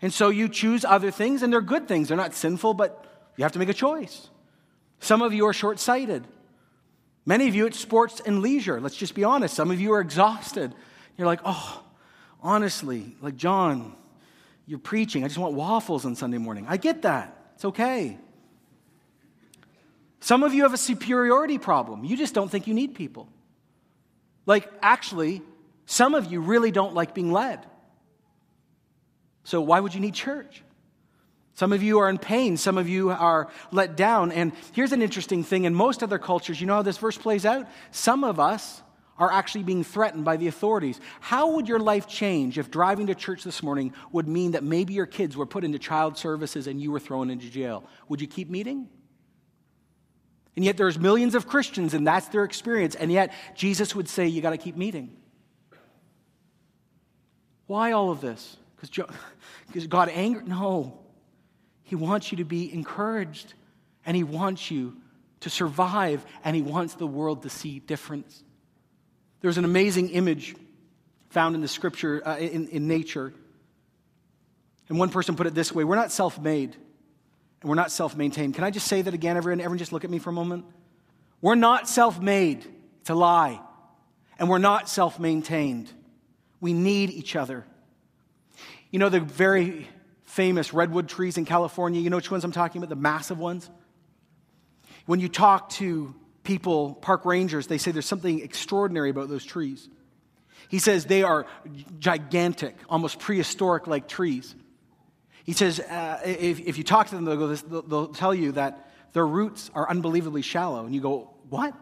And 0.03 0.12
so 0.12 0.30
you 0.30 0.49
choose 0.49 0.84
other 0.84 1.11
things, 1.11 1.43
and 1.43 1.53
they're 1.53 1.61
good 1.61 1.86
things. 1.86 2.09
They're 2.09 2.16
not 2.16 2.34
sinful, 2.34 2.74
but 2.74 3.05
you 3.36 3.45
have 3.45 3.53
to 3.53 3.59
make 3.59 3.68
a 3.68 3.74
choice. 3.74 4.28
Some 5.01 5.22
of 5.22 5.32
you 5.32 5.46
are 5.46 5.53
short 5.53 5.80
sighted. 5.80 6.26
Many 7.26 7.48
of 7.48 7.55
you, 7.55 7.66
it's 7.66 7.78
sports 7.78 8.20
and 8.24 8.40
leisure. 8.40 8.80
Let's 8.80 8.96
just 8.96 9.14
be 9.14 9.24
honest. 9.24 9.55
Some 9.55 9.70
of 9.70 9.80
you 9.80 9.92
are 9.92 10.01
exhausted. 10.01 10.74
You're 11.16 11.26
like, 11.26 11.40
oh, 11.44 11.82
honestly, 12.42 13.16
like 13.20 13.36
John, 13.36 13.94
you're 14.66 14.78
preaching. 14.78 15.24
I 15.24 15.28
just 15.28 15.38
want 15.38 15.55
waffles 15.55 16.05
on 16.05 16.14
Sunday 16.14 16.38
morning. 16.38 16.66
I 16.68 16.76
get 16.76 17.03
that. 17.03 17.36
It's 17.55 17.64
okay. 17.64 18.18
Some 20.20 20.42
of 20.42 20.53
you 20.53 20.62
have 20.62 20.74
a 20.74 20.78
superiority 20.78 21.59
problem. 21.59 22.05
You 22.05 22.16
just 22.16 22.34
don't 22.34 22.51
think 22.51 22.66
you 22.66 22.74
need 22.74 22.94
people. 22.94 23.28
Like, 24.46 24.70
actually, 24.82 25.42
some 25.86 26.14
of 26.14 26.30
you 26.30 26.40
really 26.40 26.70
don't 26.70 26.94
like 26.94 27.14
being 27.14 27.32
led. 27.32 27.66
So, 29.44 29.61
why 29.61 29.80
would 29.80 29.94
you 29.94 30.01
need 30.01 30.14
church? 30.14 30.62
Some 31.61 31.74
of 31.74 31.82
you 31.82 31.98
are 31.98 32.08
in 32.08 32.16
pain. 32.16 32.56
Some 32.56 32.78
of 32.78 32.88
you 32.88 33.11
are 33.11 33.50
let 33.70 33.94
down. 33.94 34.32
And 34.32 34.52
here's 34.72 34.92
an 34.92 35.02
interesting 35.02 35.44
thing 35.44 35.64
in 35.64 35.74
most 35.74 36.02
other 36.02 36.18
cultures, 36.18 36.58
you 36.58 36.66
know 36.66 36.76
how 36.76 36.80
this 36.80 36.96
verse 36.96 37.18
plays 37.18 37.44
out? 37.44 37.68
Some 37.90 38.24
of 38.24 38.40
us 38.40 38.80
are 39.18 39.30
actually 39.30 39.64
being 39.64 39.84
threatened 39.84 40.24
by 40.24 40.38
the 40.38 40.46
authorities. 40.46 40.98
How 41.20 41.50
would 41.56 41.68
your 41.68 41.78
life 41.78 42.08
change 42.08 42.56
if 42.56 42.70
driving 42.70 43.08
to 43.08 43.14
church 43.14 43.44
this 43.44 43.62
morning 43.62 43.92
would 44.11 44.26
mean 44.26 44.52
that 44.52 44.64
maybe 44.64 44.94
your 44.94 45.04
kids 45.04 45.36
were 45.36 45.44
put 45.44 45.62
into 45.62 45.78
child 45.78 46.16
services 46.16 46.66
and 46.66 46.80
you 46.80 46.90
were 46.90 46.98
thrown 46.98 47.28
into 47.28 47.50
jail? 47.50 47.84
Would 48.08 48.22
you 48.22 48.26
keep 48.26 48.48
meeting? 48.48 48.88
And 50.56 50.64
yet 50.64 50.78
there's 50.78 50.98
millions 50.98 51.34
of 51.34 51.46
Christians 51.46 51.92
and 51.92 52.06
that's 52.06 52.28
their 52.28 52.44
experience. 52.44 52.94
And 52.94 53.12
yet 53.12 53.34
Jesus 53.54 53.94
would 53.94 54.08
say 54.08 54.28
you 54.28 54.40
got 54.40 54.50
to 54.52 54.56
keep 54.56 54.78
meeting. 54.78 55.14
Why 57.66 57.92
all 57.92 58.11
of 58.11 58.22
this? 58.22 58.56
Because 58.80 59.86
God 59.88 60.08
angered? 60.08 60.48
No. 60.48 60.99
He 61.91 61.97
wants 61.97 62.30
you 62.30 62.38
to 62.38 62.45
be 62.45 62.72
encouraged, 62.72 63.55
and 64.07 64.16
He 64.16 64.22
wants 64.22 64.70
you 64.70 64.97
to 65.41 65.51
survive, 65.51 66.24
and 66.45 66.55
He 66.55 66.62
wants 66.62 66.95
the 66.95 67.07
world 67.07 67.43
to 67.43 67.51
see 67.51 67.80
difference. 67.80 68.45
There's 69.41 69.59
an 69.59 69.64
amazing 69.64 70.11
image 70.11 70.55
found 71.30 71.57
in 71.57 71.62
the 71.62 71.66
scripture, 71.66 72.22
uh, 72.24 72.36
in, 72.38 72.68
in 72.68 72.86
nature. 72.86 73.34
And 74.88 75.01
one 75.01 75.09
person 75.09 75.34
put 75.34 75.49
it 75.49 75.55
this 75.57 75.72
way 75.72 75.82
We're 75.82 75.97
not 75.97 76.12
self 76.12 76.38
made, 76.38 76.76
and 77.61 77.68
we're 77.68 77.74
not 77.74 77.91
self 77.91 78.16
maintained. 78.16 78.55
Can 78.55 78.62
I 78.62 78.70
just 78.70 78.86
say 78.86 79.03
that 79.03 79.12
again? 79.12 79.36
Everyone, 79.36 79.59
everyone 79.59 79.78
just 79.78 79.93
look 79.93 80.05
at 80.05 80.11
me 80.11 80.20
for 80.20 80.30
a 80.30 80.32
moment. 80.32 80.66
We're 81.41 81.57
not 81.57 81.88
self 81.88 82.20
made, 82.20 82.64
it's 83.01 83.11
a 83.11 83.16
lie. 83.16 83.61
And 84.38 84.49
we're 84.49 84.59
not 84.59 84.88
self 84.88 85.18
maintained. 85.18 85.91
We 86.61 86.72
need 86.72 87.11
each 87.11 87.34
other. 87.34 87.66
You 88.93 89.01
know, 89.01 89.09
the 89.09 89.18
very 89.18 89.88
famous 90.31 90.72
redwood 90.72 91.09
trees 91.09 91.37
in 91.37 91.45
California. 91.45 92.01
You 92.01 92.09
know 92.09 92.16
which 92.16 92.31
ones 92.31 92.45
I'm 92.45 92.53
talking 92.53 92.81
about? 92.81 92.89
The 92.89 92.97
massive 92.97 93.39
ones. 93.39 93.68
When 95.07 95.20
you 95.20 95.28
talk 95.28 95.70
to 95.70 96.14
people, 96.45 96.95
park 96.95 97.24
rangers, 97.24 97.66
they 97.66 97.78
say 97.78 97.91
there's 97.91 98.07
something 98.07 98.41
extraordinary 98.41 99.11
about 99.11 99.28
those 99.28 99.45
trees. 99.45 99.89
He 100.68 100.78
says 100.78 101.05
they 101.05 101.24
are 101.24 101.47
gigantic, 101.99 102.76
almost 102.89 103.18
prehistoric 103.18 103.89
like 103.89 104.07
trees. 104.07 104.55
He 105.45 105.53
says 105.53 105.81
uh, 105.81 106.20
if, 106.24 106.61
if 106.61 106.78
you 106.78 106.85
talk 106.85 107.09
to 107.09 107.16
them, 107.16 107.24
they'll, 107.24 107.37
go, 107.37 107.55
they'll, 107.55 107.83
they'll 107.83 108.09
tell 108.09 108.35
you 108.35 108.53
that 108.53 108.89
their 109.12 109.26
roots 109.26 109.70
are 109.74 109.91
unbelievably 109.91 110.43
shallow. 110.43 110.85
And 110.85 110.95
you 110.95 111.01
go, 111.01 111.35
What? 111.49 111.74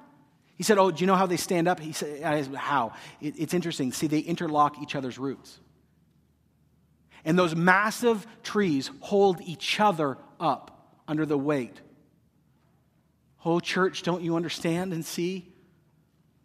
He 0.57 0.63
said, 0.63 0.79
Oh, 0.79 0.91
do 0.91 1.01
you 1.01 1.07
know 1.07 1.17
how 1.17 1.27
they 1.27 1.37
stand 1.37 1.69
up? 1.69 1.81
He 1.81 1.93
said, 1.93 2.23
How? 2.55 2.95
It, 3.21 3.35
it's 3.37 3.53
interesting. 3.53 3.93
See, 3.93 4.07
they 4.07 4.21
interlock 4.21 4.81
each 4.81 4.95
other's 4.95 5.19
roots. 5.19 5.61
And 7.29 7.39
those 7.39 7.55
massive 7.55 8.26
trees 8.43 8.91
hold 9.01 9.43
each 9.43 9.79
other 9.81 10.16
up 10.41 10.97
under 11.07 11.26
the 11.26 11.37
weight. 11.37 11.79
Oh, 13.45 13.61
church, 13.61 14.03
don't 14.03 14.22
you 14.22 14.35
understand 14.35 14.95
and 14.95 15.05
see 15.05 15.53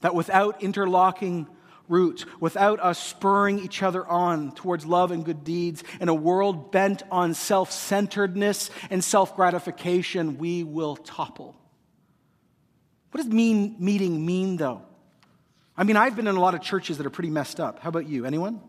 that 0.02 0.14
without 0.14 0.62
interlocking 0.62 1.48
roots, 1.88 2.26
without 2.42 2.82
us 2.82 3.00
spurring 3.00 3.60
each 3.60 3.82
other 3.82 4.06
on 4.06 4.52
towards 4.56 4.86
love 4.86 5.12
and 5.12 5.24
good 5.24 5.46
deeds, 5.46 5.86
in 6.02 6.10
a 6.10 6.14
world 6.14 6.74
bent 6.74 7.02
on 7.10 7.34
self 7.34 7.72
centeredness 7.72 8.70
and 8.90 9.02
self 9.02 9.38
gratification, 9.38 10.38
we 10.38 10.66
will 10.66 10.98
topple. 10.98 11.56
What 13.12 13.24
does 13.24 13.32
mean, 13.32 13.78
meeting 13.80 14.26
mean, 14.26 14.58
though? 14.58 14.82
I 15.78 15.86
mean, 15.86 15.96
I've 15.96 16.18
been 16.18 16.28
in 16.28 16.36
a 16.36 16.42
lot 16.42 16.56
of 16.56 16.62
churches 16.62 16.98
that 16.98 17.06
are 17.06 17.10
pretty 17.10 17.30
messed 17.30 17.62
up. 17.62 17.80
How 17.80 17.88
about 17.88 18.06
you? 18.06 18.26
Anyone? 18.26 18.60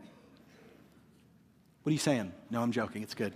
What 1.85 1.91
are 1.91 1.93
you 1.93 1.99
saying? 1.99 2.33
No, 2.51 2.63
I'm 2.63 2.73
joking. 2.73 3.03
It's 3.03 3.15
good. 3.15 3.35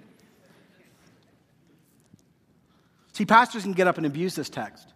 See, 3.13 3.27
pastors 3.27 3.63
can 3.63 3.73
get 3.73 3.87
up 3.87 3.99
and 3.99 4.07
abuse 4.07 4.35
this 4.35 4.49
text. 4.49 4.89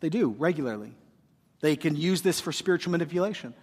They 0.00 0.08
do 0.08 0.34
regularly. 0.38 0.92
They 1.60 1.76
can 1.76 1.94
use 1.94 2.20
this 2.22 2.40
for 2.40 2.50
spiritual 2.50 2.90
manipulation. 2.90 3.54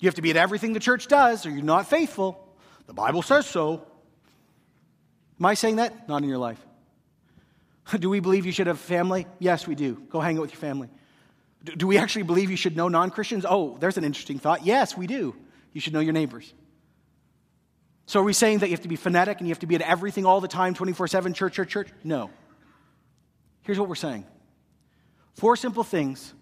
You 0.00 0.08
have 0.08 0.16
to 0.16 0.22
be 0.22 0.30
at 0.30 0.36
everything 0.36 0.72
the 0.72 0.80
church 0.80 1.06
does, 1.06 1.46
or 1.46 1.50
you're 1.50 1.62
not 1.62 1.86
faithful. 1.86 2.52
The 2.88 2.92
Bible 2.92 3.22
says 3.22 3.46
so. 3.46 3.86
Am 5.38 5.46
I 5.46 5.54
saying 5.54 5.76
that? 5.76 6.08
Not 6.08 6.22
in 6.22 6.28
your 6.28 6.38
life. 6.38 6.58
Do 7.98 8.10
we 8.10 8.18
believe 8.18 8.44
you 8.44 8.52
should 8.52 8.66
have 8.66 8.80
family? 8.80 9.26
Yes, 9.38 9.68
we 9.68 9.76
do. 9.76 10.02
Go 10.10 10.18
hang 10.18 10.38
out 10.38 10.42
with 10.42 10.50
your 10.50 10.60
family. 10.60 10.88
Do 11.62 11.86
we 11.86 11.98
actually 11.98 12.22
believe 12.22 12.50
you 12.50 12.56
should 12.56 12.76
know 12.76 12.88
non 12.88 13.10
Christians? 13.10 13.46
Oh, 13.48 13.76
there's 13.78 13.96
an 13.96 14.04
interesting 14.04 14.40
thought. 14.40 14.66
Yes, 14.66 14.96
we 14.96 15.06
do. 15.06 15.36
You 15.72 15.80
should 15.80 15.92
know 15.92 16.00
your 16.00 16.12
neighbors. 16.12 16.52
So 18.06 18.20
are 18.20 18.22
we 18.22 18.32
saying 18.32 18.58
that 18.58 18.68
you 18.68 18.72
have 18.72 18.82
to 18.82 18.88
be 18.88 18.96
phonetic 18.96 19.38
and 19.38 19.48
you 19.48 19.52
have 19.52 19.58
to 19.60 19.66
be 19.66 19.74
at 19.74 19.82
everything 19.82 20.24
all 20.24 20.40
the 20.40 20.48
time, 20.48 20.74
24 20.74 21.08
7, 21.08 21.34
church, 21.34 21.54
church, 21.54 21.68
church? 21.68 21.88
No. 22.04 22.30
Here's 23.62 23.78
what 23.78 23.88
we're 23.88 23.96
saying 23.96 24.24
four 25.34 25.56
simple 25.56 25.84
things 25.84 26.32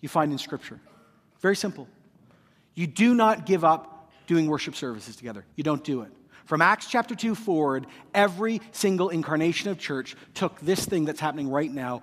you 0.00 0.08
find 0.08 0.30
in 0.30 0.38
Scripture. 0.38 0.78
Very 1.40 1.56
simple. 1.56 1.88
You 2.74 2.86
do 2.86 3.14
not 3.14 3.46
give 3.46 3.64
up 3.64 4.12
doing 4.26 4.46
worship 4.46 4.74
services 4.76 5.16
together, 5.16 5.44
you 5.56 5.64
don't 5.64 5.82
do 5.82 6.02
it. 6.02 6.12
From 6.44 6.62
Acts 6.62 6.86
chapter 6.86 7.16
2 7.16 7.34
forward, 7.34 7.86
every 8.14 8.60
single 8.70 9.08
incarnation 9.08 9.68
of 9.70 9.80
church 9.80 10.14
took 10.34 10.60
this 10.60 10.84
thing 10.84 11.04
that's 11.04 11.18
happening 11.18 11.48
right 11.48 11.72
now 11.72 12.02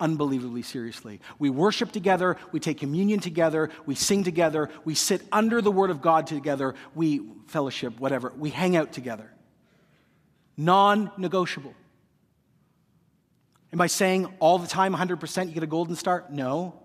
unbelievably 0.00 0.62
seriously. 0.62 1.20
We 1.38 1.50
worship 1.50 1.92
together, 1.92 2.36
we 2.50 2.60
take 2.60 2.78
communion 2.78 3.20
together, 3.20 3.70
we 3.86 3.94
sing 3.94 4.24
together, 4.24 4.68
we 4.84 4.94
sit 4.94 5.22
under 5.30 5.60
the 5.60 5.70
Word 5.70 5.90
of 5.90 6.02
God 6.02 6.26
together, 6.26 6.74
we 6.94 7.22
fellowship, 7.46 8.00
whatever, 8.00 8.32
we 8.36 8.50
hang 8.50 8.76
out 8.76 8.92
together. 8.92 9.30
Non 10.56 11.10
negotiable. 11.16 11.74
Am 13.72 13.80
I 13.80 13.86
saying 13.86 14.26
all 14.38 14.58
the 14.58 14.68
time, 14.68 14.94
100%, 14.94 15.46
you 15.46 15.54
get 15.54 15.62
a 15.62 15.66
golden 15.66 15.96
star? 15.96 16.24
No. 16.30 16.78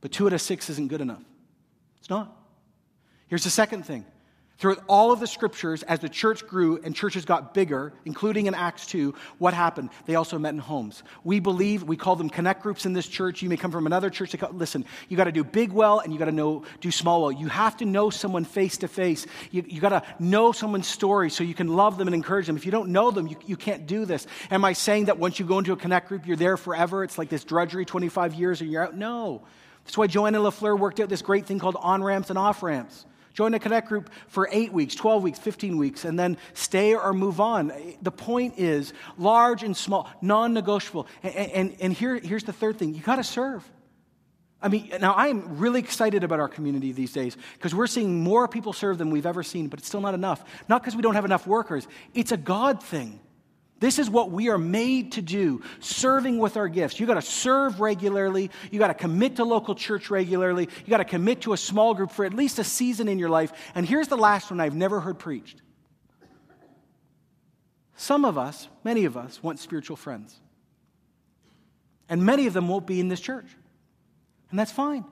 But 0.00 0.12
two 0.12 0.26
out 0.26 0.32
of 0.32 0.40
six 0.40 0.70
isn't 0.70 0.88
good 0.88 1.00
enough. 1.00 1.22
It's 1.98 2.08
not. 2.08 2.36
Here's 3.26 3.44
the 3.44 3.50
second 3.50 3.84
thing 3.84 4.04
Throughout 4.60 4.84
all 4.88 5.10
of 5.10 5.20
the 5.20 5.26
scriptures, 5.26 5.82
as 5.84 6.00
the 6.00 6.08
church 6.10 6.46
grew 6.46 6.78
and 6.84 6.94
churches 6.94 7.24
got 7.24 7.54
bigger, 7.54 7.94
including 8.04 8.44
in 8.44 8.54
Acts 8.54 8.84
2, 8.88 9.14
what 9.38 9.54
happened? 9.54 9.88
They 10.04 10.16
also 10.16 10.38
met 10.38 10.52
in 10.52 10.58
homes. 10.58 11.02
We 11.24 11.40
believe, 11.40 11.82
we 11.82 11.96
call 11.96 12.14
them 12.14 12.28
connect 12.28 12.62
groups 12.62 12.84
in 12.84 12.92
this 12.92 13.08
church. 13.08 13.40
You 13.40 13.48
may 13.48 13.56
come 13.56 13.70
from 13.70 13.86
another 13.86 14.10
church. 14.10 14.36
Call, 14.38 14.52
listen, 14.52 14.84
you 15.08 15.16
got 15.16 15.24
to 15.24 15.32
do 15.32 15.44
big 15.44 15.72
well 15.72 16.00
and 16.00 16.12
you 16.12 16.18
got 16.18 16.26
to 16.26 16.32
know 16.32 16.64
do 16.82 16.90
small 16.90 17.22
well. 17.22 17.32
You 17.32 17.48
have 17.48 17.78
to 17.78 17.86
know 17.86 18.10
someone 18.10 18.44
face 18.44 18.76
to 18.78 18.88
face. 18.88 19.26
You, 19.50 19.64
you 19.66 19.80
got 19.80 19.88
to 19.88 20.02
know 20.18 20.52
someone's 20.52 20.86
story 20.86 21.30
so 21.30 21.42
you 21.42 21.54
can 21.54 21.68
love 21.68 21.96
them 21.96 22.06
and 22.06 22.14
encourage 22.14 22.46
them. 22.46 22.58
If 22.58 22.66
you 22.66 22.70
don't 22.70 22.90
know 22.90 23.10
them, 23.10 23.28
you, 23.28 23.36
you 23.46 23.56
can't 23.56 23.86
do 23.86 24.04
this. 24.04 24.26
Am 24.50 24.62
I 24.62 24.74
saying 24.74 25.06
that 25.06 25.18
once 25.18 25.38
you 25.38 25.46
go 25.46 25.56
into 25.56 25.72
a 25.72 25.76
connect 25.76 26.08
group, 26.08 26.26
you're 26.26 26.36
there 26.36 26.58
forever? 26.58 27.02
It's 27.02 27.16
like 27.16 27.30
this 27.30 27.44
drudgery, 27.44 27.86
25 27.86 28.34
years, 28.34 28.60
and 28.60 28.70
you're 28.70 28.84
out? 28.84 28.94
No. 28.94 29.40
That's 29.84 29.96
why 29.96 30.06
Joanna 30.06 30.38
LaFleur 30.38 30.78
worked 30.78 31.00
out 31.00 31.08
this 31.08 31.22
great 31.22 31.46
thing 31.46 31.58
called 31.58 31.76
on 31.80 32.04
ramps 32.04 32.28
and 32.28 32.38
off 32.38 32.62
ramps. 32.62 33.06
Join 33.32 33.54
a 33.54 33.58
connect 33.58 33.88
group 33.88 34.10
for 34.28 34.48
eight 34.50 34.72
weeks, 34.72 34.94
12 34.94 35.22
weeks, 35.22 35.38
15 35.38 35.76
weeks, 35.76 36.04
and 36.04 36.18
then 36.18 36.36
stay 36.52 36.94
or 36.94 37.12
move 37.12 37.40
on. 37.40 37.72
The 38.02 38.10
point 38.10 38.54
is 38.58 38.92
large 39.18 39.62
and 39.62 39.76
small, 39.76 40.10
non 40.20 40.52
negotiable. 40.52 41.06
And, 41.22 41.34
and, 41.34 41.76
and 41.80 41.92
here, 41.92 42.16
here's 42.16 42.44
the 42.44 42.52
third 42.52 42.78
thing 42.78 42.94
you 42.94 43.02
got 43.02 43.16
to 43.16 43.24
serve. 43.24 43.68
I 44.62 44.68
mean, 44.68 44.90
now 45.00 45.12
I 45.14 45.28
am 45.28 45.58
really 45.58 45.80
excited 45.80 46.22
about 46.22 46.38
our 46.38 46.48
community 46.48 46.92
these 46.92 47.12
days 47.12 47.36
because 47.54 47.74
we're 47.74 47.86
seeing 47.86 48.22
more 48.22 48.46
people 48.46 48.72
serve 48.72 48.98
than 48.98 49.10
we've 49.10 49.26
ever 49.26 49.42
seen, 49.42 49.68
but 49.68 49.78
it's 49.78 49.88
still 49.88 50.02
not 50.02 50.12
enough. 50.12 50.44
Not 50.68 50.82
because 50.82 50.94
we 50.94 51.02
don't 51.02 51.14
have 51.14 51.24
enough 51.24 51.46
workers, 51.46 51.86
it's 52.14 52.32
a 52.32 52.36
God 52.36 52.82
thing. 52.82 53.20
This 53.80 53.98
is 53.98 54.10
what 54.10 54.30
we 54.30 54.50
are 54.50 54.58
made 54.58 55.12
to 55.12 55.22
do, 55.22 55.62
serving 55.80 56.38
with 56.38 56.58
our 56.58 56.68
gifts. 56.68 57.00
You 57.00 57.06
got 57.06 57.14
to 57.14 57.22
serve 57.22 57.80
regularly. 57.80 58.50
You 58.70 58.78
got 58.78 58.88
to 58.88 58.94
commit 58.94 59.36
to 59.36 59.44
local 59.44 59.74
church 59.74 60.10
regularly. 60.10 60.68
You 60.84 60.90
got 60.90 60.98
to 60.98 61.04
commit 61.04 61.40
to 61.42 61.54
a 61.54 61.56
small 61.56 61.94
group 61.94 62.10
for 62.10 62.26
at 62.26 62.34
least 62.34 62.58
a 62.58 62.64
season 62.64 63.08
in 63.08 63.18
your 63.18 63.30
life. 63.30 63.52
And 63.74 63.86
here's 63.86 64.08
the 64.08 64.18
last 64.18 64.50
one 64.50 64.60
I've 64.60 64.76
never 64.76 65.00
heard 65.00 65.18
preached. 65.18 65.62
Some 67.96 68.26
of 68.26 68.36
us, 68.36 68.68
many 68.84 69.06
of 69.06 69.16
us, 69.16 69.42
want 69.42 69.58
spiritual 69.58 69.96
friends. 69.96 70.38
And 72.06 72.22
many 72.22 72.46
of 72.46 72.52
them 72.52 72.68
won't 72.68 72.86
be 72.86 73.00
in 73.00 73.08
this 73.08 73.20
church. 73.20 73.46
And 74.50 74.58
that's 74.58 74.72
fine. 74.72 75.06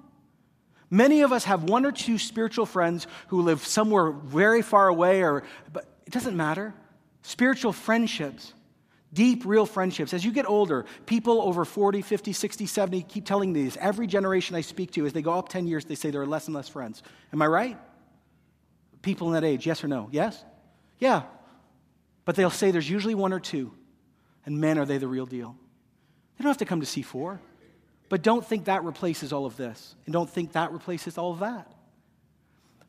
Many 0.91 1.23
of 1.23 1.33
us 1.33 1.45
have 1.45 1.65
one 1.65 1.87
or 1.87 1.93
two 1.93 2.19
spiritual 2.19 2.67
friends 2.67 3.07
who 3.29 3.41
live 3.43 3.65
somewhere 3.65 4.11
very 4.11 4.61
far 4.61 4.89
away, 4.89 5.23
or, 5.23 5.45
but 5.73 5.87
it 6.07 6.13
doesn't 6.13 6.37
matter. 6.37 6.75
Spiritual 7.23 7.73
friendships 7.73 8.53
Deep, 9.13 9.45
real 9.47 9.65
friendships. 9.65 10.13
As 10.13 10.25
you 10.25 10.33
get 10.33 10.49
older, 10.49 10.85
people 11.07 11.41
over 11.41 11.65
40, 11.65 12.03
50, 12.03 12.33
60, 12.33 12.67
70 12.67 13.03
keep 13.03 13.25
telling 13.25 13.53
me 13.53 13.65
this. 13.65 13.79
Every 13.81 14.07
generation 14.07 14.55
I 14.55 14.61
speak 14.61 14.93
to, 14.93 15.07
as 15.07 15.13
they 15.13 15.23
go 15.23 15.33
up 15.33 15.49
10 15.49 15.67
years, 15.67 15.85
they 15.87 15.95
say 15.95 16.11
there 16.11 16.21
are 16.21 16.27
less 16.27 16.47
and 16.47 16.55
less 16.55 16.69
friends. 16.69 17.03
Am 17.33 17.41
I 17.41 17.47
right? 17.47 17.79
People 19.01 19.29
in 19.29 19.35
that 19.35 19.45
age, 19.45 19.67
yes 19.67 19.83
or 19.83 19.89
no? 19.89 20.09
Yes? 20.13 20.45
Yeah. 20.99 21.23
But 22.27 22.37
they'll 22.37 22.51
say 22.51 22.71
there's 22.71 22.91
usually 22.91 23.15
one 23.15 23.33
or 23.33 23.41
two. 23.41 23.73
And 24.45 24.59
man, 24.59 24.79
are 24.79 24.85
they 24.85 24.99
the 24.99 25.09
real 25.09 25.27
deal. 25.27 25.57
They 26.37 26.43
don't 26.43 26.51
have 26.51 26.59
to 26.59 26.67
come 26.67 26.81
to 26.81 26.87
C4. 26.87 27.39
But 28.11 28.23
don't 28.23 28.45
think 28.45 28.67
that 28.67 28.85
replaces 28.85 29.33
all 29.33 29.47
of 29.47 29.57
this. 29.57 29.95
And 30.05 30.13
don't 30.13 30.29
think 30.29 30.53
that 30.53 30.73
replaces 30.73 31.17
all 31.17 31.33
of 31.33 31.41
that. 31.41 31.73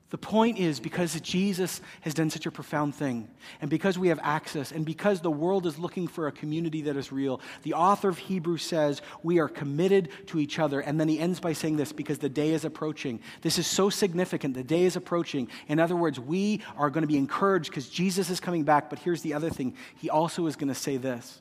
The 0.09 0.17
point 0.17 0.57
is 0.57 0.79
because 0.79 1.19
Jesus 1.21 1.81
has 2.01 2.15
done 2.15 2.31
such 2.31 2.47
a 2.47 2.51
profound 2.51 2.95
thing, 2.95 3.27
and 3.61 3.69
because 3.69 3.99
we 3.99 4.07
have 4.07 4.19
access, 4.23 4.71
and 4.71 4.83
because 4.83 5.21
the 5.21 5.29
world 5.29 5.67
is 5.67 5.77
looking 5.77 6.07
for 6.07 6.25
a 6.25 6.31
community 6.31 6.81
that 6.83 6.97
is 6.97 7.11
real, 7.11 7.41
the 7.61 7.75
author 7.75 8.09
of 8.09 8.17
Hebrews 8.17 8.63
says 8.63 9.03
we 9.21 9.37
are 9.37 9.47
committed 9.47 10.09
to 10.27 10.39
each 10.39 10.57
other. 10.57 10.79
And 10.79 10.99
then 10.99 11.07
he 11.07 11.19
ends 11.19 11.39
by 11.39 11.53
saying 11.53 11.77
this 11.77 11.91
because 11.91 12.17
the 12.17 12.29
day 12.29 12.53
is 12.53 12.65
approaching. 12.65 13.19
This 13.41 13.59
is 13.59 13.67
so 13.67 13.91
significant. 13.91 14.55
The 14.55 14.63
day 14.63 14.85
is 14.85 14.95
approaching. 14.95 15.47
In 15.67 15.79
other 15.79 15.95
words, 15.95 16.19
we 16.19 16.61
are 16.75 16.89
going 16.89 17.03
to 17.03 17.07
be 17.07 17.17
encouraged 17.17 17.69
because 17.69 17.87
Jesus 17.87 18.31
is 18.31 18.39
coming 18.39 18.63
back. 18.63 18.89
But 18.89 18.97
here's 18.97 19.21
the 19.21 19.35
other 19.35 19.51
thing 19.51 19.75
he 19.97 20.09
also 20.09 20.47
is 20.47 20.55
going 20.55 20.69
to 20.69 20.75
say 20.75 20.97
this 20.97 21.39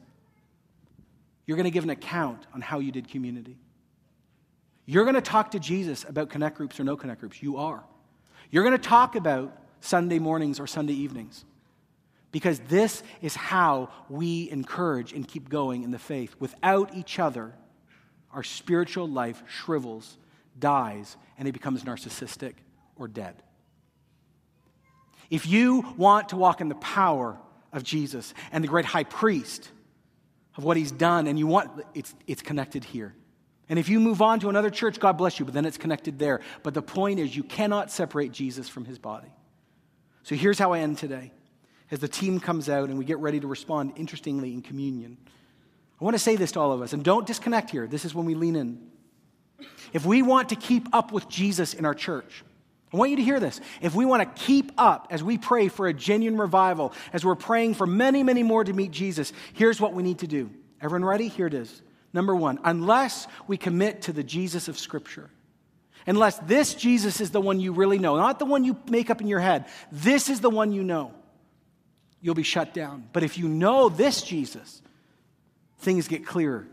you're 1.46 1.56
going 1.56 1.64
to 1.64 1.70
give 1.70 1.84
an 1.84 1.90
account 1.90 2.46
on 2.52 2.60
how 2.60 2.80
you 2.80 2.92
did 2.92 3.08
community. 3.08 3.56
You're 4.84 5.04
going 5.04 5.14
to 5.14 5.22
talk 5.22 5.52
to 5.52 5.58
Jesus 5.58 6.04
about 6.04 6.28
connect 6.28 6.58
groups 6.58 6.78
or 6.78 6.84
no 6.84 6.96
connect 6.96 7.20
groups. 7.20 7.42
You 7.42 7.56
are. 7.56 7.82
You're 8.50 8.64
going 8.64 8.76
to 8.76 8.88
talk 8.88 9.16
about 9.16 9.56
Sunday 9.80 10.18
mornings 10.18 10.60
or 10.60 10.66
Sunday 10.66 10.94
evenings 10.94 11.44
because 12.32 12.58
this 12.60 13.02
is 13.22 13.34
how 13.34 13.90
we 14.08 14.50
encourage 14.50 15.12
and 15.12 15.26
keep 15.26 15.48
going 15.48 15.82
in 15.82 15.90
the 15.90 15.98
faith. 15.98 16.34
Without 16.38 16.94
each 16.94 17.18
other, 17.18 17.54
our 18.32 18.42
spiritual 18.42 19.08
life 19.08 19.42
shrivels, 19.48 20.18
dies, 20.58 21.16
and 21.38 21.48
it 21.48 21.52
becomes 21.52 21.84
narcissistic 21.84 22.54
or 22.96 23.08
dead. 23.08 23.42
If 25.30 25.46
you 25.46 25.94
want 25.96 26.30
to 26.30 26.36
walk 26.36 26.60
in 26.60 26.68
the 26.68 26.74
power 26.76 27.38
of 27.72 27.82
Jesus 27.82 28.34
and 28.50 28.64
the 28.64 28.68
great 28.68 28.84
high 28.84 29.04
priest 29.04 29.70
of 30.56 30.64
what 30.64 30.76
he's 30.76 30.90
done, 30.90 31.26
and 31.26 31.38
you 31.38 31.46
want, 31.46 31.84
it's, 31.94 32.14
it's 32.26 32.42
connected 32.42 32.82
here. 32.84 33.14
And 33.68 33.78
if 33.78 33.88
you 33.88 34.00
move 34.00 34.22
on 34.22 34.40
to 34.40 34.48
another 34.48 34.70
church, 34.70 34.98
God 34.98 35.18
bless 35.18 35.38
you, 35.38 35.44
but 35.44 35.52
then 35.52 35.66
it's 35.66 35.76
connected 35.76 36.18
there. 36.18 36.40
But 36.62 36.74
the 36.74 36.82
point 36.82 37.20
is, 37.20 37.36
you 37.36 37.42
cannot 37.42 37.90
separate 37.90 38.32
Jesus 38.32 38.68
from 38.68 38.84
his 38.84 38.98
body. 38.98 39.28
So 40.22 40.34
here's 40.34 40.58
how 40.58 40.72
I 40.72 40.80
end 40.80 40.98
today. 40.98 41.32
As 41.90 42.00
the 42.00 42.08
team 42.08 42.40
comes 42.40 42.68
out 42.68 42.88
and 42.88 42.98
we 42.98 43.04
get 43.04 43.18
ready 43.18 43.40
to 43.40 43.46
respond, 43.46 43.92
interestingly, 43.96 44.52
in 44.52 44.62
communion, 44.62 45.16
I 46.00 46.04
want 46.04 46.14
to 46.14 46.18
say 46.18 46.36
this 46.36 46.52
to 46.52 46.60
all 46.60 46.72
of 46.72 46.80
us, 46.80 46.92
and 46.92 47.02
don't 47.02 47.26
disconnect 47.26 47.70
here. 47.70 47.86
This 47.86 48.04
is 48.04 48.14
when 48.14 48.24
we 48.24 48.34
lean 48.34 48.56
in. 48.56 48.88
If 49.92 50.06
we 50.06 50.22
want 50.22 50.50
to 50.50 50.56
keep 50.56 50.94
up 50.94 51.12
with 51.12 51.28
Jesus 51.28 51.74
in 51.74 51.84
our 51.84 51.94
church, 51.94 52.44
I 52.92 52.96
want 52.96 53.10
you 53.10 53.16
to 53.16 53.22
hear 53.22 53.40
this. 53.40 53.60
If 53.82 53.94
we 53.94 54.06
want 54.06 54.22
to 54.22 54.42
keep 54.42 54.72
up 54.78 55.08
as 55.10 55.22
we 55.22 55.36
pray 55.36 55.68
for 55.68 55.88
a 55.88 55.92
genuine 55.92 56.38
revival, 56.38 56.92
as 57.12 57.24
we're 57.24 57.34
praying 57.34 57.74
for 57.74 57.86
many, 57.86 58.22
many 58.22 58.42
more 58.42 58.64
to 58.64 58.72
meet 58.72 58.92
Jesus, 58.92 59.32
here's 59.52 59.80
what 59.80 59.92
we 59.92 60.02
need 60.02 60.20
to 60.20 60.26
do. 60.26 60.50
Everyone 60.80 61.04
ready? 61.04 61.28
Here 61.28 61.46
it 61.46 61.54
is. 61.54 61.82
Number 62.12 62.34
one, 62.34 62.58
unless 62.64 63.26
we 63.46 63.56
commit 63.56 64.02
to 64.02 64.12
the 64.12 64.22
Jesus 64.22 64.68
of 64.68 64.78
Scripture, 64.78 65.30
unless 66.06 66.38
this 66.40 66.74
Jesus 66.74 67.20
is 67.20 67.30
the 67.30 67.40
one 67.40 67.60
you 67.60 67.72
really 67.72 67.98
know, 67.98 68.16
not 68.16 68.38
the 68.38 68.46
one 68.46 68.64
you 68.64 68.76
make 68.88 69.10
up 69.10 69.20
in 69.20 69.26
your 69.26 69.40
head, 69.40 69.66
this 69.92 70.28
is 70.28 70.40
the 70.40 70.50
one 70.50 70.72
you 70.72 70.82
know, 70.82 71.12
you'll 72.20 72.34
be 72.34 72.42
shut 72.42 72.72
down. 72.72 73.06
But 73.12 73.22
if 73.22 73.36
you 73.36 73.48
know 73.48 73.88
this 73.88 74.22
Jesus, 74.22 74.82
things 75.78 76.08
get 76.08 76.26
clearer. 76.26 76.66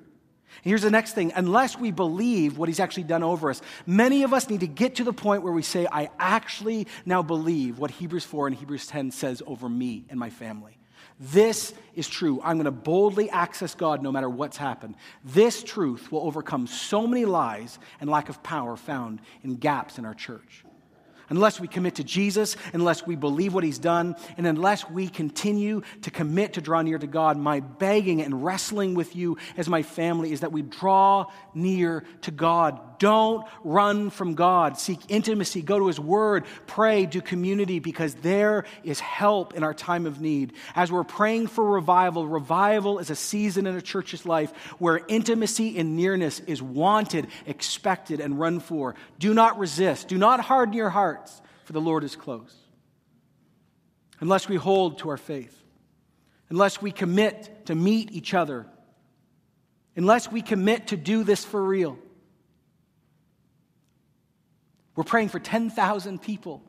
Here's 0.62 0.82
the 0.82 0.90
next 0.90 1.14
thing 1.14 1.34
unless 1.36 1.78
we 1.78 1.92
believe 1.92 2.58
what 2.58 2.70
he's 2.70 2.80
actually 2.80 3.04
done 3.04 3.24
over 3.24 3.50
us, 3.50 3.62
many 3.86 4.24
of 4.24 4.34
us 4.34 4.50
need 4.50 4.62
to 4.62 4.68
get 4.68 4.96
to 4.96 5.04
the 5.04 5.14
point 5.14 5.44
where 5.44 5.54
we 5.54 5.62
say, 5.62 5.86
I 5.92 6.10
actually 6.18 6.88
now 7.06 7.22
believe 7.22 7.78
what 7.78 7.92
Hebrews 7.92 8.24
4 8.24 8.48
and 8.48 8.56
Hebrews 8.56 8.88
10 8.88 9.12
says 9.12 9.44
over 9.46 9.68
me 9.68 10.06
and 10.10 10.20
my 10.20 10.30
family. 10.30 10.78
This 11.20 11.74
is 11.96 12.10
true. 12.10 12.42
I'm 12.44 12.58
going 12.58 12.66
to 12.66 12.72
boldly 12.72 13.30
access 13.30 13.74
God 13.74 14.04
no 14.04 14.12
matter 14.12 14.30
what's 14.30 14.58
happened. 14.58 14.96
This 15.24 15.64
truth 15.64 16.12
will 16.12 16.22
overcome 16.22 16.68
so 16.68 17.08
many 17.08 17.24
lies 17.24 17.80
and 18.02 18.10
lack 18.10 18.28
of 18.28 18.44
power 18.44 18.76
found 18.76 19.22
in 19.42 19.56
gaps 19.56 19.98
in 19.98 20.06
our 20.06 20.14
church. 20.14 20.65
Unless 21.30 21.60
we 21.60 21.68
commit 21.68 21.96
to 21.96 22.04
Jesus, 22.04 22.56
unless 22.74 23.06
we 23.06 23.16
believe 23.16 23.54
what 23.54 23.64
he's 23.64 23.80
done, 23.80 24.16
and 24.38 24.46
unless 24.48 24.90
we 24.90 25.08
continue 25.08 25.82
to 26.02 26.12
commit 26.12 26.54
to 26.54 26.62
draw 26.62 26.82
near 26.82 26.98
to 26.98 27.08
God, 27.08 27.38
my 27.38 27.60
begging 27.60 28.22
and 28.22 28.44
wrestling 28.44 28.96
with 28.96 29.16
you 29.16 29.38
as 29.58 29.68
my 29.68 29.84
family 29.84 30.32
is 30.32 30.42
that 30.42 30.52
we 30.52 30.62
draw 30.62 31.26
near 31.54 32.04
to 32.22 32.32
God. 32.32 32.80
Don't 33.00 33.46
run 33.64 34.10
from 34.10 34.36
God. 34.36 34.78
Seek 34.80 35.00
intimacy, 35.10 35.62
go 35.62 35.80
to 35.80 35.88
his 35.88 36.00
word, 36.00 36.46
pray, 36.66 37.06
do 37.06 37.22
community, 37.22 37.80
because 37.80 38.14
there 38.16 38.66
is 38.84 39.00
help 39.00 39.54
in 39.54 39.64
our 39.64 39.74
time 39.74 40.06
of 40.06 40.22
need. 40.22 40.54
As 40.76 40.92
we're 40.92 41.04
praying 41.04 41.48
for 41.48 41.64
revival, 41.66 42.28
revival 42.28 43.00
is 43.00 43.10
a 43.10 43.16
season 43.16 43.68
in 43.68 43.76
a 43.76 43.82
church's 43.82 44.26
life 44.26 44.52
where 44.80 45.02
intimacy 45.08 45.78
and 45.78 45.96
nearness 45.96 46.40
is 46.42 46.62
wanted, 46.62 47.28
expected, 47.46 48.20
and 48.20 48.40
run 48.40 48.60
for. 48.60 48.96
Do 49.20 49.34
not 49.34 49.60
resist. 49.60 50.08
Do 50.08 50.18
not 50.18 50.40
harden 50.40 50.74
your 50.74 50.90
hearts, 51.16 51.42
for 51.64 51.74
the 51.74 51.82
Lord 51.82 52.04
is 52.04 52.16
close. 52.16 52.56
Unless 54.20 54.48
we 54.48 54.56
hold 54.56 55.00
to 55.00 55.10
our 55.10 55.18
faith, 55.18 55.58
unless 56.50 56.82
we 56.82 56.92
commit 56.92 57.66
to 57.66 57.76
meet 57.76 58.12
each 58.12 58.34
other, 58.34 58.66
unless 59.96 60.32
we 60.32 60.42
commit 60.42 60.88
to 60.88 60.98
do 60.98 61.24
this 61.24 61.44
for 61.44 61.64
real. 61.64 61.98
We're 64.96 65.04
praying 65.04 65.30
for 65.30 65.40
10,000 65.40 66.22
people. 66.22 66.64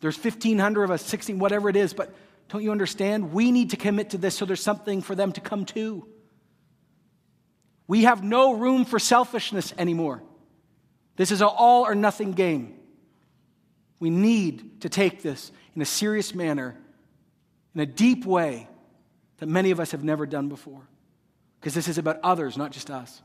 There's 0.00 0.22
1,500 0.22 0.82
of 0.82 0.90
us, 0.90 1.02
16, 1.02 1.38
whatever 1.38 1.68
it 1.68 1.76
is, 1.76 1.94
but 1.94 2.14
don't 2.48 2.62
you 2.62 2.72
understand? 2.72 3.32
We 3.32 3.52
need 3.52 3.70
to 3.70 3.76
commit 3.76 4.10
to 4.10 4.18
this 4.18 4.34
so 4.34 4.44
there's 4.44 4.62
something 4.62 5.02
for 5.02 5.14
them 5.14 5.32
to 5.32 5.40
come 5.40 5.64
to. 5.66 6.06
We 7.86 8.02
have 8.04 8.22
no 8.22 8.54
room 8.54 8.84
for 8.84 8.98
selfishness 8.98 9.72
anymore. 9.78 10.22
This 11.16 11.30
is 11.30 11.40
an 11.40 11.48
all 11.50 11.84
or 11.84 11.94
nothing 11.94 12.32
game. 12.32 12.79
We 14.00 14.10
need 14.10 14.80
to 14.80 14.88
take 14.88 15.22
this 15.22 15.52
in 15.76 15.82
a 15.82 15.84
serious 15.84 16.34
manner, 16.34 16.76
in 17.74 17.80
a 17.82 17.86
deep 17.86 18.24
way 18.24 18.66
that 19.38 19.46
many 19.46 19.70
of 19.70 19.78
us 19.78 19.92
have 19.92 20.02
never 20.02 20.26
done 20.26 20.48
before. 20.48 20.88
Because 21.60 21.74
this 21.74 21.86
is 21.86 21.98
about 21.98 22.18
others, 22.22 22.56
not 22.56 22.72
just 22.72 22.90
us. 22.90 23.20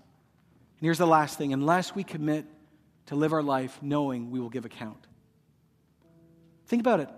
And 0.78 0.86
here's 0.86 0.98
the 0.98 1.08
last 1.08 1.38
thing 1.38 1.54
unless 1.54 1.96
we 1.96 2.04
commit 2.04 2.46
to 3.08 3.16
live 3.16 3.34
our 3.34 3.42
life 3.42 3.80
knowing 3.82 4.30
we 4.30 4.40
will 4.40 4.50
give 4.50 4.66
account. 4.66 5.08
Think 6.68 6.82
about 6.82 7.00
it. 7.00 7.10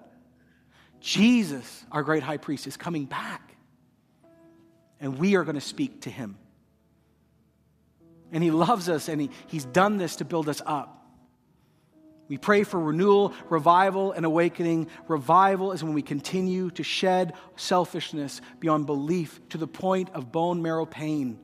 Jesus, 0.99 1.85
our 1.91 2.03
great 2.03 2.23
high 2.23 2.37
priest, 2.37 2.67
is 2.67 2.77
coming 2.77 3.05
back, 3.05 3.55
and 4.99 5.17
we 5.17 5.35
are 5.35 5.43
going 5.43 5.55
to 5.55 5.61
speak 5.61 6.01
to 6.01 6.09
him. 6.09 6.37
And 8.31 8.43
He 8.43 8.51
loves 8.51 8.89
us, 8.89 9.07
and 9.07 9.21
he, 9.21 9.29
He's 9.47 9.65
done 9.65 9.97
this 9.97 10.17
to 10.17 10.25
build 10.25 10.49
us 10.49 10.61
up. 10.65 10.96
We 12.29 12.37
pray 12.37 12.63
for 12.63 12.79
renewal, 12.79 13.33
revival, 13.49 14.11
and 14.11 14.25
awakening. 14.25 14.89
Revival 15.07 15.71
is 15.71 15.83
when 15.83 15.93
we 15.93 16.01
continue 16.01 16.69
to 16.71 16.83
shed 16.83 17.33
selfishness 17.55 18.41
beyond 18.59 18.85
belief 18.85 19.39
to 19.49 19.57
the 19.57 19.67
point 19.67 20.09
of 20.13 20.31
bone 20.31 20.61
marrow 20.61 20.85
pain. 20.85 21.39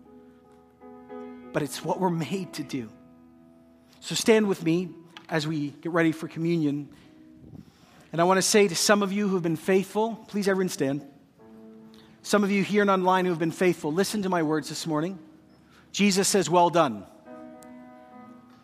But 1.54 1.64
it's 1.64 1.86
what 1.86 2.00
we're 2.00 2.10
made 2.10 2.54
to 2.54 2.64
do. 2.64 2.90
So 4.02 4.16
stand 4.16 4.48
with 4.48 4.64
me 4.64 4.90
as 5.30 5.48
we 5.48 5.70
get 5.70 5.94
ready 5.94 6.12
for 6.12 6.28
communion. 6.28 6.90
And 8.12 8.20
I 8.20 8.26
want 8.26 8.38
to 8.38 8.42
say 8.42 8.68
to 8.68 8.76
some 8.76 9.02
of 9.02 9.14
you 9.14 9.28
who 9.28 9.36
have 9.36 9.44
been 9.44 9.56
faithful, 9.56 10.16
please 10.28 10.48
everyone 10.50 10.70
stand. 10.70 11.08
Some 12.22 12.44
of 12.44 12.52
you 12.52 12.64
here 12.64 12.82
and 12.82 12.90
online 12.90 13.26
who 13.26 13.32
have 13.32 13.40
been 13.40 13.52
faithful, 13.52 13.94
listen 13.94 14.24
to 14.24 14.30
my 14.30 14.44
words 14.44 14.68
this 14.68 14.86
morning. 14.86 15.18
Jesus 15.94 16.28
says, 16.28 16.50
Well 16.50 16.70
done. 16.70 17.06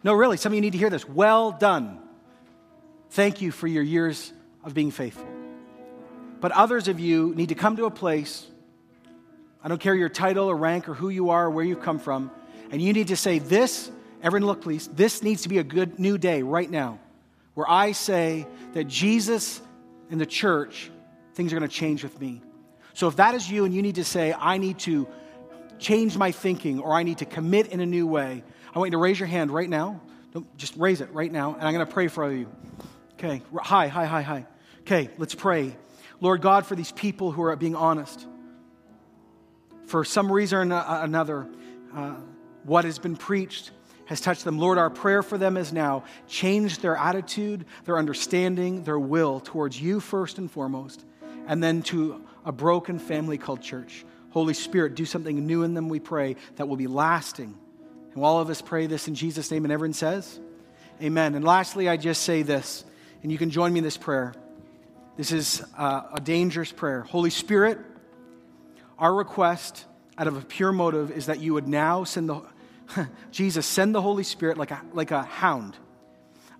No, 0.03 0.13
really, 0.13 0.37
some 0.37 0.51
of 0.51 0.55
you 0.55 0.61
need 0.61 0.71
to 0.73 0.77
hear 0.77 0.89
this. 0.89 1.07
Well 1.07 1.51
done. 1.51 1.99
Thank 3.11 3.41
you 3.41 3.51
for 3.51 3.67
your 3.67 3.83
years 3.83 4.31
of 4.63 4.73
being 4.73 4.91
faithful. 4.91 5.27
But 6.39 6.51
others 6.51 6.87
of 6.87 6.99
you 6.99 7.33
need 7.35 7.49
to 7.49 7.55
come 7.55 7.75
to 7.77 7.85
a 7.85 7.91
place, 7.91 8.47
I 9.63 9.67
don't 9.67 9.81
care 9.81 9.95
your 9.95 10.09
title 10.09 10.47
or 10.47 10.55
rank 10.55 10.87
or 10.87 10.93
who 10.93 11.09
you 11.09 11.31
are 11.31 11.47
or 11.47 11.49
where 11.49 11.65
you've 11.65 11.81
come 11.81 11.99
from, 11.99 12.31
and 12.71 12.81
you 12.81 12.93
need 12.93 13.07
to 13.07 13.15
say, 13.15 13.39
This, 13.39 13.91
everyone 14.21 14.47
look 14.47 14.61
please, 14.61 14.87
this 14.87 15.23
needs 15.23 15.41
to 15.43 15.49
be 15.49 15.57
a 15.57 15.63
good 15.63 15.99
new 15.99 16.17
day 16.17 16.43
right 16.43 16.69
now, 16.69 16.99
where 17.55 17.69
I 17.69 17.91
say 17.93 18.47
that 18.73 18.87
Jesus 18.87 19.61
and 20.11 20.21
the 20.21 20.25
church, 20.25 20.91
things 21.33 21.51
are 21.51 21.57
going 21.57 21.69
to 21.69 21.75
change 21.75 22.03
with 22.03 22.19
me. 22.21 22.41
So 22.93 23.07
if 23.07 23.15
that 23.17 23.33
is 23.33 23.49
you 23.49 23.65
and 23.65 23.73
you 23.73 23.81
need 23.81 23.95
to 23.95 24.03
say, 24.03 24.33
I 24.37 24.57
need 24.57 24.79
to 24.79 25.07
change 25.77 26.17
my 26.17 26.31
thinking 26.31 26.79
or 26.79 26.93
I 26.93 27.03
need 27.03 27.19
to 27.19 27.25
commit 27.25 27.67
in 27.67 27.79
a 27.79 27.85
new 27.85 28.05
way, 28.05 28.43
I 28.73 28.79
want 28.79 28.89
you 28.89 28.91
to 28.91 28.97
raise 28.97 29.19
your 29.19 29.27
hand 29.27 29.51
right 29.51 29.69
now. 29.69 30.01
Don't, 30.31 30.57
just 30.57 30.75
raise 30.77 31.01
it 31.01 31.11
right 31.11 31.31
now, 31.31 31.55
and 31.55 31.63
I'm 31.63 31.73
going 31.73 31.85
to 31.85 31.91
pray 31.91 32.07
for 32.07 32.31
you. 32.31 32.47
Okay. 33.21 33.41
Hi, 33.53 33.89
hi, 33.89 34.05
hi, 34.05 34.21
hi. 34.21 34.45
Okay, 34.79 35.09
let's 35.17 35.35
pray. 35.35 35.75
Lord 36.21 36.41
God, 36.41 36.65
for 36.65 36.75
these 36.75 36.93
people 36.93 37.33
who 37.33 37.41
are 37.41 37.53
being 37.57 37.75
honest. 37.75 38.25
For 39.87 40.05
some 40.05 40.31
reason 40.31 40.71
or 40.71 40.83
another, 41.03 41.45
uh, 41.93 42.15
what 42.63 42.85
has 42.85 42.97
been 42.97 43.17
preached 43.17 43.71
has 44.05 44.21
touched 44.21 44.45
them. 44.45 44.57
Lord, 44.57 44.77
our 44.77 44.89
prayer 44.89 45.21
for 45.21 45.37
them 45.37 45.57
is 45.57 45.73
now 45.73 46.05
change 46.29 46.77
their 46.77 46.95
attitude, 46.95 47.65
their 47.83 47.97
understanding, 47.97 48.83
their 48.85 48.97
will 48.97 49.41
towards 49.41 49.81
you 49.81 49.99
first 49.99 50.37
and 50.37 50.49
foremost, 50.49 51.03
and 51.45 51.61
then 51.61 51.81
to 51.81 52.23
a 52.45 52.53
broken 52.53 52.99
family 52.99 53.37
called 53.37 53.61
church. 53.61 54.05
Holy 54.29 54.53
Spirit, 54.53 54.95
do 54.95 55.03
something 55.03 55.45
new 55.45 55.63
in 55.63 55.73
them, 55.73 55.89
we 55.89 55.99
pray, 55.99 56.37
that 56.55 56.69
will 56.69 56.77
be 56.77 56.87
lasting. 56.87 57.53
And 58.13 58.23
all 58.23 58.39
of 58.39 58.49
us 58.49 58.61
pray 58.61 58.87
this 58.87 59.09
in 59.09 59.15
Jesus' 59.15 59.51
name, 59.51 59.65
and 59.65 59.73
everyone 59.73 59.91
says, 59.91 60.39
Amen. 61.01 61.35
And 61.35 61.43
lastly, 61.43 61.89
I 61.89 61.97
just 61.97 62.23
say 62.23 62.43
this, 62.43 62.85
and 63.23 63.31
you 63.31 63.37
can 63.37 63.49
join 63.49 63.73
me 63.73 63.79
in 63.79 63.83
this 63.83 63.97
prayer. 63.97 64.33
This 65.17 65.31
is 65.31 65.63
uh, 65.77 66.03
a 66.13 66.21
dangerous 66.21 66.71
prayer. 66.71 67.01
Holy 67.01 67.29
Spirit, 67.29 67.79
our 68.97 69.13
request 69.13 69.85
out 70.17 70.27
of 70.27 70.37
a 70.37 70.41
pure 70.41 70.71
motive 70.71 71.11
is 71.11 71.27
that 71.27 71.39
you 71.39 71.53
would 71.53 71.67
now 71.67 72.03
send 72.03 72.29
the 72.29 72.41
Jesus, 73.31 73.65
send 73.65 73.93
the 73.93 74.01
Holy 74.01 74.23
Spirit 74.23 74.57
like 74.57 74.71
a, 74.71 74.81
like 74.93 75.11
a 75.11 75.21
hound 75.21 75.77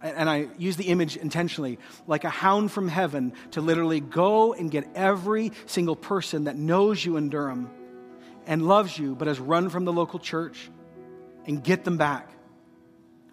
and 0.02 0.30
I 0.30 0.48
use 0.58 0.78
the 0.78 0.86
image 0.86 1.18
intentionally, 1.18 1.78
like 2.08 2.24
a 2.24 2.30
hound 2.30 2.72
from 2.72 2.88
heaven 2.88 3.34
to 3.52 3.62
literally 3.62 4.00
go 4.00 4.54
and 4.54 4.72
get 4.72 4.88
every 4.96 5.52
single 5.66 5.96
person 5.96 6.46
that 6.46 6.56
knows 6.56 7.04
you 7.04 7.18
in 7.18 7.30
Durham 7.30 7.70
and 8.46 8.66
loves 8.66 8.98
you, 8.98 9.16
but 9.16 9.28
has 9.28 9.40
run 9.40 9.70
from 9.70 9.86
the 9.86 9.94
local 9.94 10.20
church 10.20 10.70
and 11.46 11.64
get 11.64 11.84
them 11.84 11.98
back. 11.98 12.32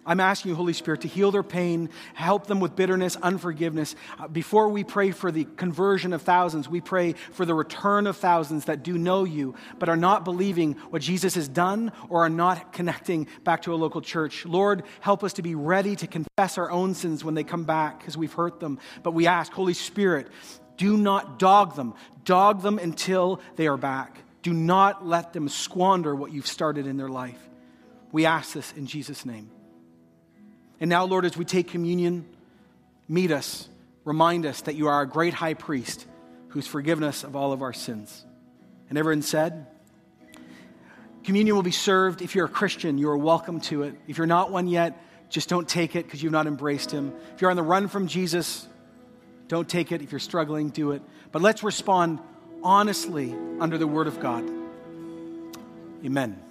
I'm 0.07 0.21
asking 0.21 0.49
you, 0.49 0.55
Holy 0.55 0.71
Spirit, 0.71 1.01
to 1.01 1.07
heal 1.09 1.31
their 1.31 1.43
pain, 1.43 1.89
help 2.13 2.47
them 2.47 2.61
with 2.61 2.77
bitterness, 2.77 3.17
unforgiveness. 3.17 3.93
Uh, 4.17 4.29
before 4.29 4.69
we 4.69 4.85
pray 4.85 5.11
for 5.11 5.31
the 5.33 5.43
conversion 5.43 6.13
of 6.13 6.21
thousands, 6.21 6.69
we 6.69 6.79
pray 6.79 7.13
for 7.33 7.45
the 7.45 7.53
return 7.53 8.07
of 8.07 8.15
thousands 8.15 8.65
that 8.65 8.83
do 8.83 8.97
know 8.97 9.25
you, 9.25 9.53
but 9.79 9.89
are 9.89 9.97
not 9.97 10.23
believing 10.23 10.73
what 10.91 11.01
Jesus 11.01 11.35
has 11.35 11.49
done 11.49 11.91
or 12.09 12.23
are 12.23 12.29
not 12.29 12.71
connecting 12.71 13.27
back 13.43 13.63
to 13.63 13.73
a 13.73 13.75
local 13.75 14.01
church. 14.01 14.45
Lord, 14.45 14.83
help 15.01 15.25
us 15.25 15.33
to 15.33 15.41
be 15.41 15.55
ready 15.55 15.97
to 15.97 16.07
confess 16.07 16.57
our 16.57 16.71
own 16.71 16.93
sins 16.93 17.25
when 17.25 17.35
they 17.35 17.43
come 17.43 17.65
back 17.65 17.99
because 17.99 18.15
we've 18.15 18.33
hurt 18.33 18.61
them. 18.61 18.79
But 19.03 19.11
we 19.11 19.27
ask, 19.27 19.51
Holy 19.51 19.73
Spirit, 19.73 20.29
do 20.77 20.95
not 20.95 21.37
dog 21.37 21.75
them. 21.75 21.93
Dog 22.23 22.61
them 22.61 22.79
until 22.79 23.41
they 23.57 23.67
are 23.67 23.77
back. 23.77 24.21
Do 24.41 24.53
not 24.53 25.05
let 25.05 25.33
them 25.33 25.49
squander 25.49 26.15
what 26.15 26.31
you've 26.31 26.47
started 26.47 26.87
in 26.87 26.95
their 26.95 27.09
life. 27.09 27.41
We 28.13 28.25
ask 28.25 28.53
this 28.53 28.71
in 28.71 28.85
Jesus' 28.85 29.25
name. 29.25 29.51
And 30.79 30.89
now, 30.89 31.05
Lord, 31.05 31.25
as 31.25 31.35
we 31.35 31.45
take 31.45 31.69
communion, 31.69 32.25
meet 33.07 33.31
us, 33.31 33.67
remind 34.05 34.45
us 34.45 34.61
that 34.61 34.75
you 34.75 34.87
are 34.87 35.01
a 35.01 35.07
great 35.07 35.33
high 35.33 35.53
priest 35.53 36.05
who's 36.49 36.67
forgiven 36.67 37.03
us 37.03 37.23
of 37.23 37.35
all 37.35 37.51
of 37.51 37.61
our 37.61 37.73
sins. 37.73 38.25
And 38.89 38.97
everyone 38.97 39.21
said, 39.21 39.67
Communion 41.23 41.55
will 41.55 41.63
be 41.63 41.71
served. 41.71 42.21
If 42.21 42.35
you're 42.35 42.45
a 42.45 42.49
Christian, 42.49 42.97
you 42.97 43.09
are 43.09 43.17
welcome 43.17 43.59
to 43.61 43.83
it. 43.83 43.95
If 44.07 44.17
you're 44.17 44.27
not 44.27 44.49
one 44.49 44.67
yet, 44.67 44.97
just 45.29 45.49
don't 45.49 45.67
take 45.67 45.95
it 45.95 46.05
because 46.05 46.23
you've 46.23 46.31
not 46.31 46.47
embraced 46.47 46.89
him. 46.89 47.13
If 47.35 47.41
you're 47.41 47.49
on 47.49 47.57
the 47.57 47.63
run 47.63 47.89
from 47.89 48.07
Jesus, 48.07 48.65
don't 49.49 49.67
take 49.67 49.91
it. 49.91 50.01
If 50.01 50.13
you're 50.13 50.19
struggling, 50.19 50.69
do 50.69 50.91
it. 50.91 51.01
But 51.33 51.41
let's 51.41 51.63
respond 51.63 52.19
honestly 52.63 53.35
under 53.59 53.77
the 53.77 53.87
word 53.87 54.07
of 54.07 54.21
God. 54.21 54.49
Amen. 56.05 56.46